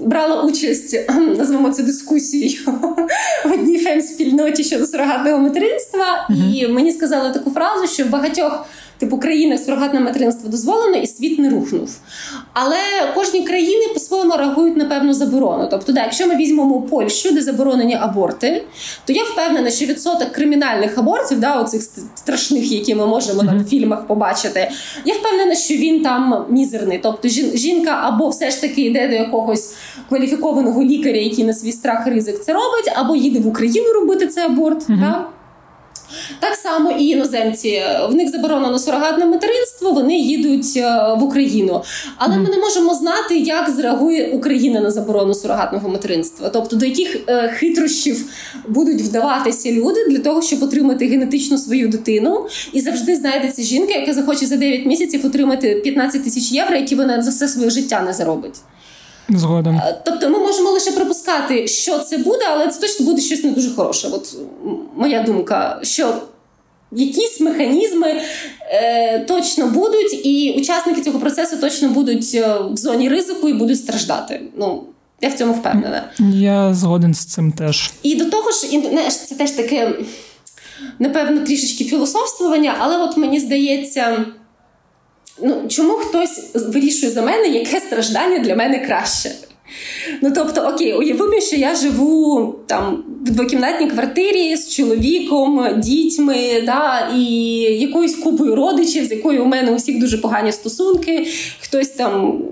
брала 0.05 0.43
участь, 0.43 0.97
назвемо 1.39 1.71
це 1.71 1.83
дискусією 1.83 2.61
в 3.45 3.53
одній 3.53 3.79
фем-спільноті 3.79 4.64
щодо 4.64 4.87
сурогатного 4.87 5.39
материнства, 5.39 6.29
mm-hmm. 6.31 6.55
і 6.55 6.69
мені 6.69 6.93
сказали 6.93 7.31
таку 7.31 7.51
фразу, 7.51 7.87
що 7.87 8.05
в 8.05 8.09
багатьох 8.09 8.66
типу 8.99 9.19
країнах 9.19 9.61
сурогатне 9.61 10.01
материнство 10.01 10.51
дозволено, 10.51 10.97
і 10.97 11.07
світ 11.07 11.39
не 11.39 11.51
рухнув. 11.51 11.91
Але 12.53 12.77
кожні 13.15 13.43
країни 13.43 13.85
по-своєму 13.95 14.37
реагують 14.37 14.77
на 14.77 14.85
певну 14.85 15.15
заборону. 15.15 15.69
Тобто, 15.71 15.93
да, 15.93 16.03
якщо 16.03 16.27
ми 16.27 16.37
візьмемо 16.37 16.83
Польщу, 16.83 17.35
де 17.35 17.41
заборонені 17.41 17.95
аборти, 17.95 18.65
то 19.05 19.13
я 19.13 19.23
впевнена, 19.23 19.71
що 19.71 19.87
відсоток 19.87 20.33
кримінальних 20.33 20.99
абортів, 20.99 21.41
да, 21.41 21.61
оцих 21.61 21.83
страшних, 22.15 22.73
які 22.73 22.95
ми 22.95 23.07
можемо 23.07 23.43
mm-hmm. 23.43 23.65
в 23.65 23.69
фільмах 23.69 24.07
побачити, 24.07 24.71
я 25.05 25.15
впевнена, 25.15 25.55
що 25.55 25.75
він 25.75 26.03
там 26.03 26.47
мізерний. 26.49 26.99
Тобто, 27.03 27.29
жінка 27.55 27.91
або 28.03 28.29
все 28.29 28.51
ж 28.51 28.61
таки 28.61 28.83
йде 28.83 29.09
до 29.09 29.15
якогось 29.15 29.75
кваліфікованого 30.09 30.83
лікаря, 30.83 31.19
який 31.19 31.45
на 31.45 31.53
свій 31.53 31.73
страх 31.73 32.07
і 32.07 32.11
ризик 32.11 32.41
це 32.45 32.53
робить, 32.53 32.93
або 32.95 33.17
їде 33.17 33.39
в 33.41 33.47
Україну 33.47 33.93
робити 33.93 34.27
цей 34.27 34.45
аборт. 34.45 34.89
Mm-hmm. 34.89 35.01
Да? 35.01 35.27
Так 36.41 36.55
само 36.55 36.91
і 36.91 37.07
іноземці 37.07 37.83
в 38.11 38.15
них 38.15 38.31
заборонено 38.31 38.79
сурогатне 38.79 39.27
материнство, 39.27 39.93
вони 39.93 40.19
їдуть 40.19 40.77
е, 40.77 41.15
в 41.19 41.23
Україну. 41.23 41.83
Але 42.17 42.37
ми 42.37 42.49
не 42.49 42.59
можемо 42.59 42.95
знати, 42.95 43.39
як 43.39 43.71
зреагує 43.71 44.31
Україна 44.33 44.81
на 44.81 44.91
заборону 44.91 45.35
сурогатного 45.35 45.89
материнства, 45.89 46.49
тобто 46.49 46.77
до 46.77 46.87
яких 46.87 47.17
е, 47.29 47.49
хитрощів 47.49 48.25
будуть 48.69 49.01
вдаватися 49.01 49.73
люди 49.73 50.05
для 50.09 50.19
того, 50.19 50.43
щоб 50.43 50.63
отримати 50.63 51.07
генетично 51.07 51.59
свою 51.59 51.89
дитину, 51.89 52.47
і 52.73 52.81
завжди 52.81 53.17
знайдеться 53.17 53.63
жінка, 53.63 53.95
яка 53.95 54.13
захоче 54.13 54.47
за 54.47 54.57
9 54.57 54.87
місяців 54.87 55.27
отримати 55.27 55.75
15 55.75 56.25
тисяч 56.25 56.53
євро, 56.53 56.77
які 56.77 56.95
вона 56.95 57.23
за 57.23 57.31
все 57.31 57.49
своє 57.49 57.71
життя 57.71 58.03
не 58.03 58.13
заробить. 58.13 58.55
Згодом. 59.29 59.76
Е, 59.76 60.03
тобто 60.05 60.31
ми 60.31 60.39
можемо 60.39 60.70
лише 60.70 60.93
припускати, 60.93 61.68
що 61.68 61.99
це 61.99 62.18
буде, 62.18 62.45
але 62.51 62.68
це 62.68 62.81
точно 62.81 63.07
буде 63.07 63.22
щось 63.22 63.45
не 63.45 63.51
дуже 63.51 63.70
хороше. 63.70 64.09
От 64.12 64.37
моя 64.97 65.22
думка, 65.22 65.79
що 65.83 66.14
якісь 66.93 67.41
механізми 67.41 68.20
е, 68.70 69.18
точно 69.18 69.66
будуть, 69.66 70.26
і 70.26 70.55
учасники 70.59 71.01
цього 71.01 71.18
процесу 71.18 71.57
точно 71.57 71.89
будуть 71.89 72.31
е, 72.35 72.59
в 72.70 72.76
зоні 72.76 73.09
ризику 73.09 73.49
і 73.49 73.53
будуть 73.53 73.79
страждати. 73.79 74.41
Ну, 74.57 74.83
я 75.20 75.29
в 75.29 75.35
цьому 75.35 75.53
впевнена. 75.53 76.05
Я 76.33 76.74
згоден 76.74 77.14
з 77.14 77.24
цим 77.24 77.53
теж. 77.53 77.93
І 78.03 78.14
до 78.14 78.24
того 78.24 78.51
ж, 78.51 78.66
це 79.11 79.35
теж 79.35 79.51
таке, 79.51 79.99
напевно, 80.99 81.41
трішечки 81.41 81.85
філософствування, 81.85 82.74
але 82.79 82.99
от 82.99 83.16
мені 83.16 83.41
здається. 83.41 84.24
Ну, 85.43 85.55
чому 85.68 85.93
хтось 85.93 86.55
вирішує 86.55 87.12
за 87.12 87.22
мене, 87.22 87.49
яке 87.49 87.80
страждання 87.80 88.39
для 88.39 88.57
мене 88.57 88.78
краще? 88.86 89.30
Ну, 90.22 90.32
тобто, 90.34 90.61
окей, 90.61 90.95
уявимо, 90.95 91.41
що 91.41 91.57
я 91.57 91.74
живу 91.74 92.55
там 92.66 93.05
в 93.26 93.30
двокімнатній 93.30 93.86
квартирі 93.86 94.57
з 94.57 94.68
чоловіком, 94.68 95.68
дітьми, 95.76 96.62
да, 96.66 97.11
і 97.16 97.24
якоюсь 97.80 98.14
купою 98.14 98.57
родичів, 98.57 99.05
з 99.05 99.11
якою 99.11 99.45
у 99.45 99.47
мене 99.47 99.70
у 99.72 99.74
всіх 99.74 99.99
дуже 99.99 100.18
погані 100.18 100.53
стосунки, 100.53 101.26
хтось 101.61 101.89
там. 101.89 102.43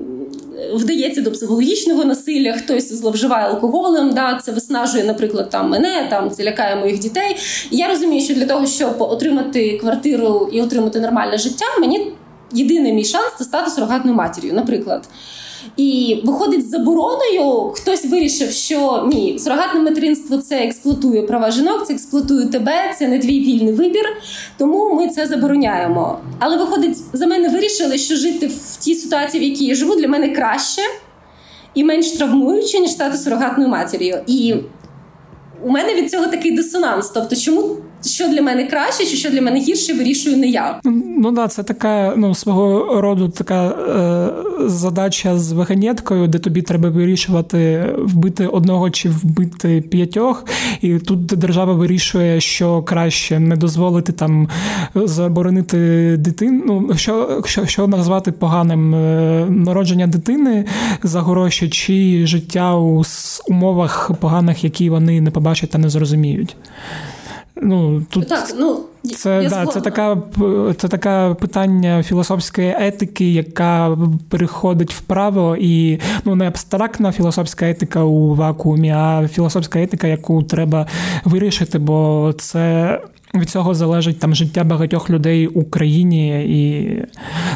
Вдається 0.74 1.20
до 1.20 1.32
психологічного 1.32 2.05
насилля, 2.05 2.53
хтось 2.53 2.93
зловживає 2.93 3.47
алкоголем, 3.47 4.12
да, 4.14 4.41
це 4.45 4.53
виснажує, 4.53 5.05
наприклад, 5.05 5.51
там 5.51 5.70
мене, 5.70 6.07
там 6.11 6.30
це 6.30 6.45
лякає 6.45 6.76
моїх 6.76 6.99
дітей. 6.99 7.37
І 7.70 7.76
я 7.76 7.89
розумію, 7.89 8.22
що 8.22 8.34
для 8.34 8.47
того, 8.47 8.66
щоб 8.66 8.95
отримати 8.99 9.78
квартиру 9.78 10.51
і 10.53 10.62
отримати 10.62 11.01
нормальне 11.01 11.39
життя, 11.39 11.64
мені 11.80 12.12
єдиний 12.53 12.93
мій 12.93 13.05
шанс 13.05 13.33
це 13.39 13.45
стати 13.45 13.71
сурогатною 13.71 14.17
матір'ю, 14.17 14.55
наприклад. 14.55 15.09
І 15.77 16.21
виходить 16.25 16.67
з 16.67 16.71
забороною, 16.71 17.73
хтось 17.75 18.05
вирішив, 18.05 18.51
що 18.51 19.09
ні, 19.13 19.39
сурогатне 19.39 19.81
материнство 19.81 20.37
це 20.37 20.57
експлуатує 20.57 21.23
права 21.23 21.51
жінок, 21.51 21.87
це 21.87 21.93
експлуатує 21.93 22.47
тебе, 22.47 22.95
це 22.99 23.09
не 23.09 23.19
твій 23.19 23.41
вільний 23.41 23.75
вибір, 23.75 24.05
тому 24.59 24.95
ми 24.95 25.09
це 25.09 25.27
забороняємо. 25.27 26.19
Але 26.39 26.57
виходить, 26.57 26.97
за 27.13 27.27
мене 27.27 27.49
вирішили, 27.49 27.99
що 27.99 28.17
жити 28.17 28.47
в 28.47 28.77
тій 28.77 28.95
ситуації, 28.95 29.47
в 29.47 29.51
якій 29.51 29.65
я 29.65 29.75
живу, 29.75 29.97
для 29.97 30.09
мене 30.09 30.29
краще 30.29 30.83
і 31.75 31.85
менш 31.85 32.11
травмуюче, 32.11 32.81
ніж 32.81 32.91
стати 32.91 33.17
сурогатною 33.17 33.69
матір'ю. 33.71 34.21
І 34.27 34.55
у 35.65 35.71
мене 35.71 35.95
від 35.95 36.11
цього 36.11 36.27
такий 36.27 36.57
дисонанс. 36.57 37.11
Тобто, 37.11 37.37
чому 37.37 37.77
що 38.05 38.29
для 38.29 38.43
мене 38.43 38.67
краще, 38.67 39.07
чи 39.07 39.17
що 39.17 39.31
для 39.31 39.43
мене 39.43 39.61
гірше, 39.61 39.95
вирішую 39.95 40.37
не 40.37 40.47
я. 40.47 40.81
Ну 41.19 41.31
да, 41.31 41.49
це 41.49 41.63
така 41.63 42.15
ну 42.17 42.35
свого 42.35 43.01
роду 43.01 43.29
така 43.29 43.65
е, 43.65 44.69
задача 44.69 45.39
з 45.39 45.53
вагонеткою, 45.53 46.29
де 46.29 46.39
тобі 46.39 46.63
треба 46.63 46.89
вирішувати 46.89 47.87
вбити 47.99 48.47
одного 48.47 48.91
чи 48.91 49.09
вбити 49.09 49.81
п'ятьох. 49.81 50.45
І 50.81 50.99
тут 50.99 51.27
держава 51.27 51.73
вирішує, 51.73 52.41
що 52.41 52.83
краще 52.83 53.39
не 53.39 53.57
дозволити 53.57 54.13
там 54.13 54.49
заборонити 54.95 55.77
дитину. 56.17 56.87
Ну 56.89 56.95
що 56.97 57.43
що, 57.45 57.67
що 57.67 57.87
назвати 57.87 58.33
поганим 58.33 58.95
е, 58.95 59.47
народження 59.51 60.07
дитини 60.07 60.65
за 61.03 61.23
гроші, 61.23 61.69
чи 61.69 62.27
життя 62.27 62.75
у 62.75 63.03
умовах 63.49 64.11
поганих, 64.21 64.65
які 64.65 64.91
вони 64.91 65.21
не 65.21 65.31
побачать 65.31 65.71
та 65.71 65.79
не 65.79 65.89
зрозуміють. 65.89 66.57
Ну 67.63 68.03
тут 68.11 68.29
так, 68.29 68.55
ну 68.59 68.81
це 69.17 69.43
я 69.43 69.49
да, 69.49 69.67
це 69.67 69.81
така 69.81 70.19
це 70.77 70.89
така 70.89 71.35
питання 71.35 72.03
філософської 72.03 72.75
етики, 72.79 73.33
яка 73.33 73.99
переходить 74.29 74.95
в 74.95 75.01
право, 75.01 75.57
і 75.61 76.01
ну 76.25 76.35
не 76.35 76.49
абстрактна 76.49 77.13
філософська 77.13 77.71
етика 77.71 78.03
у 78.03 78.35
вакуумі, 78.35 78.91
а 78.91 79.29
філософська 79.29 79.83
етика, 79.83 80.07
яку 80.07 80.43
треба 80.43 80.87
вирішити, 81.25 81.79
бо 81.79 82.35
це. 82.39 83.01
Від 83.35 83.51
цього 83.51 83.75
залежить 83.75 84.19
там 84.19 84.35
життя 84.35 84.65
багатьох 84.65 85.11
людей 85.11 85.47
в 85.47 85.59
Україні 85.59 86.45
і 86.45 87.03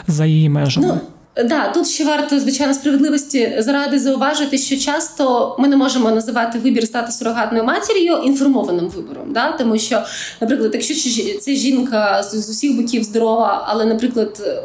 за 0.07 0.27
її 0.27 0.49
межами. 0.49 0.87
Ну, 0.87 1.01
Да, 1.37 1.69
тут 1.69 1.89
ще 1.89 2.05
варто 2.05 2.41
звичайно 2.41 2.75
справедливості 2.75 3.55
заради 3.59 3.99
зауважити, 3.99 4.59
що 4.59 4.77
часто 4.77 5.57
ми 5.59 5.69
не 5.69 5.77
можемо 5.77 6.11
називати 6.11 6.59
вибір 6.59 6.87
стати 6.87 7.13
сурогатною 7.13 7.65
матір'ю 7.65 8.17
інформованим 8.25 8.89
вибором. 8.89 9.33
Да? 9.33 9.53
Тому 9.53 9.79
що, 9.79 10.03
наприклад, 10.41 10.71
якщо 10.75 10.95
це 11.41 11.55
жінка 11.55 12.23
з 12.23 12.51
усіх 12.51 12.77
боків 12.77 13.05
здорова, 13.05 13.65
але, 13.69 13.85
наприклад, 13.85 14.43
е, 14.47 14.63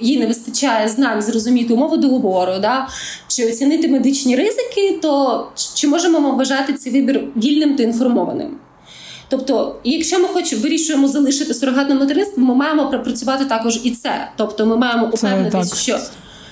їй 0.00 0.18
не 0.18 0.26
вистачає 0.26 0.88
знань 0.88 1.22
зрозуміти 1.22 1.74
умови 1.74 1.96
договору, 1.96 2.52
да? 2.60 2.88
чи 3.28 3.46
оцінити 3.46 3.88
медичні 3.88 4.36
ризики, 4.36 4.98
то 5.02 5.46
чи 5.74 5.88
можемо 5.88 6.20
ми 6.20 6.30
вважати 6.30 6.72
цей 6.72 6.92
вибір 6.92 7.24
вільним 7.36 7.76
та 7.76 7.82
інформованим? 7.82 8.58
Тобто, 9.28 9.76
якщо 9.84 10.20
ми 10.20 10.28
хочемо 10.28 10.62
вирішуємо 10.62 11.08
залишити 11.08 11.54
сурогатне 11.54 11.94
материнство, 11.94 12.42
ми 12.42 12.54
маємо 12.54 12.90
пропрацювати 12.90 13.44
також 13.44 13.80
і 13.84 13.90
це. 13.90 14.28
Тобто, 14.36 14.66
ми 14.66 14.76
маємо 14.76 15.06
упевнитися, 15.06 15.76
що. 15.76 15.98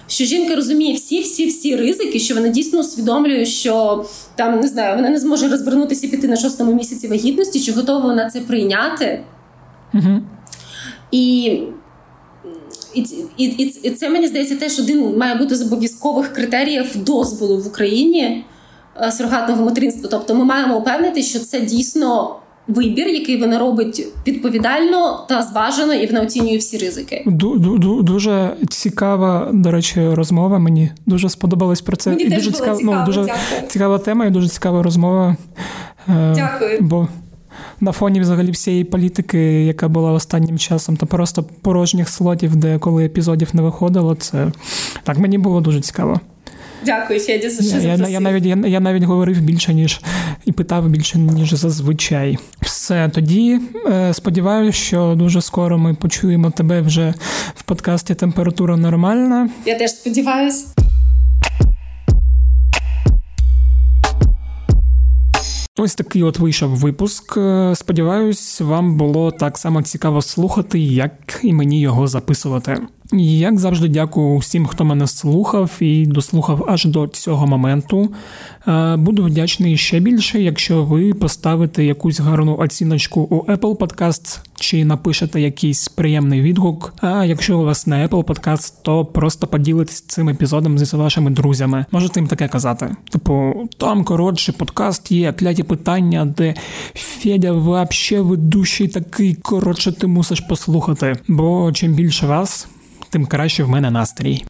Що 0.09 0.25
жінка 0.25 0.57
розуміє 0.57 0.95
всі, 0.95 1.21
всі, 1.21 1.47
всі 1.47 1.77
ризики, 1.77 2.19
що 2.19 2.35
вона 2.35 2.49
дійсно 2.49 2.81
усвідомлює, 2.81 3.47
що 3.47 4.05
там 4.37 4.61
не 4.61 4.69
знаю, 4.69 4.97
вона 4.97 5.09
не 5.09 5.19
зможе 5.19 5.49
розвернутися 5.49 6.07
і 6.07 6.11
піти 6.11 6.29
на 6.29 6.37
шостому 6.37 6.75
місяці 6.75 7.09
вагітності, 7.09 7.61
чи 7.61 7.73
готова 7.73 8.07
вона 8.07 8.31
це 8.31 8.41
прийняти. 8.41 9.25
Угу. 9.95 10.21
І 11.11 11.59
і, 12.95 13.01
і, 13.37 13.45
і, 13.45 13.65
і 13.83 13.91
це 13.91 14.09
мені 14.09 14.27
здається, 14.27 14.57
теж 14.57 14.79
один 14.79 15.19
має 15.19 15.35
бути 15.35 15.57
з 15.57 15.63
обов'язкових 15.63 16.33
критеріїв 16.33 16.97
дозволу 16.97 17.59
в 17.59 17.67
Україні 17.67 18.45
е, 19.03 19.13
сурогатного 19.13 19.65
материнства. 19.65 20.09
Тобто, 20.11 20.35
ми 20.35 20.45
маємо 20.45 20.77
упевнити, 20.77 21.23
що 21.23 21.39
це 21.39 21.61
дійсно 21.61 22.37
вибір, 22.69 23.09
який 23.09 23.41
вона 23.41 23.59
робить 23.59 24.07
відповідально 24.27 25.27
та 25.29 25.43
зважено, 25.43 25.95
і 25.95 26.07
вона 26.07 26.21
оцінює 26.21 26.57
всі 26.57 26.79
ризики. 26.79 27.23
Дуже 28.03 28.57
цікава, 28.69 29.51
до 29.53 29.71
речі, 29.71 30.09
розмова. 30.09 30.59
Мені 30.59 30.91
дуже 31.07 31.29
сподобалось 31.29 31.81
про 31.81 31.97
це. 31.97 32.11
Мені 32.11 32.23
і 32.23 32.31
теж 32.31 32.39
дуже 32.39 32.53
цікава, 32.53 32.77
цікаво, 32.77 32.97
ну, 32.97 33.07
дуже 33.07 33.21
дякую. 33.21 33.69
цікава 33.69 33.99
тема 33.99 34.27
і 34.27 34.31
дуже 34.31 34.49
цікава 34.49 34.83
розмова. 34.83 35.37
Е, 36.09 36.33
дякую. 36.35 36.79
Бо 36.81 37.09
на 37.81 37.93
фоні 37.93 38.21
взагалі 38.21 38.51
всієї 38.51 38.85
політики, 38.85 39.65
яка 39.65 39.89
була 39.89 40.13
останнім 40.13 40.59
часом, 40.59 40.97
та 40.97 41.07
просто 41.07 41.43
порожніх 41.63 42.09
слотів, 42.09 42.57
де 42.57 42.79
коли 42.79 43.05
епізодів 43.05 43.49
не 43.53 43.63
виходило, 43.63 44.15
це 44.15 44.53
так 45.03 45.19
мені 45.19 45.39
було 45.39 45.61
дуже 45.61 45.81
цікаво. 45.81 46.21
Дякую, 46.85 47.21
Федя, 47.21 47.51
за 47.51 47.63
що 47.63 47.89
я, 47.89 48.09
я 48.09 48.21
навіть 48.21 48.47
я, 48.47 48.57
я 48.67 48.81
навіть 48.81 49.03
говорив 49.03 49.41
більше, 49.41 49.75
ніж 49.75 50.01
і 50.45 50.53
питав 50.53 50.89
більше, 50.89 51.19
ніж 51.19 51.51
зазвичай. 51.55 52.39
Все 52.63 53.11
тоді 53.15 53.61
е, 53.87 54.15
сподіваюся, 54.15 54.79
що 54.79 55.15
дуже 55.19 55.41
скоро 55.41 55.79
ми 55.79 55.95
почуємо 55.95 56.51
тебе 56.51 56.81
вже 56.81 57.15
в 57.55 57.63
подкасті 57.63 58.15
Температура 58.15 58.77
нормальна. 58.77 59.49
Я 59.67 59.79
теж 59.79 59.91
сподіваюся. 59.91 60.67
Ось 65.79 65.95
такий 65.95 66.23
от 66.23 66.39
вийшов 66.39 66.71
випуск. 66.71 67.37
Е, 67.37 67.73
сподіваюсь, 67.75 68.61
вам 68.61 68.97
було 68.97 69.31
так 69.31 69.59
само 69.59 69.83
цікаво 69.83 70.23
слухати, 70.23 70.79
як 70.79 71.41
і 71.43 71.53
мені 71.53 71.81
його 71.81 72.07
записувати. 72.07 72.77
Як 73.13 73.59
завжди, 73.59 73.89
дякую 73.89 74.39
всім, 74.39 74.67
хто 74.67 74.85
мене 74.85 75.07
слухав 75.07 75.71
і 75.81 76.07
дослухав 76.07 76.65
аж 76.69 76.85
до 76.85 77.07
цього 77.07 77.47
моменту. 77.47 78.09
Е, 78.69 78.97
буду 78.97 79.25
вдячний 79.25 79.77
ще 79.77 80.01
більше, 80.01 80.43
якщо 80.43 80.85
ви 80.85 81.15
поставите 81.15 81.85
якусь 81.85 82.21
гарну 82.21 82.57
оціночку 82.59 83.21
у 83.21 83.53
Apple 83.53 83.77
Podcast 83.77 84.39
чи 84.55 84.85
напишете 84.85 85.41
якийсь 85.41 85.89
приємний 85.89 86.41
відгук. 86.41 86.95
А 87.01 87.25
якщо 87.25 87.59
у 87.59 87.65
вас 87.65 87.87
не 87.87 88.07
Apple 88.07 88.25
Podcast, 88.25 88.75
то 88.83 89.05
просто 89.05 89.47
поділитесь 89.47 90.01
цим 90.01 90.29
епізодом 90.29 90.79
зі 90.79 90.97
вашими 90.97 91.31
друзями. 91.31 91.85
Можете 91.91 92.21
їм 92.21 92.29
таке 92.29 92.49
казати. 92.49 92.97
Типу, 93.11 93.69
там 93.79 94.05
коротше 94.05 94.53
подкаст 94.53 95.13
є 95.13 95.33
кляті 95.33 95.63
питання, 95.63 96.25
де 96.37 96.55
Федя 96.95 97.53
вообще 97.53 98.21
ведущий 98.21 98.89
такий 98.89 99.35
коротше, 99.35 99.93
ти 99.93 100.07
мусиш 100.07 100.41
послухати. 100.41 101.17
Бо 101.29 101.73
чим 101.73 101.95
більше 101.95 102.27
вас 102.27 102.69
тим 103.15 103.27
краще 103.27 103.65
в 103.65 103.69
мене 103.69 103.91
настрій. 103.91 104.45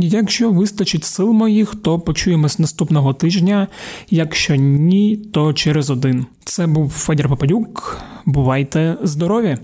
Якщо 0.00 0.50
вистачить 0.50 1.04
сил 1.04 1.32
моїх, 1.32 1.74
то 1.74 2.00
почуємось 2.00 2.58
наступного 2.58 3.14
тижня. 3.14 3.68
Якщо 4.10 4.54
ні, 4.54 5.16
то 5.32 5.52
через 5.52 5.90
один. 5.90 6.26
Це 6.44 6.66
був 6.66 6.90
Федір 6.90 7.28
Попадюк. 7.28 7.98
Бувайте 8.26 8.96
здорові! 9.02 9.58